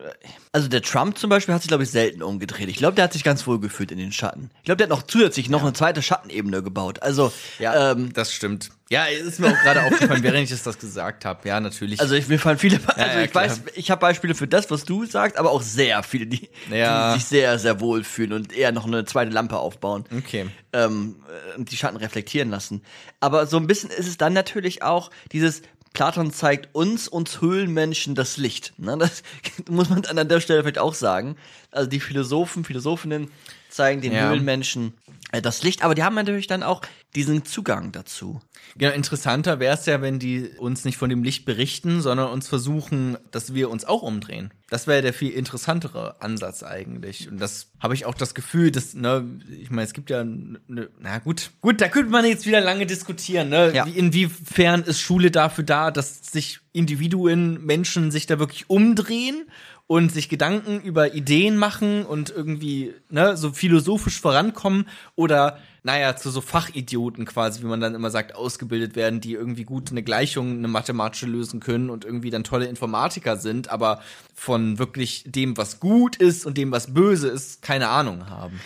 also 0.51 0.67
der 0.67 0.83
Trump 0.83 1.17
zum 1.19 1.31
Beispiel 1.31 1.55
hat 1.55 1.63
sich 1.63 1.69
glaube 1.69 1.85
ich 1.85 1.91
selten 1.91 2.21
umgedreht. 2.23 2.69
Ich 2.69 2.77
glaube, 2.77 2.97
der 2.97 3.05
hat 3.05 3.13
sich 3.13 3.23
ganz 3.23 3.47
wohl 3.47 3.61
gefühlt 3.61 3.93
in 3.93 3.99
den 3.99 4.11
Schatten. 4.11 4.51
Ich 4.59 4.65
glaube, 4.65 4.79
der 4.79 4.87
hat 4.87 4.91
noch 4.91 5.05
zusätzlich 5.05 5.49
noch 5.49 5.61
ja. 5.61 5.67
eine 5.67 5.73
zweite 5.73 6.03
Schattenebene 6.03 6.65
gebaut. 6.65 7.01
Also 7.01 7.33
ja, 7.61 7.93
ähm, 7.93 8.13
das 8.13 8.33
stimmt. 8.33 8.71
Ja, 8.91 9.05
ist 9.05 9.39
mir 9.39 9.47
auch 9.47 9.63
gerade 9.63 9.85
aufgefallen, 9.85 10.23
während 10.23 10.51
ich 10.51 10.63
das 10.63 10.79
gesagt 10.79 11.25
habe. 11.25 11.49
Ja, 11.49 11.61
natürlich. 11.61 12.01
Also 12.01 12.15
ich, 12.15 12.29
mir 12.29 12.39
fallen 12.39 12.59
viele, 12.59 12.81
also 12.87 13.01
ja, 13.01 13.15
ja, 13.15 13.23
ich 13.23 13.31
klar. 13.31 13.45
weiß, 13.45 13.63
ich 13.75 13.91
habe 13.91 14.01
Beispiele 14.01 14.35
für 14.35 14.49
das, 14.49 14.71
was 14.71 14.85
du 14.85 15.07
sagst, 15.07 15.39
aber 15.39 15.53
auch 15.53 15.63
sehr 15.63 16.03
viele, 16.03 16.27
die, 16.27 16.51
die 16.69 17.15
sich 17.15 17.25
sehr, 17.25 17.59
sehr 17.59 17.81
wohl 17.81 18.05
fühlen 18.05 18.33
und 18.33 18.53
eher 18.53 18.73
noch 18.73 18.85
eine 18.85 19.05
zweite 19.05 19.31
Lampe 19.31 19.59
aufbauen. 19.59 20.05
Okay. 20.15 20.51
Ähm, 20.73 21.17
und 21.57 21.71
die 21.71 21.77
Schatten 21.77 21.97
reflektieren 21.97 22.51
lassen. 22.51 22.83
Aber 23.21 23.47
so 23.47 23.57
ein 23.57 23.67
bisschen 23.67 23.91
ist 23.91 24.09
es 24.09 24.19
dann 24.19 24.33
natürlich 24.33 24.83
auch 24.83 25.11
dieses 25.31 25.63
Platon 25.93 26.33
zeigt 26.33 26.75
uns, 26.75 27.09
uns 27.09 27.41
Höhlenmenschen, 27.41 28.15
das 28.15 28.37
Licht. 28.37 28.73
Ne? 28.79 28.97
Das 28.99 29.23
muss 29.69 29.91
man 29.91 30.05
an 30.05 30.29
der 30.29 30.41
Stelle 30.41 30.63
vielleicht 30.63 30.79
auch 30.79 30.95
sagen. 30.95 31.37
Also 31.71 31.89
die 31.89 32.01
Philosophen, 32.01 32.65
Philosophinnen 32.65 33.31
zeigen 33.73 34.01
den 34.01 34.13
ja. 34.13 34.29
Höhlenmenschen 34.29 34.95
äh, 35.33 35.43
das 35.43 35.63
Licht, 35.63 35.83
aber 35.83 35.95
die 35.95 36.03
haben 36.03 36.15
natürlich 36.15 36.47
dann 36.47 36.63
auch 36.63 36.83
diesen 37.15 37.45
Zugang 37.45 37.93
dazu. 37.93 38.41
Genau, 38.77 38.95
interessanter 38.95 39.61
wäre 39.61 39.75
es 39.75 39.85
ja, 39.87 40.01
wenn 40.01 40.19
die 40.19 40.49
uns 40.59 40.85
nicht 40.85 40.97
von 40.97 41.11
dem 41.11 41.23
Licht 41.23 41.45
berichten, 41.45 42.01
sondern 42.01 42.31
uns 42.31 42.49
versuchen, 42.49 43.19
dass 43.31 43.53
wir 43.55 43.69
uns 43.69 43.85
auch 43.85 44.03
umdrehen. 44.03 44.51
Das 44.71 44.87
wäre 44.87 45.03
der 45.03 45.13
viel 45.13 45.31
interessantere 45.31 46.23
Ansatz 46.23 46.63
eigentlich. 46.63 47.29
Und 47.29 47.39
das 47.39 47.69
habe 47.81 47.95
ich 47.95 48.07
auch 48.07 48.15
das 48.15 48.35
Gefühl, 48.35 48.71
dass, 48.71 48.95
ne, 48.95 49.29
ich 49.61 49.71
meine, 49.71 49.87
es 49.87 49.93
gibt 49.93 50.09
ja, 50.09 50.25
ne, 50.25 50.89
na 51.01 51.19
gut, 51.19 51.51
gut, 51.61 51.81
da 51.81 51.89
könnte 51.89 52.11
man 52.11 52.25
jetzt 52.25 52.47
wieder 52.47 52.61
lange 52.61 52.87
diskutieren, 52.87 53.51
ne? 53.51 53.73
Ja. 53.75 53.85
Inwiefern 53.85 54.83
ist 54.85 55.01
Schule 55.01 55.31
dafür 55.31 55.65
da, 55.65 55.91
dass 55.91 56.21
sich 56.23 56.61
Individuen, 56.73 57.63
Menschen 57.65 58.11
sich 58.11 58.27
da 58.27 58.39
wirklich 58.39 58.71
umdrehen 58.71 59.45
und 59.93 60.11
sich 60.11 60.31
Gedanken 60.31 60.81
über 60.81 61.13
Ideen 61.13 61.59
machen 61.59 62.07
und 62.07 62.31
irgendwie 62.31 62.95
ne, 63.11 63.37
so 63.37 63.53
philosophisch 63.53 64.19
vorankommen 64.19 64.89
oder 65.17 65.59
naja, 65.83 66.17
zu 66.17 66.31
so 66.31 66.41
Fachidioten 66.41 67.27
quasi, 67.27 67.61
wie 67.61 67.67
man 67.67 67.83
dann 67.83 67.95
immer 67.95 68.11
sagt, 68.11 68.35
ausgebildet 68.35 68.97
werden, 68.97 69.21
die 69.21 69.35
irgendwie 69.35 69.65
gut 69.65 69.91
eine 69.91 70.03
Gleichung, 70.03 70.57
eine 70.57 70.69
mathematische 70.69 71.27
lösen 71.27 71.61
können 71.61 71.91
und 71.91 72.07
irgendwie 72.07 72.31
dann 72.31 72.43
tolle 72.43 72.69
Informatiker 72.69 73.37
sind, 73.37 73.69
aber 73.69 74.01
von 74.35 74.79
wirklich 74.79 75.25
dem, 75.27 75.59
was 75.59 75.79
gut 75.79 76.17
ist 76.17 76.47
und 76.47 76.57
dem, 76.57 76.73
was 76.73 76.95
böse 76.95 77.29
ist, 77.29 77.61
keine 77.61 77.89
Ahnung 77.89 78.31
haben. 78.31 78.61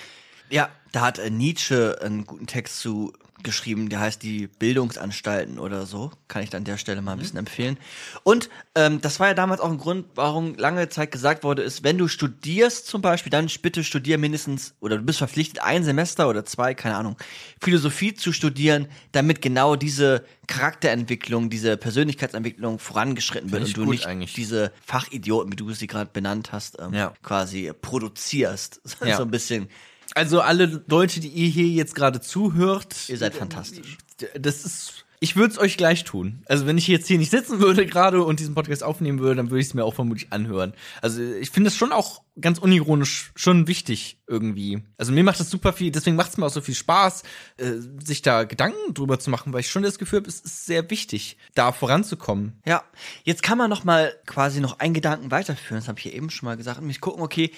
Ja, 0.48 0.68
da 0.92 1.00
hat 1.00 1.18
äh, 1.18 1.30
Nietzsche 1.30 1.98
einen 2.02 2.24
guten 2.24 2.46
Text 2.46 2.78
zu 2.78 3.12
geschrieben, 3.42 3.88
der 3.88 4.00
heißt 4.00 4.22
die 4.22 4.46
Bildungsanstalten 4.46 5.58
oder 5.58 5.86
so. 5.86 6.10
Kann 6.28 6.42
ich 6.42 6.50
dann 6.50 6.60
an 6.60 6.64
der 6.64 6.78
Stelle 6.78 7.02
mal 7.02 7.12
ein 7.12 7.18
mhm. 7.18 7.22
bisschen 7.22 7.38
empfehlen. 7.38 7.78
Und 8.22 8.48
ähm, 8.74 9.00
das 9.00 9.20
war 9.20 9.28
ja 9.28 9.34
damals 9.34 9.60
auch 9.60 9.70
ein 9.70 9.78
Grund, 9.78 10.06
warum 10.14 10.54
lange 10.54 10.88
Zeit 10.88 11.10
gesagt 11.10 11.44
wurde, 11.44 11.62
ist, 11.62 11.84
wenn 11.84 11.98
du 11.98 12.08
studierst 12.08 12.86
zum 12.86 13.02
Beispiel, 13.02 13.30
dann 13.30 13.48
bitte 13.62 13.84
studier 13.84 14.18
mindestens, 14.18 14.74
oder 14.80 14.96
du 14.96 15.02
bist 15.02 15.18
verpflichtet, 15.18 15.62
ein 15.62 15.84
Semester 15.84 16.28
oder 16.28 16.44
zwei, 16.44 16.74
keine 16.74 16.96
Ahnung, 16.96 17.16
Philosophie 17.60 18.14
zu 18.14 18.32
studieren, 18.32 18.88
damit 19.12 19.42
genau 19.42 19.76
diese 19.76 20.24
Charakterentwicklung, 20.46 21.50
diese 21.50 21.76
Persönlichkeitsentwicklung 21.76 22.78
vorangeschritten 22.78 23.52
wird 23.52 23.64
und 23.64 23.76
du 23.76 23.84
nicht 23.84 24.06
eigentlich. 24.06 24.32
diese 24.32 24.72
Fachidioten, 24.84 25.52
wie 25.52 25.56
du 25.56 25.72
sie 25.72 25.86
gerade 25.86 26.10
benannt 26.12 26.52
hast, 26.52 26.78
ähm, 26.80 26.94
ja. 26.94 27.12
quasi 27.22 27.72
produzierst. 27.80 28.80
Ja. 29.06 29.18
so 29.18 29.22
ein 29.22 29.30
bisschen 29.30 29.68
also 30.16 30.40
alle 30.40 30.82
Leute, 30.86 31.20
die 31.20 31.28
ihr 31.28 31.48
hier 31.48 31.66
jetzt 31.66 31.94
gerade 31.94 32.20
zuhört. 32.20 33.08
Ihr 33.08 33.18
seid 33.18 33.34
fantastisch. 33.34 33.98
Das 34.34 34.64
ist. 34.64 35.04
Ich 35.18 35.34
würde 35.34 35.52
es 35.52 35.58
euch 35.58 35.78
gleich 35.78 36.04
tun. 36.04 36.42
Also 36.46 36.66
wenn 36.66 36.76
ich 36.76 36.86
jetzt 36.88 37.06
hier 37.06 37.16
nicht 37.18 37.30
sitzen 37.30 37.58
würde 37.58 37.86
gerade 37.86 38.22
und 38.22 38.38
diesen 38.38 38.54
Podcast 38.54 38.82
aufnehmen 38.82 39.18
würde, 39.18 39.36
dann 39.36 39.50
würde 39.50 39.60
ich 39.60 39.68
es 39.68 39.74
mir 39.74 39.84
auch 39.84 39.94
vermutlich 39.94 40.30
anhören. 40.30 40.74
Also 41.00 41.22
ich 41.22 41.50
finde 41.50 41.68
es 41.68 41.76
schon 41.76 41.90
auch 41.90 42.22
ganz 42.38 42.58
unironisch 42.58 43.32
schon 43.34 43.66
wichtig 43.66 44.18
irgendwie. 44.26 44.82
Also 44.98 45.12
mir 45.12 45.24
macht 45.24 45.40
das 45.40 45.48
super 45.48 45.72
viel, 45.72 45.90
deswegen 45.90 46.16
macht 46.16 46.30
es 46.30 46.36
mir 46.36 46.44
auch 46.44 46.50
so 46.50 46.60
viel 46.60 46.74
Spaß, 46.74 47.22
äh, 47.56 47.72
sich 48.04 48.20
da 48.20 48.44
Gedanken 48.44 48.92
drüber 48.92 49.18
zu 49.18 49.30
machen, 49.30 49.54
weil 49.54 49.60
ich 49.60 49.70
schon 49.70 49.82
das 49.82 49.98
Gefühl 49.98 50.20
habe, 50.20 50.28
es 50.28 50.40
ist 50.40 50.66
sehr 50.66 50.90
wichtig, 50.90 51.38
da 51.54 51.72
voranzukommen. 51.72 52.60
Ja, 52.66 52.84
jetzt 53.24 53.42
kann 53.42 53.56
man 53.56 53.70
noch 53.70 53.84
mal 53.84 54.14
quasi 54.26 54.60
noch 54.60 54.80
einen 54.80 54.92
Gedanken 54.92 55.30
weiterführen, 55.30 55.80
das 55.80 55.88
habe 55.88 55.98
ich 55.98 56.04
ja 56.04 56.12
eben 56.12 56.28
schon 56.28 56.46
mal 56.46 56.58
gesagt, 56.58 56.78
und 56.78 56.86
mich 56.86 57.00
gucken, 57.00 57.22
okay, 57.22 57.52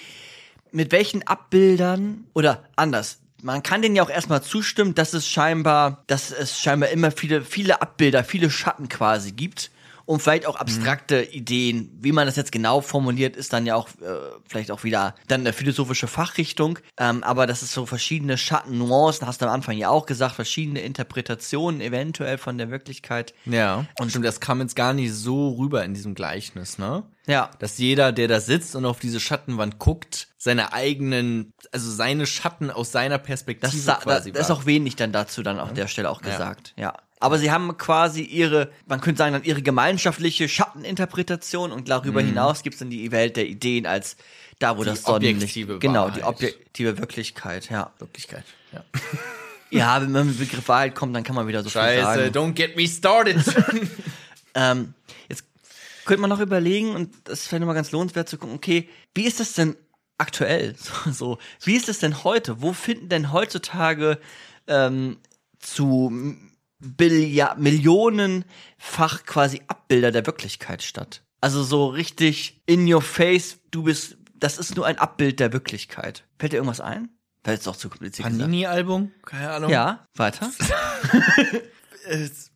mit 0.71 0.91
welchen 0.91 1.25
Abbildern 1.25 2.25
oder 2.33 2.63
anders, 2.75 3.19
man 3.41 3.63
kann 3.63 3.81
denen 3.81 3.95
ja 3.95 4.03
auch 4.03 4.09
erstmal 4.09 4.43
zustimmen, 4.43 4.95
dass 4.95 5.13
es 5.13 5.27
scheinbar, 5.27 6.03
dass 6.07 6.31
es 6.31 6.59
scheinbar 6.59 6.89
immer 6.89 7.11
viele, 7.11 7.41
viele 7.41 7.81
Abbilder, 7.81 8.23
viele 8.23 8.49
Schatten 8.49 8.89
quasi 8.89 9.31
gibt. 9.31 9.71
Und 10.05 10.23
vielleicht 10.23 10.47
auch 10.47 10.55
abstrakte 10.55 11.21
mhm. 11.21 11.37
Ideen, 11.37 11.97
wie 12.01 12.11
man 12.11 12.25
das 12.25 12.35
jetzt 12.35 12.51
genau 12.51 12.81
formuliert, 12.81 13.35
ist 13.35 13.53
dann 13.53 13.67
ja 13.67 13.75
auch 13.75 13.89
äh, 14.01 14.15
vielleicht 14.47 14.71
auch 14.71 14.83
wieder 14.83 15.13
dann 15.27 15.41
eine 15.41 15.53
philosophische 15.53 16.07
Fachrichtung. 16.07 16.79
Ähm, 16.97 17.23
aber 17.23 17.45
das 17.45 17.61
ist 17.61 17.73
so 17.73 17.85
verschiedene 17.85 18.39
Schatten, 18.39 18.79
Nuancen, 18.79 19.27
hast 19.27 19.39
du 19.39 19.45
am 19.45 19.51
Anfang 19.51 19.77
ja 19.77 19.89
auch 19.89 20.07
gesagt, 20.07 20.33
verschiedene 20.33 20.81
Interpretationen 20.81 21.79
eventuell 21.79 22.39
von 22.39 22.57
der 22.57 22.71
Wirklichkeit. 22.71 23.35
Ja. 23.45 23.85
Und 23.99 24.09
stimmt, 24.09 24.25
das 24.25 24.39
kam 24.39 24.61
jetzt 24.61 24.75
gar 24.75 24.93
nicht 24.93 25.13
so 25.13 25.49
rüber 25.49 25.85
in 25.85 25.93
diesem 25.93 26.15
Gleichnis, 26.15 26.79
ne? 26.79 27.03
Ja. 27.27 27.51
Dass 27.59 27.77
jeder, 27.77 28.11
der 28.11 28.27
da 28.27 28.39
sitzt 28.39 28.75
und 28.75 28.85
auf 28.85 28.97
diese 28.97 29.19
Schattenwand 29.19 29.77
guckt, 29.77 30.28
seine 30.41 30.71
eigenen, 30.73 31.53
also 31.73 31.91
seine 31.91 32.25
Schatten 32.25 32.71
aus 32.71 32.91
seiner 32.93 33.17
Perspektive 33.17 33.71
Das, 33.75 33.85
da, 33.85 33.95
quasi 33.95 34.31
da 34.31 34.39
ist 34.39 34.49
auch 34.51 34.65
wenig 34.65 34.95
dann 34.95 35.11
dazu 35.11 35.43
dann 35.43 35.59
an 35.59 35.75
der 35.75 35.87
Stelle 35.87 36.09
auch 36.09 36.21
gesagt. 36.21 36.73
Ja. 36.77 36.93
Aber 37.19 37.37
sie 37.37 37.51
haben 37.51 37.77
quasi 37.77 38.21
ihre, 38.21 38.71
man 38.87 39.01
könnte 39.01 39.17
sagen, 39.17 39.33
dann 39.33 39.43
ihre 39.43 39.61
gemeinschaftliche 39.61 40.47
Schatteninterpretation 40.47 41.73
und 41.73 41.89
darüber 41.89 42.21
hinaus 42.21 42.63
gibt 42.63 42.75
es 42.75 42.79
dann 42.79 42.89
die 42.89 43.11
Welt 43.11 43.35
der 43.35 43.47
Ideen 43.47 43.85
als 43.85 44.15
da, 44.59 44.77
wo 44.77 44.81
Mhm. 44.81 44.85
Die 44.85 44.89
das 44.91 45.01
Sonnenlicht. 45.03 45.35
objektive 45.35 45.79
Genau, 45.79 46.03
Wahrheit. 46.05 46.15
die 46.17 46.23
objektive 46.23 46.97
Wirklichkeit, 46.97 47.69
ja. 47.69 47.91
Wirklichkeit. 47.99 48.45
Ja. 48.71 48.83
Ja, 49.71 50.01
wenn 50.01 50.11
man 50.11 50.25
mit 50.25 50.39
dem 50.39 50.47
Begriff 50.47 50.67
Wahrheit 50.67 50.95
kommt, 50.95 51.15
dann 51.15 51.23
kann 51.23 51.35
man 51.35 51.47
wieder 51.47 51.61
so 51.61 51.69
viel 51.69 51.79
Scheiße, 51.79 52.01
sagen. 52.31 52.31
don't 52.33 52.53
get 52.53 52.75
me 52.75 52.87
started. 52.87 53.37
Ähm, 54.55 54.95
jetzt 55.27 55.43
könnte 56.05 56.21
man 56.21 56.29
noch 56.31 56.39
überlegen, 56.39 56.95
und 56.95 57.13
das 57.25 57.45
vielleicht 57.45 57.59
nochmal 57.61 57.75
ganz 57.75 57.91
lohnenswert 57.91 58.27
zu 58.27 58.39
gucken, 58.39 58.55
okay, 58.55 58.89
wie 59.13 59.25
ist 59.25 59.39
das 59.39 59.53
denn 59.53 59.75
aktuell? 60.19 60.75
So, 60.77 61.11
so, 61.11 61.37
wie 61.63 61.75
ist 61.75 61.89
es 61.89 61.99
denn 61.99 62.23
heute? 62.23 62.61
Wo 62.61 62.73
finden 62.73 63.09
denn 63.09 63.31
heutzutage 63.31 64.19
ähm, 64.67 65.17
zu 65.59 66.11
Billiard 66.79 67.59
Millionenfach 67.59 69.23
quasi 69.25 69.61
Abbilder 69.67 70.11
der 70.11 70.25
Wirklichkeit 70.25 70.83
statt? 70.83 71.23
Also 71.41 71.63
so 71.63 71.87
richtig 71.87 72.61
in 72.65 72.91
your 72.91 73.01
face, 73.01 73.59
du 73.71 73.83
bist, 73.83 74.17
das 74.35 74.57
ist 74.57 74.75
nur 74.75 74.85
ein 74.85 74.97
Abbild 74.97 75.39
der 75.39 75.53
Wirklichkeit. 75.53 76.25
Fällt 76.37 76.53
dir 76.53 76.57
irgendwas 76.57 76.81
ein? 76.81 77.09
Fällt 77.43 77.59
es 77.59 77.65
doch 77.65 77.77
zu 77.77 77.89
kompliziert. 77.89 78.27
Panini-Album? 78.27 79.11
Keine 79.25 79.51
Ahnung. 79.51 79.71
Ja, 79.71 80.05
weiter. 80.15 80.51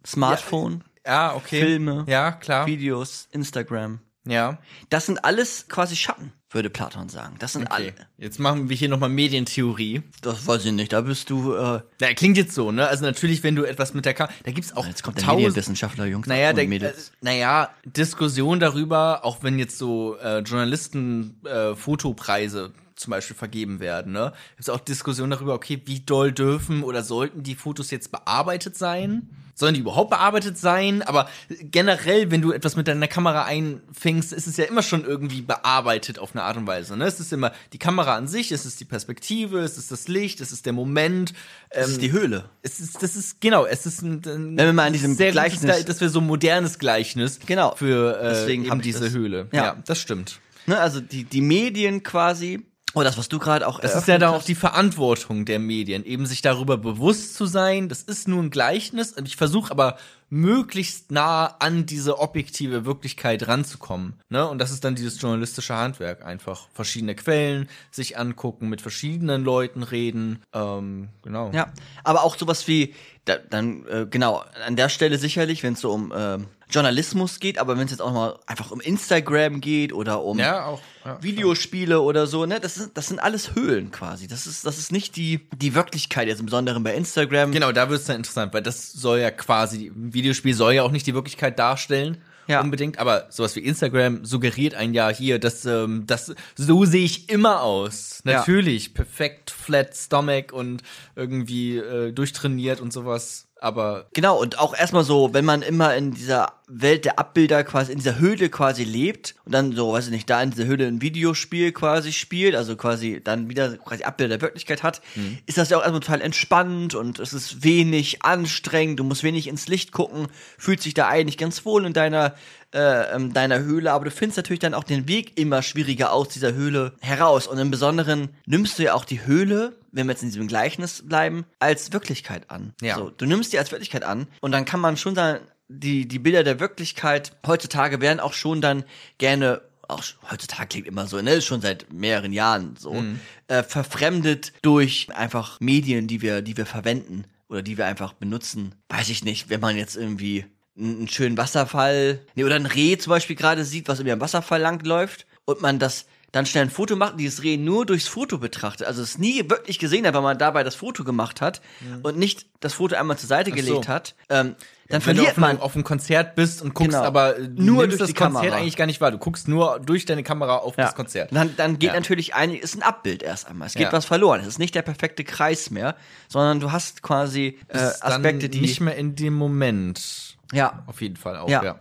Smartphone, 0.05 0.83
Ja, 1.05 1.35
okay. 1.35 1.61
Filme, 1.61 2.05
Ja, 2.07 2.31
klar. 2.31 2.67
Videos, 2.67 3.27
Instagram. 3.31 3.99
Ja. 4.25 4.59
Das 4.89 5.05
sind 5.05 5.23
alles 5.23 5.67
quasi 5.67 5.95
Schatten, 5.95 6.33
würde 6.53 6.69
Platon 6.69 7.09
sagen. 7.09 7.35
Das 7.39 7.53
sind 7.53 7.63
Okay. 7.63 7.73
alle. 7.73 7.93
Jetzt 8.17 8.39
machen 8.39 8.69
wir 8.69 8.75
hier 8.75 8.89
nochmal 8.89 9.09
Medientheorie. 9.09 10.01
Das 10.21 10.45
weiß 10.47 10.65
ich 10.65 10.71
nicht. 10.71 10.93
Da 10.93 11.01
bist 11.01 11.29
du. 11.29 11.53
Äh, 11.55 11.81
Na, 11.99 12.13
klingt 12.13 12.37
jetzt 12.37 12.53
so, 12.53 12.71
ne? 12.71 12.87
Also 12.87 13.03
natürlich, 13.05 13.43
wenn 13.43 13.55
du 13.55 13.63
etwas 13.63 13.93
mit 13.93 14.05
der 14.05 14.13
Kamera, 14.13 14.33
da 14.43 14.51
gibt's 14.51 14.75
auch 14.75 14.85
jetzt 14.87 15.03
kommt 15.03 15.19
der 15.21 15.27
Medienwissenschaftler, 15.33 16.05
Jungs. 16.05 16.27
naja, 16.27 16.53
der, 16.53 16.65
äh, 16.69 16.93
naja, 17.21 17.69
Diskussion 17.85 18.59
darüber, 18.59 19.25
auch 19.25 19.43
wenn 19.43 19.57
jetzt 19.59 19.77
so 19.77 20.17
äh, 20.17 20.39
Journalisten 20.39 21.35
äh, 21.45 21.75
Fotopreise 21.75 22.71
zum 23.03 23.11
Beispiel 23.11 23.35
vergeben 23.35 23.79
werden, 23.79 24.11
ne? 24.13 24.33
Gibt's 24.55 24.69
auch 24.69 24.79
Diskussion 24.79 25.29
darüber, 25.29 25.53
okay, 25.53 25.81
wie 25.85 25.99
doll 25.99 26.31
dürfen 26.31 26.83
oder 26.83 27.03
sollten 27.03 27.43
die 27.43 27.55
Fotos 27.55 27.91
jetzt 27.91 28.11
bearbeitet 28.11 28.75
sein? 28.77 29.29
Sollen 29.55 29.75
die 29.75 29.81
überhaupt 29.81 30.09
bearbeitet 30.09 30.57
sein? 30.57 31.03
Aber 31.03 31.29
generell, 31.61 32.31
wenn 32.31 32.41
du 32.41 32.51
etwas 32.51 32.75
mit 32.75 32.87
deiner 32.87 33.07
Kamera 33.07 33.43
einfängst, 33.45 34.33
ist 34.33 34.47
es 34.47 34.57
ja 34.57 34.65
immer 34.65 34.81
schon 34.81 35.05
irgendwie 35.05 35.43
bearbeitet 35.43 36.17
auf 36.17 36.31
eine 36.33 36.41
Art 36.43 36.57
und 36.57 36.65
Weise. 36.65 36.97
Ne? 36.97 37.05
Es 37.05 37.19
ist 37.19 37.31
immer 37.31 37.51
die 37.71 37.77
Kamera 37.77 38.15
an 38.15 38.27
sich, 38.27 38.51
es 38.51 38.65
ist 38.65 38.79
die 38.79 38.85
Perspektive, 38.85 39.59
es 39.59 39.77
ist 39.77 39.91
das 39.91 40.07
Licht, 40.07 40.41
es 40.41 40.51
ist 40.51 40.65
der 40.65 40.73
Moment. 40.73 41.33
das 41.69 41.89
ist 41.89 42.01
die 42.01 42.11
Höhle. 42.11 42.45
Es 42.63 42.79
ist, 42.79 43.03
das 43.03 43.15
ist, 43.15 43.41
genau, 43.41 43.65
es 43.65 43.85
ist 43.85 44.01
ein, 44.01 44.23
ein 44.25 44.57
Wenn 44.57 44.65
wir 44.65 44.73
mal 44.73 44.87
an 44.87 44.93
diesem 44.93 45.13
sehr 45.13 45.31
Gleichnis- 45.31 45.61
gutes, 45.61 45.85
das 45.85 46.01
wäre 46.01 46.09
so 46.09 46.19
ein 46.19 46.25
modernes 46.25 46.79
Gleichnis 46.79 47.39
Genau. 47.45 47.75
für 47.75 48.19
äh, 48.19 48.29
Deswegen 48.29 48.63
eben 48.63 48.71
hab 48.71 48.79
ich 48.79 48.85
diese 48.85 49.01
das- 49.01 49.13
Höhle. 49.13 49.49
Ja. 49.51 49.65
Ja. 49.65 49.77
das 49.85 49.99
stimmt. 49.99 50.39
Ne, 50.65 50.79
also 50.79 50.99
die, 50.99 51.25
die 51.25 51.41
Medien 51.41 52.01
quasi. 52.01 52.65
Oder 52.93 53.05
das, 53.05 53.17
was 53.17 53.27
du 53.27 53.39
gerade 53.39 53.67
auch 53.67 53.79
Das 53.79 53.95
ist 53.95 54.07
ja 54.07 54.17
da 54.17 54.29
auch 54.29 54.43
die 54.43 54.55
Verantwortung 54.55 55.45
der 55.45 55.59
Medien, 55.59 56.05
eben 56.05 56.25
sich 56.25 56.41
darüber 56.41 56.77
bewusst 56.77 57.35
zu 57.35 57.45
sein. 57.45 57.89
Das 57.89 58.03
ist 58.03 58.27
nur 58.27 58.41
ein 58.41 58.51
Gleichnis. 58.51 59.15
Ich 59.25 59.35
versuche 59.35 59.71
aber 59.71 59.97
möglichst 60.29 61.11
nah 61.11 61.45
an 61.59 61.85
diese 61.85 62.17
objektive 62.19 62.85
Wirklichkeit 62.85 63.47
ranzukommen. 63.47 64.15
Ne? 64.29 64.47
Und 64.47 64.57
das 64.57 64.71
ist 64.71 64.83
dann 64.83 64.95
dieses 64.95 65.21
journalistische 65.21 65.75
Handwerk. 65.75 66.25
Einfach 66.25 66.67
verschiedene 66.73 67.13
Quellen 67.13 67.69
sich 67.91 68.17
angucken, 68.17 68.69
mit 68.69 68.81
verschiedenen 68.81 69.43
Leuten 69.43 69.83
reden. 69.83 70.41
Ähm, 70.51 71.09
genau. 71.21 71.51
Ja, 71.53 71.71
aber 72.03 72.23
auch 72.23 72.35
sowas 72.35 72.67
wie, 72.67 72.95
da, 73.25 73.37
dann, 73.37 73.85
äh, 73.87 74.05
genau, 74.09 74.43
an 74.65 74.75
der 74.75 74.89
Stelle 74.89 75.17
sicherlich, 75.17 75.63
wenn 75.63 75.73
es 75.73 75.81
so 75.81 75.91
um 75.91 76.13
ähm, 76.15 76.47
Journalismus 76.69 77.39
geht, 77.39 77.57
aber 77.57 77.77
wenn 77.77 77.85
es 77.85 77.91
jetzt 77.91 78.01
auch 78.01 78.11
mal 78.11 78.39
einfach 78.47 78.71
um 78.71 78.81
Instagram 78.81 79.61
geht 79.61 79.93
oder 79.93 80.23
um 80.23 80.39
Ja, 80.39 80.65
auch. 80.65 80.81
Ja, 81.05 81.21
Videospiele 81.21 82.01
oder 82.01 82.27
so, 82.27 82.45
ne, 82.45 82.59
das, 82.59 82.77
ist, 82.77 82.91
das 82.95 83.07
sind 83.07 83.19
alles 83.19 83.55
Höhlen 83.55 83.91
quasi. 83.91 84.27
Das 84.27 84.47
ist, 84.47 84.65
das 84.65 84.77
ist 84.77 84.91
nicht 84.91 85.15
die, 85.15 85.47
die 85.55 85.75
Wirklichkeit, 85.75 86.27
jetzt 86.27 86.39
im 86.39 86.47
Besonderen 86.47 86.83
bei 86.83 86.95
Instagram. 86.95 87.51
Genau, 87.51 87.71
da 87.71 87.89
wird 87.89 88.01
es 88.01 88.07
dann 88.07 88.17
interessant, 88.17 88.53
weil 88.53 88.63
das 88.63 88.91
soll 88.91 89.19
ja 89.19 89.31
quasi, 89.31 89.87
ein 89.87 90.13
Videospiel 90.13 90.53
soll 90.53 90.73
ja 90.73 90.83
auch 90.83 90.91
nicht 90.91 91.07
die 91.07 91.13
Wirklichkeit 91.13 91.59
darstellen. 91.59 92.17
Ja. 92.47 92.61
Unbedingt, 92.61 92.99
aber 92.99 93.27
sowas 93.29 93.55
wie 93.55 93.61
Instagram 93.61 94.25
suggeriert 94.25 94.75
ein 94.75 94.93
ja 94.93 95.09
hier, 95.09 95.39
dass 95.39 95.65
ähm, 95.65 96.03
das 96.07 96.33
so 96.55 96.85
sehe 96.85 97.05
ich 97.05 97.29
immer 97.29 97.61
aus. 97.61 98.21
Ja. 98.25 98.39
Natürlich, 98.39 98.93
perfekt, 98.93 99.51
flat 99.51 99.95
stomach 99.95 100.51
und 100.51 100.81
irgendwie 101.15 101.77
äh, 101.77 102.11
durchtrainiert 102.11 102.81
und 102.81 102.91
sowas. 102.91 103.47
Aber 103.63 104.07
Genau, 104.11 104.37
und 104.37 104.59
auch 104.59 104.75
erstmal 104.75 105.05
so, 105.05 105.33
wenn 105.33 105.45
man 105.45 105.61
immer 105.61 105.95
in 105.95 106.11
dieser 106.11 106.51
Welt 106.67 107.05
der 107.05 107.17
Abbilder 107.17 107.63
quasi, 107.63 107.93
in 107.93 107.97
dieser 107.97 108.19
Höhle 108.19 108.49
quasi 108.49 108.83
lebt 108.83 109.35
und 109.45 109.53
dann 109.53 109.71
so, 109.71 109.93
weiß 109.93 110.07
ich 110.07 110.11
nicht, 110.11 110.29
da 110.29 110.43
in 110.43 110.51
dieser 110.51 110.65
Höhle 110.65 110.85
ein 110.85 111.01
Videospiel 111.01 111.71
quasi 111.71 112.11
spielt, 112.11 112.55
also 112.55 112.75
quasi 112.75 113.21
dann 113.23 113.47
wieder 113.47 113.77
quasi 113.77 114.03
Abbilder 114.03 114.37
der 114.37 114.41
Wirklichkeit 114.41 114.83
hat, 114.83 115.01
ist 115.45 115.57
das 115.57 115.69
ja 115.69 115.77
auch 115.77 115.81
erstmal 115.81 116.01
total 116.01 116.19
entspannt 116.19 116.93
und 116.93 117.19
es 117.19 117.31
ist 117.31 117.63
wenig 117.63 118.23
anstrengend, 118.23 118.99
du 118.99 119.05
musst 119.05 119.23
wenig 119.23 119.47
ins 119.47 119.69
Licht 119.69 119.93
gucken, 119.93 120.27
fühlt 120.57 120.81
sich 120.81 120.93
da 120.93 121.07
eigentlich 121.07 121.37
ganz 121.37 121.63
wohl 121.63 121.85
in 121.85 121.93
deiner 121.93 122.35
äh, 122.73 123.15
ähm, 123.15 123.33
deiner 123.33 123.59
Höhle, 123.59 123.93
aber 123.93 124.05
du 124.05 124.11
findest 124.11 124.37
natürlich 124.37 124.59
dann 124.59 124.73
auch 124.73 124.83
den 124.83 125.07
Weg 125.07 125.39
immer 125.39 125.61
schwieriger 125.61 126.11
aus 126.11 126.29
dieser 126.29 126.53
Höhle 126.53 126.93
heraus. 127.01 127.45
Und 127.45 127.59
im 127.59 127.69
Besonderen 127.69 128.29
nimmst 128.45 128.79
du 128.79 128.83
ja 128.83 128.95
auch 128.95 129.05
die 129.05 129.25
Höhle, 129.25 129.73
wenn 129.93 130.07
wir 130.07 130.13
jetzt 130.13 130.23
in 130.23 130.29
diesem 130.29 130.47
Gleichnis 130.47 131.03
bleiben, 131.07 131.45
als 131.59 131.93
Wirklichkeit 131.93 132.49
an. 132.49 132.73
Ja. 132.81 132.95
So, 132.95 133.09
du 133.09 133.25
nimmst 133.25 133.53
die 133.53 133.59
als 133.59 133.71
Wirklichkeit 133.71 134.03
an 134.03 134.27
und 134.41 134.51
dann 134.51 134.65
kann 134.65 134.79
man 134.79 134.97
schon 134.97 135.15
sagen, 135.15 135.39
die, 135.69 136.07
die 136.07 136.19
Bilder 136.19 136.43
der 136.43 136.59
Wirklichkeit 136.59 137.37
heutzutage 137.47 138.01
werden 138.01 138.19
auch 138.19 138.33
schon 138.33 138.59
dann 138.59 138.83
gerne 139.17 139.61
auch 139.87 140.03
heutzutage 140.31 140.67
klingt 140.69 140.87
immer 140.87 141.07
so, 141.07 141.21
ne, 141.21 141.33
ist 141.33 141.45
schon 141.45 141.61
seit 141.61 141.91
mehreren 141.91 142.31
Jahren 142.31 142.75
so, 142.77 143.03
äh, 143.47 143.63
verfremdet 143.63 144.53
durch 144.61 145.09
einfach 145.13 145.59
Medien, 145.59 146.07
die 146.07 146.21
wir, 146.21 146.41
die 146.41 146.55
wir 146.55 146.65
verwenden 146.65 147.25
oder 147.49 147.61
die 147.61 147.77
wir 147.77 147.85
einfach 147.85 148.13
benutzen. 148.13 148.75
Weiß 148.89 149.09
ich 149.09 149.23
nicht, 149.23 149.49
wenn 149.49 149.59
man 149.59 149.75
jetzt 149.75 149.95
irgendwie 149.95 150.45
einen 150.77 150.97
einen 150.97 151.07
schönen 151.07 151.37
Wasserfall, 151.37 152.21
nee, 152.35 152.43
oder 152.43 152.55
ein 152.55 152.65
Reh 152.65 152.97
zum 152.97 153.11
Beispiel 153.11 153.35
gerade 153.35 153.65
sieht, 153.65 153.87
was 153.87 153.99
irgendwie 153.99 154.13
am 154.13 154.21
Wasserfall 154.21 154.61
langläuft 154.61 155.27
und 155.45 155.61
man 155.61 155.79
das 155.79 156.05
dann 156.33 156.45
schnell 156.45 156.65
ein 156.65 156.69
Foto 156.69 156.95
macht 156.97 157.13
und 157.13 157.19
dieses 157.19 157.43
Reh 157.43 157.55
nur 157.55 157.85
durchs 157.85 158.07
Foto 158.09 158.37
betrachtet, 158.39 158.85
also 158.85 159.01
es 159.01 159.17
nie 159.17 159.49
wirklich 159.49 159.79
gesehen 159.79 160.05
hat, 160.05 160.13
weil 160.13 160.21
man 160.23 160.37
dabei 160.37 160.63
das 160.63 160.75
Foto 160.75 161.03
gemacht 161.05 161.39
hat 161.39 161.61
und 162.01 162.17
nicht 162.17 162.47
das 162.59 162.73
Foto 162.73 162.95
einmal 162.95 163.17
zur 163.17 163.29
Seite 163.29 163.51
so. 163.51 163.55
gelegt 163.55 163.87
hat, 163.87 164.15
ähm, 164.29 164.55
dann 164.89 165.05
wenn 165.05 165.15
du 165.15 165.23
verliert 165.23 165.27
auf, 165.29 165.37
einem, 165.37 165.41
man 165.57 165.59
auf 165.61 165.75
einem 165.75 165.83
Konzert 165.85 166.35
bist 166.35 166.61
und 166.61 166.73
guckst, 166.73 166.91
Genau. 166.91 167.03
aber 167.05 167.35
Nur 167.55 167.87
durch 167.87 167.99
das 167.99 168.07
die 168.07 168.13
Konzert 168.13 168.43
Kamera. 168.43 168.57
eigentlich 168.57 168.75
gar 168.75 168.85
nicht 168.85 168.99
wahr. 168.99 169.11
Du 169.11 169.17
guckst 169.17 169.47
nur 169.47 169.79
durch 169.79 170.05
deine 170.05 170.23
Kamera 170.23 170.57
auf 170.57 170.75
das 170.75 170.93
Konzert. 170.95 171.29
Dann, 171.31 171.55
dann 171.55 171.79
geht 171.79 171.89
Ja. 171.91 171.93
natürlich 171.95 172.35
ein, 172.35 172.51
ist 172.53 172.75
ein 172.75 172.81
Abbild 172.83 173.23
erst 173.23 173.47
einmal. 173.47 173.67
Es 173.67 173.73
geht 173.75 173.83
Ja. 173.83 173.91
was 173.93 174.05
verloren. 174.05 174.41
Es 174.41 174.47
ist 174.47 174.59
nicht 174.59 174.75
der 174.75 174.81
perfekte 174.81 175.23
Kreis 175.23 175.69
mehr, 175.69 175.95
sondern 176.27 176.59
du 176.59 176.71
hast 176.71 177.01
quasi 177.01 177.57
äh, 177.69 177.77
Aspekte, 177.77 178.49
die 178.49 178.59
nicht 178.59 178.81
mehr 178.81 178.95
in 178.95 179.15
dem 179.15 179.33
Moment. 179.35 180.35
ja 180.51 180.83
Auf 180.87 181.01
jeden 181.01 181.15
Fall 181.15 181.37
auch, 181.37 181.47
Ja. 181.49 181.63
ja. 181.63 181.79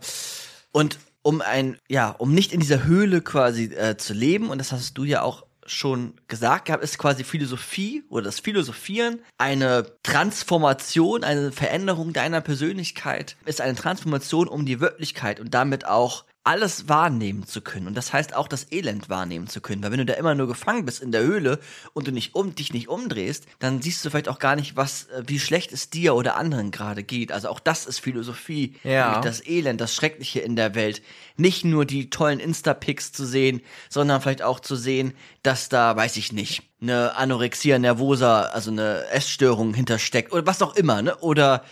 und 0.71 0.97
um 1.23 1.41
ein 1.41 1.77
ja 1.89 2.09
um 2.09 2.33
nicht 2.33 2.53
in 2.53 2.59
dieser 2.59 2.83
Höhle 2.83 3.21
quasi 3.21 3.65
äh, 3.65 3.97
zu 3.97 4.13
leben. 4.13 4.49
Und 4.49 4.59
das 4.59 4.71
hast 4.71 4.97
du 4.97 5.03
ja 5.03 5.23
auch 5.23 5.45
schon 5.65 6.15
gesagt 6.27 6.65
gehabt, 6.65 6.83
ist 6.83 6.97
quasi 6.97 7.23
Philosophie 7.23 8.03
oder 8.09 8.25
das 8.25 8.39
Philosophieren. 8.39 9.19
Eine 9.37 9.85
Transformation, 10.03 11.23
eine 11.23 11.51
Veränderung 11.51 12.13
deiner 12.13 12.41
Persönlichkeit, 12.41 13.37
ist 13.45 13.61
eine 13.61 13.75
Transformation 13.75 14.47
um 14.47 14.65
die 14.65 14.79
Wirklichkeit 14.79 15.39
und 15.39 15.53
damit 15.53 15.85
auch 15.87 16.25
alles 16.43 16.89
wahrnehmen 16.89 17.45
zu 17.47 17.61
können. 17.61 17.87
Und 17.87 17.95
das 17.95 18.11
heißt 18.11 18.35
auch 18.35 18.49
das 18.49 18.71
Elend 18.71 19.09
wahrnehmen 19.09 19.47
zu 19.47 19.61
können. 19.61 19.81
Weil 19.81 19.91
wenn 19.91 19.99
du 19.99 20.05
da 20.05 20.15
immer 20.15 20.35
nur 20.35 20.47
gefangen 20.47 20.85
bist 20.85 21.01
in 21.01 21.13
der 21.13 21.21
Höhle 21.21 21.59
und 21.93 22.07
du 22.07 22.11
nicht 22.11 22.35
um, 22.35 22.53
dich 22.53 22.73
nicht 22.73 22.89
umdrehst, 22.89 23.45
dann 23.59 23.81
siehst 23.81 24.03
du 24.03 24.09
vielleicht 24.09 24.27
auch 24.27 24.39
gar 24.39 24.57
nicht, 24.57 24.75
was, 24.75 25.05
äh, 25.05 25.23
wie 25.25 25.39
schlecht 25.39 25.71
es 25.71 25.89
dir 25.89 26.15
oder 26.15 26.35
anderen 26.35 26.71
gerade 26.71 27.03
geht. 27.03 27.31
Also 27.31 27.47
auch 27.47 27.61
das 27.61 27.85
ist 27.85 27.99
Philosophie. 27.99 28.75
Ja. 28.83 29.21
Das 29.21 29.45
Elend, 29.45 29.79
das 29.79 29.95
Schreckliche 29.95 30.41
in 30.41 30.57
der 30.57 30.75
Welt. 30.75 31.01
Nicht 31.37 31.63
nur 31.63 31.85
die 31.85 32.09
tollen 32.09 32.39
Insta-Pics 32.39 33.13
zu 33.13 33.25
sehen, 33.25 33.61
sondern 33.89 34.21
vielleicht 34.21 34.41
auch 34.41 34.59
zu 34.59 34.75
sehen, 34.75 35.13
dass 35.43 35.69
da, 35.69 35.95
weiß 35.95 36.17
ich 36.17 36.33
nicht, 36.33 36.63
eine 36.81 37.15
Anorexia 37.15 37.79
nervosa, 37.79 38.41
also 38.41 38.69
eine 38.69 39.07
Essstörung 39.07 39.73
hintersteckt 39.73 40.33
oder 40.33 40.45
was 40.45 40.61
auch 40.61 40.75
immer, 40.75 41.01
ne? 41.01 41.15
Oder 41.19 41.63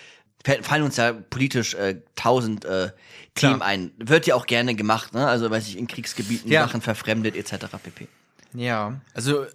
fallen 0.44 0.84
uns 0.84 0.98
ja 0.98 1.14
politisch 1.14 1.74
äh, 1.76 2.02
tausend 2.16 2.66
äh, 2.66 2.92
Themen 3.36 3.62
ein. 3.62 3.92
Wird 3.98 4.28
ja 4.28 4.36
auch 4.36 4.46
gerne 4.46 4.76
gemacht, 4.76 5.14
ne? 5.14 5.28
Also 5.28 5.50
weiß 5.50 5.68
ich, 5.68 5.78
in 5.78 5.88
Kriegsgebieten 5.88 6.52
Ja. 6.52 6.64
Sachen 6.66 6.82
verfremdet 6.82 7.36
etc. 7.36 7.66
pp. 7.84 8.08
Ja, 8.54 9.00
also 9.14 9.44
äh, 9.44 9.48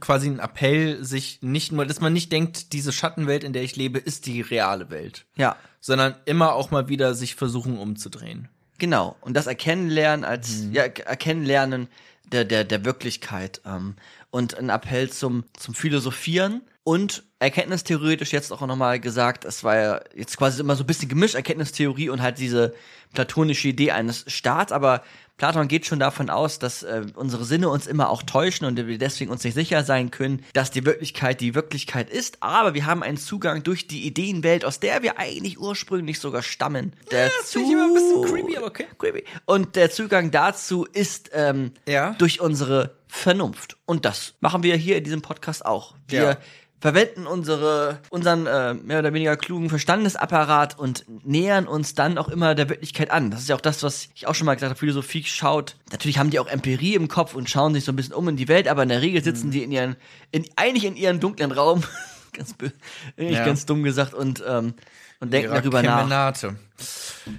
quasi 0.00 0.28
ein 0.28 0.38
Appell, 0.38 1.02
sich 1.04 1.38
nicht 1.40 1.72
nur, 1.72 1.86
dass 1.86 2.00
man 2.00 2.12
nicht 2.12 2.30
denkt, 2.32 2.74
diese 2.74 2.92
Schattenwelt, 2.92 3.44
in 3.44 3.54
der 3.54 3.62
ich 3.62 3.76
lebe, 3.76 3.98
ist 3.98 4.26
die 4.26 4.42
reale 4.42 4.90
Welt, 4.90 5.24
Ja, 5.36 5.56
sondern 5.80 6.14
immer 6.26 6.52
auch 6.52 6.70
mal 6.70 6.88
wieder 6.88 7.14
sich 7.14 7.34
versuchen 7.34 7.78
umzudrehen. 7.78 8.48
genau. 8.78 9.16
Und 9.22 9.34
das 9.34 9.46
Erkennen 9.46 9.88
lernen 9.88 10.24
als 10.24 10.64
ja 10.72 10.82
Erkennen 10.82 11.44
lernen 11.44 11.88
der 12.30 12.44
der 12.44 12.64
der 12.64 12.84
Wirklichkeit 12.84 13.62
ähm, 13.64 13.94
und 14.30 14.58
ein 14.58 14.68
Appell 14.68 15.08
zum 15.10 15.44
zum 15.56 15.74
Philosophieren 15.74 16.60
und 16.84 17.24
erkenntnistheoretisch 17.38 18.32
jetzt 18.32 18.52
auch 18.52 18.60
nochmal 18.66 19.00
gesagt, 19.00 19.44
es 19.44 19.64
war 19.64 19.76
ja 19.76 20.00
jetzt 20.14 20.36
quasi 20.36 20.60
immer 20.60 20.76
so 20.76 20.84
ein 20.84 20.86
bisschen 20.86 21.08
gemischt, 21.08 21.34
Erkenntnistheorie 21.34 22.08
und 22.08 22.22
halt 22.22 22.38
diese 22.38 22.74
platonische 23.14 23.68
Idee 23.68 23.90
eines 23.92 24.24
Staats, 24.26 24.72
aber 24.72 25.02
Platon 25.38 25.66
geht 25.66 25.86
schon 25.86 25.98
davon 25.98 26.30
aus, 26.30 26.58
dass 26.60 26.82
äh, 26.84 27.02
unsere 27.14 27.44
Sinne 27.44 27.68
uns 27.68 27.86
immer 27.88 28.10
auch 28.10 28.22
täuschen 28.22 28.64
und 28.66 28.76
wir 28.76 28.98
deswegen 28.98 29.30
uns 29.30 29.42
nicht 29.42 29.54
sicher 29.54 29.82
sein 29.82 30.10
können, 30.10 30.44
dass 30.52 30.70
die 30.70 30.84
Wirklichkeit 30.84 31.40
die 31.40 31.54
Wirklichkeit 31.54 32.10
ist, 32.10 32.38
aber 32.40 32.74
wir 32.74 32.86
haben 32.86 33.02
einen 33.02 33.16
Zugang 33.16 33.62
durch 33.64 33.88
die 33.88 34.06
Ideenwelt, 34.06 34.64
aus 34.64 34.78
der 34.78 35.02
wir 35.02 35.18
eigentlich 35.18 35.58
ursprünglich 35.58 36.20
sogar 36.20 36.42
stammen. 36.42 36.92
Der 37.10 37.28
finde 37.44 37.66
ich 37.66 37.72
immer 37.72 37.86
ein 37.86 37.94
bisschen 37.94 38.22
creepy, 38.24 38.56
aber 38.56 38.66
okay. 38.66 38.86
creepy. 38.98 39.24
Und 39.46 39.74
der 39.74 39.90
Zugang 39.90 40.30
dazu 40.30 40.84
ist 40.84 41.30
ähm, 41.32 41.72
Ja. 41.88 42.14
durch 42.18 42.40
unsere 42.40 42.96
Vernunft. 43.08 43.76
Und 43.84 44.04
das 44.04 44.34
machen 44.40 44.62
wir 44.62 44.76
hier 44.76 44.96
in 44.96 45.04
diesem 45.04 45.22
Podcast 45.22 45.66
auch. 45.66 45.94
Wir 46.06 46.22
Ja. 46.22 46.38
Verwenden 46.82 47.28
unsere, 47.28 48.00
unseren 48.10 48.46
äh, 48.48 48.74
mehr 48.74 48.98
oder 48.98 49.12
weniger 49.14 49.36
klugen 49.36 49.68
Verstandesapparat 49.70 50.76
und 50.76 51.04
nähern 51.24 51.68
uns 51.68 51.94
dann 51.94 52.18
auch 52.18 52.28
immer 52.28 52.56
der 52.56 52.68
Wirklichkeit 52.68 53.12
an. 53.12 53.30
Das 53.30 53.40
ist 53.42 53.48
ja 53.48 53.54
auch 53.54 53.60
das, 53.60 53.84
was 53.84 54.08
ich 54.16 54.26
auch 54.26 54.34
schon 54.34 54.46
mal 54.46 54.54
gesagt 54.54 54.70
habe. 54.70 54.78
Philosophie 54.80 55.22
schaut, 55.22 55.76
natürlich 55.92 56.18
haben 56.18 56.30
die 56.30 56.40
auch 56.40 56.48
Empirie 56.48 56.96
im 56.96 57.06
Kopf 57.06 57.34
und 57.36 57.48
schauen 57.48 57.72
sich 57.72 57.84
so 57.84 57.92
ein 57.92 57.96
bisschen 57.96 58.14
um 58.14 58.28
in 58.28 58.36
die 58.36 58.48
Welt, 58.48 58.66
aber 58.66 58.82
in 58.82 58.88
der 58.88 59.00
Regel 59.00 59.22
sitzen 59.22 59.46
Mhm. 59.46 59.50
die 59.52 59.62
in 59.62 59.70
ihren, 59.70 59.96
in, 60.32 60.44
eigentlich 60.56 60.84
in 60.84 60.96
ihren 60.96 61.20
dunklen 61.20 61.52
Raum, 61.52 61.84
ganz, 62.32 62.56
Ja. 63.16 63.44
ganz 63.44 63.64
dumm 63.64 63.84
gesagt, 63.84 64.12
und, 64.12 64.42
ähm, 64.44 64.74
und 65.22 65.32
denken 65.32 65.52
darüber 65.54 65.82
nach. 65.82 65.98
Kemenate. 66.00 66.56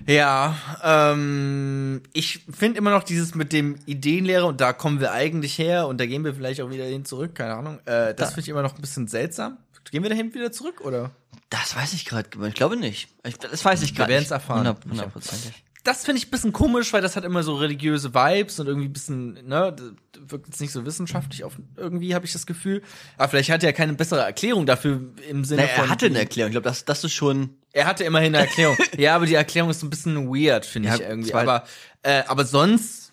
Ja, 0.08 0.56
ähm, 0.82 2.02
ich 2.14 2.46
finde 2.52 2.78
immer 2.78 2.92
noch 2.92 3.04
dieses 3.04 3.36
mit 3.36 3.52
dem 3.52 3.76
Ideenlehre 3.86 4.46
und 4.46 4.62
da 4.62 4.72
kommen 4.74 5.00
wir 5.02 5.12
eigentlich 5.12 5.58
her 5.60 5.88
und 5.88 6.00
da 6.00 6.06
gehen 6.06 6.24
wir 6.24 6.34
vielleicht 6.34 6.62
auch 6.62 6.70
wieder 6.72 6.86
hin 6.86 7.04
zurück, 7.06 7.36
keine 7.36 7.54
Ahnung. 7.56 7.80
Äh, 7.86 8.14
das 8.16 8.30
finde 8.30 8.42
ich 8.42 8.50
immer 8.50 8.62
noch 8.62 8.76
ein 8.76 8.82
bisschen 8.82 9.08
seltsam. 9.08 9.58
Gehen 9.92 10.02
wir 10.02 10.10
dahin 10.10 10.34
wieder 10.34 10.52
zurück 10.52 10.82
oder? 10.82 11.12
Das 11.50 11.76
weiß 11.76 11.94
ich 11.94 12.06
gerade, 12.06 12.30
ich 12.48 12.54
glaube 12.56 12.78
nicht. 12.78 13.10
Ich, 13.24 13.38
das 13.38 13.64
weiß 13.64 13.84
ich 13.84 13.94
gerade. 13.94 14.12
werden's 14.14 14.32
erfahren. 14.32 14.60
Hundert- 14.60 14.86
Hundertprozentig. 14.90 15.64
Das 15.84 16.06
finde 16.06 16.20
ich 16.20 16.28
ein 16.28 16.32
bisschen 16.32 16.54
komisch, 16.54 16.94
weil 16.94 17.02
das 17.02 17.18
hat 17.18 17.26
immer 17.26 17.44
so 17.44 17.56
religiöse 17.56 18.14
Vibes 18.14 18.58
und 18.60 18.68
irgendwie 18.68 18.88
ein 18.88 18.94
bisschen, 18.94 19.34
ne, 19.48 19.76
wirkt 20.18 20.48
jetzt 20.48 20.62
nicht 20.62 20.72
so 20.72 20.86
wissenschaftlich 20.86 21.44
auf, 21.44 21.54
irgendwie 21.76 22.16
habe 22.16 22.26
ich 22.26 22.32
das 22.32 22.46
Gefühl. 22.46 22.82
Aber 23.18 23.28
vielleicht 23.28 23.50
hat 23.50 23.64
er 23.64 23.70
ja 23.70 23.74
keine 23.74 23.94
bessere 23.94 24.22
Erklärung 24.22 24.66
dafür 24.66 25.02
im 25.30 25.44
Sinne 25.44 25.64
Naja, 25.64 25.76
von. 25.76 25.86
er 25.86 25.90
hatte 25.90 26.06
eine 26.06 26.20
Erklärung. 26.20 26.52
Ich 26.52 26.54
glaube, 26.54 26.70
das, 26.70 26.86
das 26.86 27.04
ist 27.04 27.14
schon. 27.14 27.50
Er 27.74 27.86
hatte 27.86 28.06
immerhin 28.06 28.34
eine 28.34 28.46
Erklärung. 28.46 28.78
ja, 28.98 29.16
aber 29.16 29.26
die 29.26 29.34
Erklärung 29.34 29.72
ist 29.72 29.84
ein 29.84 29.90
bisschen 29.90 30.28
weird, 30.28 30.66
finde 30.66 30.88
Ja, 30.88 30.96
ich 30.96 31.02
irgendwie. 31.02 31.34
Aber, 31.34 31.66
äh, 32.04 32.24
aber 32.28 32.46
sonst 32.46 33.12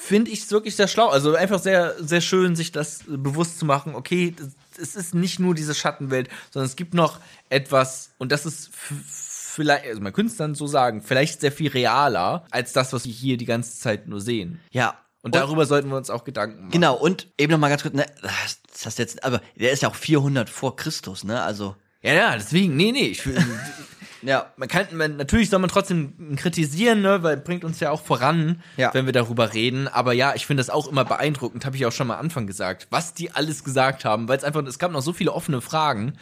finde 0.00 0.30
ich 0.30 0.42
es 0.42 0.50
wirklich 0.52 0.76
sehr 0.76 0.86
schlau. 0.86 1.08
Also 1.08 1.34
einfach 1.34 1.58
sehr, 1.58 1.96
sehr 1.98 2.20
schön, 2.20 2.54
sich 2.54 2.70
das 2.70 3.00
bewusst 3.08 3.58
zu 3.58 3.64
machen. 3.64 3.96
Okay, 3.96 4.32
es 4.80 4.94
ist 4.94 5.12
nicht 5.14 5.40
nur 5.40 5.56
diese 5.56 5.74
Schattenwelt, 5.74 6.28
sondern 6.52 6.68
es 6.68 6.76
gibt 6.76 6.94
noch 6.94 7.18
etwas, 7.48 8.10
und 8.18 8.30
das 8.30 8.46
ist 8.46 8.70
vielleicht, 9.56 9.86
also 9.86 10.00
man 10.00 10.12
könnte 10.12 10.30
es 10.30 10.36
dann 10.36 10.54
so 10.54 10.66
sagen, 10.66 11.00
vielleicht 11.02 11.40
sehr 11.40 11.50
viel 11.50 11.70
realer 11.70 12.44
als 12.50 12.72
das, 12.72 12.92
was 12.92 13.06
wir 13.06 13.12
hier 13.12 13.36
die 13.38 13.46
ganze 13.46 13.78
Zeit 13.80 14.06
nur 14.06 14.20
sehen. 14.20 14.60
Ja. 14.70 14.94
Und 15.22 15.34
darüber 15.34 15.66
sollten 15.66 15.88
wir 15.88 15.96
uns 15.96 16.08
auch 16.08 16.22
Gedanken 16.22 16.58
machen. 16.60 16.70
Genau, 16.70 16.94
und 16.94 17.26
eben 17.36 17.50
noch 17.50 17.58
mal 17.58 17.68
ganz 17.68 17.82
kurz, 17.82 17.94
ne, 17.94 18.06
das, 18.22 18.84
hast 18.84 18.98
jetzt, 19.00 19.24
aber 19.24 19.40
der 19.56 19.72
ist 19.72 19.82
ja 19.82 19.88
auch 19.88 19.96
400 19.96 20.48
vor 20.48 20.76
Christus, 20.76 21.24
ne, 21.24 21.42
also. 21.42 21.74
Ja, 22.02 22.12
ja, 22.12 22.34
deswegen, 22.36 22.76
nee, 22.76 22.92
nee, 22.92 23.08
ich 23.08 23.22
Ja. 24.22 24.52
man 24.56 24.68
kann, 24.68 24.86
man, 24.92 25.16
natürlich 25.16 25.50
soll 25.50 25.60
man 25.60 25.70
trotzdem 25.70 26.36
kritisieren, 26.36 27.00
ne, 27.00 27.22
weil 27.22 27.36
bringt 27.36 27.64
uns 27.64 27.80
ja 27.80 27.90
auch 27.90 28.02
voran, 28.02 28.62
Ja. 28.76 28.92
wenn 28.92 29.06
wir 29.06 29.12
darüber 29.12 29.54
reden. 29.54 29.88
Aber 29.88 30.12
ja, 30.12 30.34
ich 30.34 30.46
finde 30.46 30.60
das 30.60 30.70
auch 30.70 30.88
immer 30.88 31.04
beeindruckend, 31.04 31.64
habe 31.64 31.76
ich 31.76 31.86
auch 31.86 31.92
schon 31.92 32.06
mal 32.06 32.14
am 32.14 32.26
Anfang 32.26 32.46
gesagt, 32.46 32.88
was 32.90 33.14
die 33.14 33.30
alles 33.30 33.64
gesagt 33.64 34.04
haben, 34.04 34.28
weil 34.28 34.38
es 34.38 34.44
einfach, 34.44 34.64
es 34.64 34.78
gab 34.78 34.92
noch 34.92 35.02
so 35.02 35.12
viele 35.12 35.32
offene 35.32 35.60
Fragen. 35.60 36.18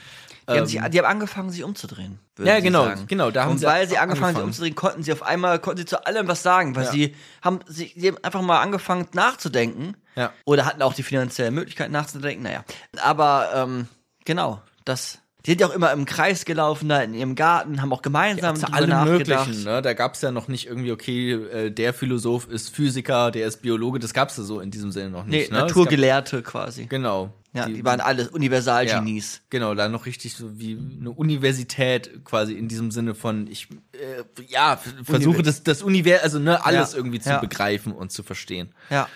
Die, 0.48 0.58
haben 0.58 0.66
sich, 0.66 0.80
die 0.80 0.98
haben 0.98 1.06
angefangen, 1.06 1.50
sich 1.50 1.64
umzudrehen. 1.64 2.18
Ja, 2.38 2.60
genau, 2.60 2.84
sagen. 2.84 3.04
genau, 3.06 3.30
da 3.30 3.44
haben 3.44 3.52
Und 3.52 3.58
sie 3.58 3.66
weil 3.66 3.88
sie 3.88 3.96
angefangen, 3.98 4.36
angefangen. 4.36 4.52
sich 4.52 4.60
umzudrehen, 4.62 4.74
konnten 4.74 5.02
sie 5.02 5.12
auf 5.12 5.22
einmal, 5.22 5.58
konnten 5.58 5.78
sie 5.78 5.84
zu 5.86 6.04
allem 6.06 6.28
was 6.28 6.42
sagen, 6.42 6.74
weil 6.76 6.84
Ja. 6.84 6.90
sie 6.90 7.14
haben, 7.42 7.60
sie, 7.66 7.92
sie 7.96 8.08
haben 8.08 8.18
einfach 8.22 8.42
mal 8.42 8.60
angefangen 8.60 9.06
nachzudenken. 9.12 9.96
Ja. 10.16 10.32
Oder 10.44 10.64
hatten 10.66 10.82
auch 10.82 10.94
die 10.94 11.02
finanzielle 11.02 11.50
Möglichkeit 11.50 11.90
nachzudenken, 11.90 12.42
naja. 12.44 12.64
Aber, 13.02 13.50
ähm, 13.54 13.88
genau, 14.24 14.60
das, 14.84 15.18
die 15.46 15.50
sind 15.52 15.60
ja 15.60 15.66
auch 15.66 15.74
immer 15.74 15.92
im 15.92 16.04
Kreis 16.04 16.44
gelaufen, 16.44 16.88
da 16.88 17.00
in 17.02 17.14
ihrem 17.14 17.34
Garten, 17.34 17.82
haben 17.82 17.92
auch 17.92 18.00
gemeinsam 18.02 18.56
allem 18.72 18.90
nachgedacht. 18.90 19.46
Möglichen. 19.48 19.64
Ne? 19.64 19.82
Da 19.82 19.92
gab 19.92 20.14
es 20.14 20.20
ja 20.22 20.30
noch 20.30 20.48
nicht 20.48 20.66
irgendwie, 20.66 20.92
okay, 20.92 21.32
äh, 21.32 21.70
der 21.70 21.92
Philosoph 21.94 22.48
ist 22.48 22.74
Physiker, 22.74 23.30
der 23.30 23.46
ist 23.48 23.60
Biologe, 23.62 23.98
das 23.98 24.14
gab 24.14 24.28
es 24.30 24.36
ja 24.36 24.42
so 24.44 24.60
in 24.60 24.70
diesem 24.70 24.90
Sinne 24.92 25.10
noch 25.10 25.24
Nee, 25.24 25.38
nicht. 25.38 25.50
ne? 25.52 25.56
Es 25.58 25.60
gab- 25.62 25.68
Naturgelehrte 25.68 26.42
quasi. 26.42 26.86
Genau. 26.86 27.32
Ja, 27.54 27.66
die, 27.66 27.84
waren 27.84 28.00
alles 28.00 28.28
Universalgenies. 28.28 29.34
Ja, 29.34 29.40
genau, 29.48 29.74
da 29.76 29.88
noch 29.88 30.06
richtig 30.06 30.34
so 30.34 30.58
wie 30.58 30.76
eine 31.00 31.12
Universität 31.12 32.24
quasi 32.24 32.54
in 32.54 32.66
diesem 32.66 32.90
Sinne 32.90 33.14
von 33.14 33.46
ich 33.46 33.68
äh, 33.92 34.42
ja 34.48 34.76
versuche 35.04 35.42
das 35.42 35.62
das 35.62 35.82
Univers 35.82 36.22
also 36.24 36.40
ne 36.40 36.64
alles 36.64 36.92
Ja, 36.92 36.98
irgendwie 36.98 37.20
zu 37.20 37.30
ja. 37.30 37.38
begreifen 37.38 37.92
und 37.92 38.10
zu 38.10 38.24
verstehen. 38.24 38.74
Ja. 38.90 39.08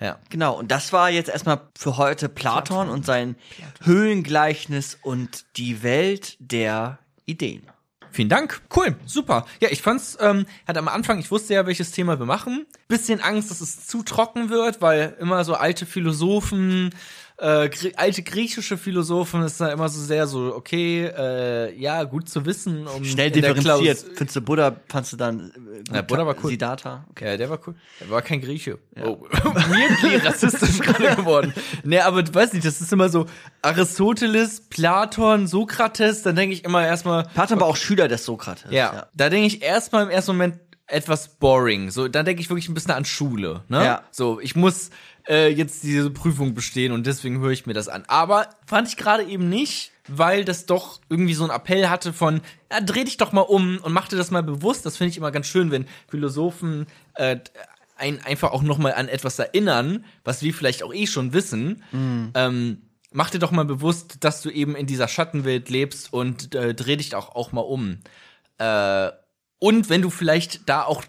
Ja. 0.00 0.18
Genau, 0.28 0.58
und 0.58 0.70
das 0.70 0.92
war 0.92 1.10
jetzt 1.10 1.28
erstmal 1.28 1.60
für 1.78 1.96
heute 1.98 2.28
Platon 2.28 2.88
und 2.88 3.06
sein 3.06 3.36
Höhlengleichnis 3.82 4.98
und 5.00 5.44
die 5.56 5.82
Welt 5.82 6.36
der 6.40 6.98
Ideen. 7.26 7.62
Vielen 8.14 8.28
Dank. 8.28 8.62
Cool, 8.74 8.94
super. 9.06 9.44
Ja, 9.60 9.70
ich 9.72 9.82
fand's, 9.82 10.16
ähm, 10.20 10.46
hatte 10.68 10.78
am 10.78 10.86
Anfang, 10.86 11.18
ich 11.18 11.32
wusste 11.32 11.54
ja, 11.54 11.66
welches 11.66 11.90
Thema 11.90 12.18
wir 12.20 12.26
machen. 12.26 12.64
Bisschen 12.86 13.20
Angst, 13.20 13.50
dass 13.50 13.60
es 13.60 13.88
zu 13.88 14.04
trocken 14.04 14.50
wird, 14.50 14.80
weil 14.80 15.16
immer 15.18 15.44
so 15.44 15.54
alte 15.54 15.84
Philosophen, 15.84 16.90
äh, 17.36 17.68
alte 17.96 18.22
griechische 18.22 18.76
Philosophen 18.78 19.42
ist 19.42 19.60
da 19.60 19.72
immer 19.72 19.88
so 19.88 20.00
sehr 20.00 20.26
so, 20.28 20.54
okay, 20.54 21.06
äh, 21.06 21.76
ja, 21.76 22.04
gut 22.04 22.28
zu 22.28 22.46
wissen. 22.46 22.86
Um 22.86 23.04
Schnell 23.04 23.30
differenziert. 23.32 24.04
Findest 24.14 24.36
du 24.36 24.40
Buddha, 24.40 24.76
fandst 24.88 25.12
du 25.12 25.16
dann 25.16 25.50
äh, 25.90 25.96
Ja, 25.96 26.02
Buddha 26.02 26.26
war 26.26 26.36
cool. 26.42 26.50
Siddhartha? 26.50 27.04
Okay. 27.10 27.32
Ja, 27.32 27.36
der 27.36 27.50
war 27.50 27.58
cool. 27.66 27.74
Er 27.98 28.10
war 28.10 28.22
kein 28.22 28.40
Grieche. 28.40 28.78
Oh, 29.04 29.18
weirdly 29.30 30.16
rassistisch 30.24 30.78
gerade 30.78 31.16
geworden. 31.16 31.52
Nee, 31.82 31.98
aber 31.98 32.22
du 32.22 32.32
weißt 32.32 32.54
nicht, 32.54 32.64
das 32.64 32.80
ist 32.80 32.92
immer 32.92 33.08
so 33.08 33.26
Aristoteles, 33.62 34.60
Platon, 34.68 35.48
Sokrates, 35.48 36.22
dann 36.22 36.36
denke 36.36 36.54
ich 36.54 36.64
immer 36.64 36.86
erstmal, 36.86 37.24
Platon 37.34 37.58
war 37.60 37.66
auch 37.66 37.76
Schüler 37.76 38.06
des 38.06 38.24
Sokrates. 38.24 38.70
ja, 38.70 39.06
da 39.12 39.28
denke 39.28 39.46
ich 39.48 39.60
erstmal 39.62 40.04
im 40.04 40.10
ersten 40.10 40.32
Moment 40.32 40.63
etwas 40.86 41.36
boring. 41.36 41.90
So, 41.90 42.08
da 42.08 42.22
denke 42.22 42.42
ich 42.42 42.50
wirklich 42.50 42.68
ein 42.68 42.74
bisschen 42.74 42.92
an 42.92 43.04
Schule, 43.04 43.62
ne? 43.68 43.84
Ja. 43.84 44.02
So, 44.10 44.40
ich 44.40 44.54
muss 44.54 44.90
äh, 45.28 45.48
jetzt 45.48 45.82
diese 45.82 46.10
Prüfung 46.10 46.54
bestehen 46.54 46.92
und 46.92 47.06
deswegen 47.06 47.40
höre 47.40 47.50
ich 47.50 47.66
mir 47.66 47.74
das 47.74 47.88
an. 47.88 48.04
Aber 48.06 48.48
fand 48.66 48.88
ich 48.88 48.96
gerade 48.96 49.24
eben 49.24 49.48
nicht, 49.48 49.92
weil 50.08 50.44
das 50.44 50.66
doch 50.66 51.00
irgendwie 51.08 51.34
so 51.34 51.44
einen 51.44 51.52
Appell 51.52 51.88
hatte 51.88 52.12
von, 52.12 52.42
ja, 52.70 52.80
dreh 52.80 53.04
dich 53.04 53.16
doch 53.16 53.32
mal 53.32 53.40
um 53.40 53.78
und 53.78 53.92
mach 53.92 54.08
dir 54.08 54.16
das 54.16 54.30
mal 54.30 54.42
bewusst. 54.42 54.84
Das 54.84 54.96
finde 54.96 55.10
ich 55.10 55.16
immer 55.16 55.30
ganz 55.30 55.46
schön, 55.46 55.70
wenn 55.70 55.86
Philosophen 56.08 56.86
äh, 57.14 57.38
einen 57.96 58.20
einfach 58.20 58.52
auch 58.52 58.62
noch 58.62 58.78
mal 58.78 58.92
an 58.92 59.08
etwas 59.08 59.38
erinnern, 59.38 60.04
was 60.24 60.42
wir 60.42 60.52
vielleicht 60.52 60.82
auch 60.82 60.92
eh 60.92 61.06
schon 61.06 61.32
wissen. 61.32 61.82
Ähm, 62.34 62.82
mach 63.12 63.30
dir 63.30 63.38
doch 63.38 63.52
mal 63.52 63.64
bewusst, 63.64 64.16
dass 64.20 64.42
du 64.42 64.50
eben 64.50 64.76
in 64.76 64.86
dieser 64.86 65.08
Schattenwelt 65.08 65.70
lebst 65.70 66.12
und 66.12 66.54
äh, 66.54 66.74
dreh 66.74 66.96
dich 66.96 67.14
auch, 67.14 67.34
auch 67.34 67.52
mal 67.52 67.62
um. 67.62 68.00
Äh, 68.58 69.10
und 69.64 69.88
wenn 69.88 70.02
du 70.02 70.10
vielleicht 70.10 70.68
da 70.68 70.82
auch 70.82 71.02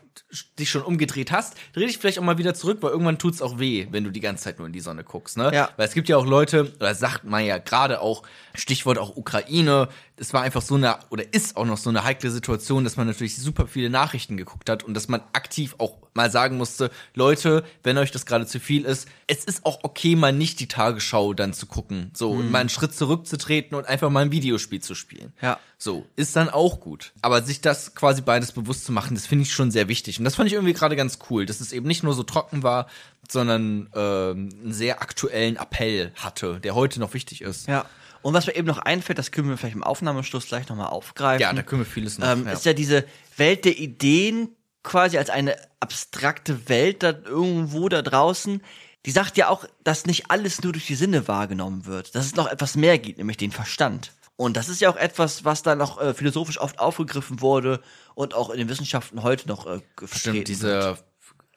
dich 0.59 0.69
schon 0.69 0.81
umgedreht 0.81 1.31
hast, 1.31 1.55
dreh 1.73 1.85
dich 1.85 1.97
vielleicht 1.97 2.19
auch 2.19 2.23
mal 2.23 2.37
wieder 2.37 2.53
zurück, 2.53 2.79
weil 2.81 2.91
irgendwann 2.91 3.17
tut's 3.17 3.41
auch 3.41 3.59
weh, 3.59 3.87
wenn 3.91 4.03
du 4.03 4.11
die 4.11 4.19
ganze 4.19 4.45
Zeit 4.45 4.59
nur 4.59 4.67
in 4.67 4.73
die 4.73 4.79
Sonne 4.79 5.03
guckst, 5.03 5.37
ne? 5.37 5.51
Ja. 5.53 5.69
Weil 5.77 5.87
es 5.87 5.93
gibt 5.93 6.09
ja 6.09 6.17
auch 6.17 6.25
Leute, 6.25 6.73
oder 6.75 6.95
sagt 6.95 7.23
man 7.25 7.45
ja 7.45 7.57
gerade 7.57 8.01
auch, 8.01 8.23
Stichwort 8.53 8.97
auch 8.97 9.15
Ukraine, 9.15 9.89
es 10.17 10.33
war 10.33 10.41
einfach 10.41 10.61
so 10.61 10.75
eine, 10.75 10.97
oder 11.09 11.33
ist 11.33 11.57
auch 11.57 11.65
noch 11.65 11.77
so 11.77 11.89
eine 11.89 12.03
heikle 12.03 12.31
Situation, 12.31 12.83
dass 12.83 12.95
man 12.95 13.07
natürlich 13.07 13.37
super 13.37 13.67
viele 13.67 13.89
Nachrichten 13.89 14.37
geguckt 14.37 14.69
hat 14.69 14.83
und 14.83 14.93
dass 14.93 15.07
man 15.07 15.21
aktiv 15.33 15.75
auch 15.77 15.97
mal 16.13 16.31
sagen 16.31 16.57
musste, 16.57 16.91
Leute, 17.13 17.65
wenn 17.83 17.97
euch 17.97 18.11
das 18.11 18.25
gerade 18.25 18.45
zu 18.45 18.59
viel 18.59 18.85
ist, 18.85 19.07
es 19.27 19.43
ist 19.43 19.65
auch 19.65 19.79
okay, 19.83 20.15
mal 20.15 20.31
nicht 20.31 20.59
die 20.61 20.67
Tagesschau 20.67 21.33
dann 21.33 21.51
zu 21.51 21.65
gucken, 21.65 22.11
so, 22.13 22.31
und 22.31 22.51
mal 22.51 22.59
einen 22.59 22.69
Schritt 22.69 22.95
zurückzutreten 22.95 23.75
und 23.75 23.85
einfach 23.85 24.09
mal 24.09 24.21
ein 24.21 24.31
Videospiel 24.31 24.81
zu 24.81 24.95
spielen. 24.95 25.33
Ja. 25.41 25.59
So, 25.77 26.05
ist 26.15 26.35
dann 26.37 26.49
auch 26.49 26.79
gut. 26.79 27.11
Aber 27.21 27.41
sich 27.41 27.59
das 27.59 27.95
quasi 27.95 28.21
beides 28.21 28.53
bewusst 28.53 28.85
zu 28.85 28.93
machen, 28.93 29.15
das 29.15 29.27
finde 29.27 29.43
ich 29.43 29.53
schon 29.53 29.71
sehr 29.71 29.89
wichtig. 29.89 30.04
Und 30.19 30.25
das 30.25 30.35
fand 30.35 30.47
ich 30.47 30.53
irgendwie 30.53 30.73
gerade 30.73 30.95
ganz 30.95 31.19
cool, 31.29 31.45
dass 31.45 31.59
es 31.59 31.71
eben 31.71 31.87
nicht 31.87 32.03
nur 32.03 32.13
so 32.13 32.23
trocken 32.23 32.63
war, 32.63 32.87
sondern 33.29 33.89
ähm, 33.95 34.49
einen 34.63 34.73
sehr 34.73 35.01
aktuellen 35.01 35.57
Appell 35.57 36.11
hatte, 36.15 36.59
der 36.59 36.75
heute 36.75 36.99
noch 36.99 37.13
wichtig 37.13 37.41
ist. 37.41 37.67
Ja. 37.67 37.85
Und 38.21 38.33
was 38.33 38.47
mir 38.47 38.55
eben 38.55 38.67
noch 38.67 38.79
einfällt, 38.79 39.19
das 39.19 39.31
können 39.31 39.49
wir 39.49 39.57
vielleicht 39.57 39.75
im 39.75 39.83
Aufnahmeschluss 39.83 40.47
gleich 40.47 40.67
nochmal 40.67 40.87
aufgreifen. 40.87 41.41
Ja, 41.41 41.53
da 41.53 41.61
können 41.61 41.81
wir 41.81 41.85
vieles 41.85 42.17
noch. 42.17 42.27
ähm, 42.27 42.45
ja. 42.45 42.53
ist 42.53 42.65
ja 42.65 42.73
diese 42.73 43.05
Welt 43.37 43.65
der 43.65 43.77
Ideen 43.77 44.49
quasi 44.81 45.17
als 45.17 45.29
eine 45.29 45.55
abstrakte 45.79 46.69
Welt 46.69 47.03
da 47.03 47.09
irgendwo 47.11 47.89
da 47.89 48.01
draußen. 48.01 48.61
Die 49.05 49.11
sagt 49.11 49.37
ja 49.37 49.49
auch, 49.49 49.65
dass 49.83 50.07
nicht 50.07 50.31
alles 50.31 50.63
nur 50.63 50.73
durch 50.73 50.87
die 50.87 50.95
Sinne 50.95 51.27
wahrgenommen 51.27 51.85
wird, 51.85 52.15
dass 52.15 52.25
es 52.25 52.35
noch 52.35 52.47
etwas 52.47 52.75
mehr 52.75 52.97
gibt, 52.97 53.19
nämlich 53.19 53.37
den 53.37 53.51
Verstand. 53.51 54.11
Und 54.37 54.57
das 54.57 54.67
ist 54.67 54.81
ja 54.81 54.89
auch 54.89 54.97
etwas, 54.97 55.45
was 55.45 55.63
da 55.63 55.75
noch 55.75 56.01
äh, 56.01 56.13
philosophisch 56.13 56.59
oft 56.59 56.79
aufgegriffen 56.79 57.39
wurde 57.41 57.81
und 58.15 58.33
auch 58.33 58.49
in 58.49 58.57
den 58.57 58.67
Wissenschaften 58.69 59.23
heute 59.23 59.47
noch 59.47 59.65
äh, 59.65 59.79
Stimmt, 60.11 60.47
dieser 60.47 60.97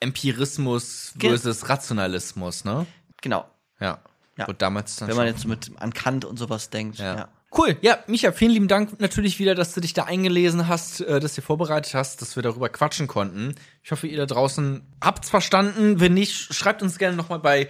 Empirismus 0.00 1.12
Ge- 1.16 1.30
versus 1.30 1.68
Rationalismus, 1.68 2.64
ne? 2.64 2.86
Genau. 3.20 3.46
Ja. 3.80 3.98
Ja. 4.36 4.46
Und 4.46 4.62
damals 4.62 4.96
dann 4.96 5.08
Wenn 5.08 5.16
man 5.16 5.26
jetzt 5.26 5.44
mit 5.46 5.72
an 5.76 5.92
Kant 5.92 6.24
und 6.24 6.38
sowas 6.38 6.70
denkt. 6.70 6.98
Ja. 6.98 7.16
ja. 7.16 7.28
Cool. 7.56 7.76
Ja, 7.80 7.98
Micha, 8.06 8.30
vielen 8.30 8.50
lieben 8.52 8.68
Dank 8.68 9.00
natürlich 9.00 9.38
wieder, 9.38 9.54
dass 9.54 9.72
du 9.72 9.80
dich 9.80 9.94
da 9.94 10.04
eingelesen 10.04 10.68
hast, 10.68 11.00
äh, 11.00 11.18
dass 11.18 11.34
du 11.34 11.40
vorbereitet 11.42 11.94
hast, 11.94 12.22
dass 12.22 12.36
wir 12.36 12.42
darüber 12.42 12.68
quatschen 12.68 13.06
konnten. 13.08 13.54
Ich 13.82 13.90
hoffe, 13.90 14.06
ihr 14.06 14.18
da 14.18 14.26
draußen 14.26 14.82
habt's 15.02 15.30
verstanden. 15.30 15.98
Wenn 15.98 16.14
nicht, 16.14 16.54
schreibt 16.54 16.82
uns 16.82 16.98
gerne 16.98 17.16
nochmal 17.16 17.40
bei 17.40 17.68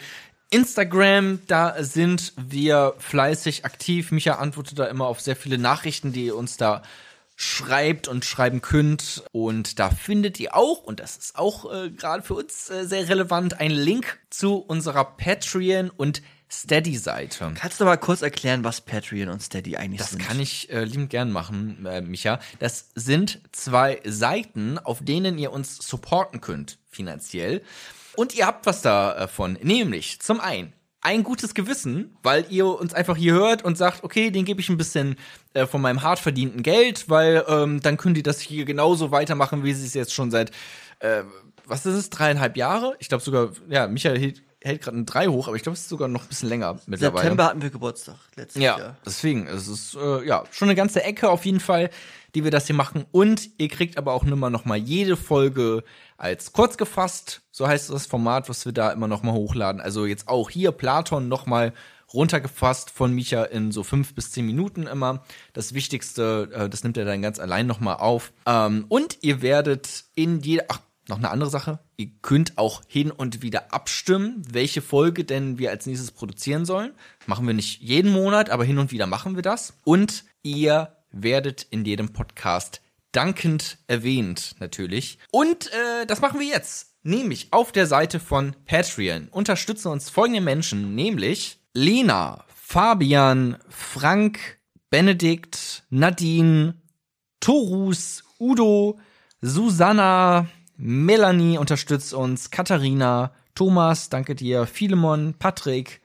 Instagram. 0.51 1.40
Da 1.46 1.82
sind 1.82 2.32
wir 2.36 2.94
fleißig 2.99 3.64
aktiv. 3.64 4.11
Micha 4.12 4.34
antwortet 4.34 4.78
da 4.78 4.86
immer 4.86 5.07
auf 5.07 5.20
sehr 5.20 5.36
viele 5.36 5.59
Nachrichten, 5.59 6.12
die 6.12 6.26
ihr 6.26 6.36
uns 6.36 6.57
da 6.57 6.82
schreibt 7.36 8.09
und 8.09 8.24
schreiben 8.24 8.61
könnt. 8.62 9.22
Und 9.30 9.78
da 9.78 9.90
findet 9.90 10.40
ihr 10.40 10.57
auch, 10.57 10.82
und 10.82 10.99
das 11.01 11.16
ist 11.16 11.38
auch 11.38 11.72
äh, 11.72 11.90
gerade 11.90 12.22
für 12.22 12.34
uns 12.34 12.68
äh, 12.68 12.84
sehr 12.84 13.09
relevant, 13.09 13.61
einen 13.61 13.76
Link 13.76 14.18
zu 14.28 14.57
unserer 14.57 15.05
Patreon- 15.05 15.90
und 15.90 16.20
Steady-Seite. 16.51 17.53
Kannst 17.55 17.78
du 17.80 17.84
mal 17.84 17.96
kurz 17.99 18.22
erklären, 18.22 18.64
was 18.64 18.80
Patreon 18.80 19.28
und 19.28 19.42
Steady 19.42 19.76
eigentlich 19.76 20.01
Das 20.01 20.11
sind? 20.11 20.22
kann 20.22 20.40
ich 20.40 20.70
äh, 20.70 20.82
liebend 20.84 21.11
gern 21.11 21.30
machen, 21.30 21.84
äh, 21.86 22.01
Micha. 22.01 22.40
Das 22.59 22.86
sind 22.94 23.40
zwei 23.53 24.01
Seiten, 24.05 24.78
auf 24.78 25.05
denen 25.05 25.38
ihr 25.38 25.53
uns 25.53 25.76
supporten 25.76 26.40
könnt, 26.40 26.78
finanziell. 26.90 27.62
Und 28.18 28.34
ihr 28.34 28.48
habt 28.48 28.66
was 28.66 28.82
davon, 28.82 29.56
nämlich 29.62 30.18
zum 30.18 30.40
einen 30.40 30.72
ein 31.00 31.22
gutes 31.22 31.54
Gewissen, 31.54 32.16
weil 32.24 32.44
ihr 32.50 32.66
uns 32.66 32.92
einfach 32.92 33.16
hier 33.16 33.32
hört 33.32 33.64
und 33.64 33.78
sagt, 33.78 34.02
okay, 34.02 34.32
den 34.32 34.44
gebe 34.44 34.60
ich 34.60 34.68
ein 34.68 34.76
bisschen 34.76 35.14
äh, 35.54 35.66
von 35.66 35.80
meinem 35.80 36.02
hart 36.02 36.18
verdienten 36.18 36.64
Geld, 36.64 37.08
weil 37.08 37.44
ähm, 37.46 37.80
dann 37.80 37.96
können 37.96 38.16
die 38.16 38.24
das 38.24 38.40
hier 38.40 38.64
genauso 38.64 39.12
weitermachen, 39.12 39.62
wie 39.62 39.72
sie 39.72 39.86
es 39.86 39.94
jetzt 39.94 40.12
schon 40.12 40.32
seit, 40.32 40.50
äh, 40.98 41.22
was 41.64 41.86
ist 41.86 41.94
es, 41.94 42.10
dreieinhalb 42.10 42.56
Jahre? 42.56 42.96
Ich 42.98 43.08
glaube 43.08 43.22
sogar, 43.22 43.52
ja, 43.68 43.86
Michael 43.86 44.34
hält, 44.62 44.82
gerade 44.82 44.98
ein 44.98 45.06
Drei 45.06 45.26
hoch, 45.28 45.46
aber 45.46 45.56
ich 45.56 45.62
glaube, 45.62 45.74
es 45.74 45.82
ist 45.82 45.88
sogar 45.88 46.09
noch 46.09 46.22
ein 46.22 46.28
bisschen 46.28 46.48
länger 46.48 46.78
mittlerweile. 46.86 47.22
September 47.22 47.44
hatten 47.44 47.62
wir 47.62 47.70
Geburtstag 47.70 48.16
letztes 48.36 48.62
Ja, 48.62 48.78
Jahr. 48.78 48.96
deswegen, 49.06 49.46
es 49.46 49.68
ist 49.68 49.94
äh, 49.94 50.26
ja 50.26 50.44
schon 50.50 50.68
eine 50.68 50.74
ganze 50.76 51.02
Ecke 51.02 51.30
auf 51.30 51.44
jeden 51.44 51.61
Fall, 51.61 51.90
die 52.34 52.44
wir 52.44 52.50
das 52.50 52.66
hier 52.66 52.76
machen. 52.76 53.06
Und 53.12 53.48
ihr 53.59 53.68
kriegt 53.68 53.96
aber 53.96 54.12
auch 54.12 54.24
immer 54.24 54.50
noch 54.50 54.64
mal 54.64 54.76
jede 54.76 55.16
Folge 55.16 55.84
als 56.16 56.52
kurz 56.52 56.76
gefasst, 56.76 57.42
so 57.50 57.66
heißt 57.68 57.90
das 57.90 58.06
Format, 58.06 58.48
was 58.48 58.64
wir 58.64 58.72
da 58.72 58.90
immer 58.90 59.09
noch 59.09 59.22
mal 59.22 59.32
hochladen. 59.32 59.80
Also 59.80 60.06
jetzt 60.06 60.28
auch 60.28 60.50
hier 60.50 60.72
Platon 60.72 61.28
noch 61.28 61.46
mal 61.46 61.72
runtergefasst 62.12 62.90
von 62.90 63.12
Micha 63.14 63.44
in 63.44 63.70
so 63.70 63.82
fünf 63.82 64.14
bis 64.14 64.30
zehn 64.32 64.46
Minuten 64.46 64.86
immer. 64.86 65.22
Das 65.52 65.74
Wichtigste, 65.74 66.48
äh, 66.52 66.68
das 66.68 66.82
nimmt 66.82 66.96
er 66.96 67.04
dann 67.04 67.22
ganz 67.22 67.38
allein 67.38 67.66
noch 67.66 67.80
mal 67.80 67.94
auf. 67.96 68.32
Ähm, 68.46 68.86
und 68.88 69.18
ihr 69.22 69.42
werdet 69.42 70.04
in 70.14 70.40
jeder, 70.40 70.64
ach, 70.68 70.80
noch 71.09 71.18
eine 71.18 71.30
andere 71.30 71.50
Sache. 71.50 71.80
Ihr 71.96 72.11
könnt 72.22 72.59
auch 72.59 72.82
hin 72.86 73.11
und 73.11 73.42
wieder 73.42 73.72
abstimmen, 73.72 74.42
welche 74.50 74.82
Folge 74.82 75.24
denn 75.24 75.59
wir 75.59 75.70
als 75.70 75.86
nächstes 75.86 76.11
produzieren 76.11 76.64
sollen. 76.64 76.92
Machen 77.26 77.46
wir 77.46 77.54
nicht 77.54 77.80
jeden 77.80 78.12
Monat, 78.12 78.50
aber 78.50 78.64
hin 78.64 78.78
und 78.78 78.92
wieder 78.92 79.06
machen 79.06 79.34
wir 79.34 79.42
das. 79.42 79.74
Und 79.84 80.24
ihr 80.42 80.96
werdet 81.11 81.66
in 81.70 81.84
jedem 81.84 82.12
Podcast 82.12 82.80
dankend 83.12 83.78
erwähnt, 83.86 84.56
natürlich. 84.61 85.18
Und 85.30 85.68
äh, 85.72 86.06
das 86.06 86.20
machen 86.20 86.40
wir 86.40 86.46
jetzt. 86.46 86.94
Nämlich 87.02 87.52
auf 87.52 87.72
der 87.72 87.86
Seite 87.86 88.20
von 88.20 88.54
Patreon 88.66 89.28
unterstützen 89.28 89.88
uns 89.88 90.11
folgende 90.11 90.40
Menschen, 90.40 90.94
nämlich 90.94 91.59
Lena, 91.72 92.44
Fabian, 92.54 93.56
Frank, 93.68 94.59
Benedikt, 94.90 95.84
Nadine, 95.90 96.74
Torus, 97.40 98.24
Udo, 98.38 98.98
Susanna, 99.40 100.48
Melanie 100.79 101.59
unterstützt 101.59 102.14
uns, 102.14 102.53
Katharina, 102.53 103.33
Thomas, 103.57 104.11
danke 104.11 104.37
dir, 104.37 104.64
Philemon, 104.64 105.35
Patrick, 105.37 106.01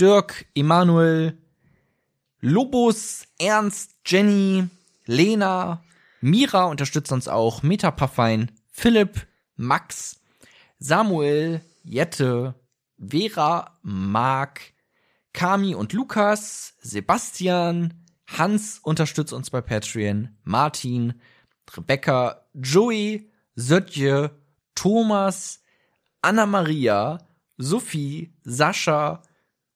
Dirk, 0.00 0.46
Emanuel, 0.54 1.36
Lobos, 2.40 3.26
Ernst, 3.38 3.96
Jenny, 4.06 4.66
Lena, 5.04 5.84
Mira 6.22 6.64
unterstützt 6.64 7.12
uns 7.12 7.28
auch, 7.28 7.62
Metapaffein, 7.62 8.50
Philipp, 8.70 9.26
Max, 9.56 10.22
Samuel, 10.78 11.60
Jette, 11.82 12.54
Vera, 12.98 13.78
Marc, 13.82 14.72
Kami 15.34 15.74
und 15.74 15.92
Lukas, 15.92 16.74
Sebastian, 16.80 17.92
Hans 18.26 18.78
unterstützt 18.82 19.34
uns 19.34 19.50
bei 19.50 19.60
Patreon, 19.60 20.30
Martin, 20.44 21.20
Rebecca, 21.76 22.46
Joey, 22.54 23.30
Sötje, 23.54 24.30
Thomas, 24.74 25.60
Anna-Maria, 26.22 27.18
Sophie, 27.56 28.32
Sascha, 28.44 29.22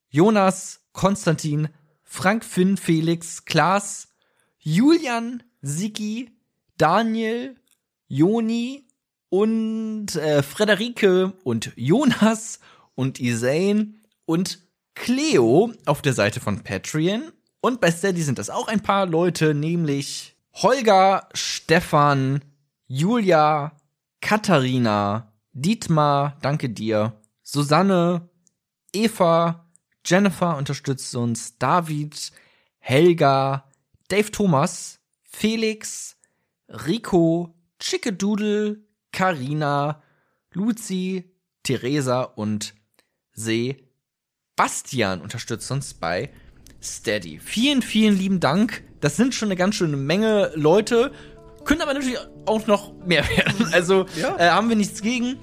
Jonas, 0.09 0.81
Konstantin, 0.93 1.69
Frank, 2.03 2.43
Finn, 2.43 2.75
Felix, 2.77 3.45
Klaas, 3.45 4.07
Julian, 4.57 5.43
Sigi, 5.61 6.31
Daniel, 6.77 7.55
Joni 8.07 8.87
und 9.29 10.15
äh, 10.15 10.41
Frederike 10.41 11.33
und 11.43 11.71
Jonas 11.75 12.59
und 12.95 13.19
Isain 13.19 14.01
und 14.25 14.59
Cleo 14.95 15.71
auf 15.85 16.01
der 16.01 16.13
Seite 16.13 16.39
von 16.39 16.63
Patreon. 16.63 17.31
Und 17.61 17.79
bei 17.79 17.91
Steady 17.91 18.21
sind 18.21 18.39
das 18.39 18.49
auch 18.49 18.67
ein 18.67 18.81
paar 18.81 19.05
Leute, 19.05 19.53
nämlich 19.53 20.35
Holger, 20.53 21.29
Stefan, 21.33 22.41
Julia, 22.91 23.77
Katharina, 24.19 25.31
Dietmar, 25.53 26.39
danke 26.41 26.71
dir, 26.71 27.21
Susanne, 27.43 28.27
Eva, 28.91 29.69
Jennifer 30.03 30.57
unterstützt 30.57 31.15
uns, 31.15 31.59
David, 31.59 32.31
Helga, 32.79 33.69
Dave 34.07 34.31
Thomas, 34.31 34.99
Felix, 35.21 36.17
Rico, 36.67 37.53
Chickedoodle, 37.77 38.79
Karina, 39.11 40.01
Luzi, 40.51 41.31
Theresa 41.61 42.23
und 42.23 42.73
Sebastian 43.33 45.21
unterstützt 45.21 45.71
uns 45.71 45.93
bei 45.93 46.31
Steady. 46.81 47.39
Vielen, 47.39 47.83
vielen 47.83 48.17
lieben 48.17 48.39
Dank. 48.39 48.83
Das 48.99 49.15
sind 49.15 49.35
schon 49.35 49.49
eine 49.49 49.57
ganz 49.57 49.75
schöne 49.75 49.95
Menge 49.95 50.51
Leute. 50.55 51.11
Können 51.65 51.81
aber 51.81 51.93
natürlich 51.93 52.17
auch 52.45 52.67
noch 52.67 52.93
mehr 53.05 53.23
werden. 53.37 53.69
Also 53.73 54.05
äh, 54.37 54.49
haben 54.49 54.69
wir 54.69 54.75
nichts 54.75 55.01
gegen. 55.01 55.37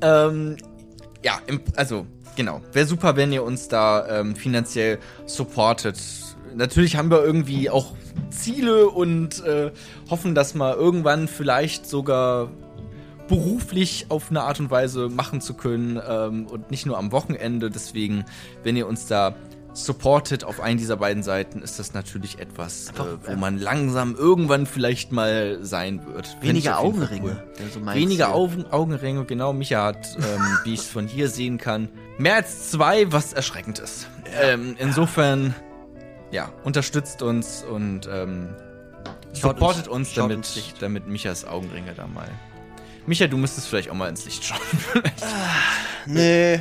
Ähm, 0.00 0.56
ja, 1.24 1.40
im, 1.46 1.60
also 1.76 2.06
genau. 2.36 2.62
Wäre 2.72 2.86
super, 2.86 3.16
wenn 3.16 3.32
ihr 3.32 3.42
uns 3.42 3.68
da 3.68 4.20
ähm, 4.20 4.36
finanziell 4.36 4.98
supportet. 5.26 5.98
Natürlich 6.54 6.96
haben 6.96 7.10
wir 7.10 7.22
irgendwie 7.22 7.70
auch 7.70 7.94
Ziele 8.30 8.88
und 8.88 9.44
äh, 9.44 9.70
hoffen, 10.10 10.34
das 10.34 10.54
mal 10.54 10.74
irgendwann 10.74 11.28
vielleicht 11.28 11.86
sogar 11.86 12.50
beruflich 13.28 14.06
auf 14.08 14.30
eine 14.30 14.42
Art 14.42 14.58
und 14.58 14.70
Weise 14.70 15.08
machen 15.08 15.40
zu 15.40 15.54
können 15.54 16.00
ähm, 16.08 16.46
und 16.46 16.70
nicht 16.70 16.86
nur 16.86 16.98
am 16.98 17.12
Wochenende. 17.12 17.70
Deswegen, 17.70 18.24
wenn 18.62 18.76
ihr 18.76 18.86
uns 18.86 19.06
da 19.06 19.34
supportet 19.84 20.44
auf 20.44 20.60
einen 20.60 20.78
dieser 20.78 20.96
beiden 20.96 21.22
Seiten, 21.22 21.62
ist 21.62 21.78
das 21.78 21.94
natürlich 21.94 22.38
etwas, 22.38 22.88
äh, 22.90 22.92
wo 23.26 23.36
man 23.36 23.58
langsam 23.58 24.14
irgendwann 24.16 24.66
vielleicht 24.66 25.12
mal 25.12 25.58
sein 25.62 26.04
wird. 26.06 26.36
Weniger 26.40 26.78
Augenringe. 26.80 27.22
cool. 27.24 27.44
wäre 27.56 27.70
so 27.70 27.80
mein 27.80 27.96
Weniger. 27.96 28.34
Augen, 28.34 28.66
Augenringe, 28.70 29.24
genau. 29.24 29.52
Micha 29.52 29.84
hat, 29.84 30.16
ähm, 30.16 30.42
wie 30.64 30.74
ich 30.74 30.80
es 30.80 30.86
von 30.86 31.06
hier 31.06 31.28
sehen 31.28 31.58
kann, 31.58 31.88
mehr 32.18 32.34
als 32.36 32.70
zwei, 32.70 33.10
was 33.12 33.32
erschreckend 33.32 33.78
ist. 33.78 34.08
Ähm, 34.40 34.76
insofern, 34.78 35.54
ja, 36.30 36.52
unterstützt 36.64 37.22
uns 37.22 37.62
und 37.62 38.08
ähm, 38.12 38.48
supportet 39.32 39.88
uns- 39.88 40.08
uns, 40.08 40.14
damit, 40.14 40.72
damit 40.80 41.06
Michas 41.06 41.44
Augenringe 41.46 41.94
da 41.94 42.06
mal. 42.06 42.28
Micha, 43.06 43.26
du 43.26 43.38
müsstest 43.38 43.68
vielleicht 43.68 43.90
auch 43.90 43.94
mal 43.94 44.08
ins 44.08 44.24
Licht 44.26 44.44
schauen. 44.44 44.60
vielleicht. 44.92 45.24
Nee, 46.06 46.60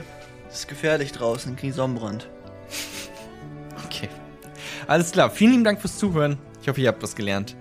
ist 0.49 0.67
gefährlich 0.69 1.11
draußen, 1.11 1.55
krieg 1.57 1.73
Sonnenbrand. 1.73 2.29
Alles 4.87 5.11
klar. 5.11 5.29
Vielen 5.29 5.51
lieben 5.51 5.63
Dank 5.63 5.81
fürs 5.81 5.97
Zuhören. 5.97 6.37
Ich 6.61 6.67
hoffe, 6.69 6.81
ihr 6.81 6.87
habt 6.87 7.03
was 7.03 7.15
gelernt. 7.15 7.55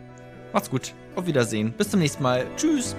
Macht's 0.52 0.70
gut. 0.70 0.94
Auf 1.16 1.26
Wiedersehen. 1.26 1.72
Bis 1.72 1.90
zum 1.90 2.00
nächsten 2.00 2.22
Mal. 2.22 2.46
Tschüss. 2.56 2.94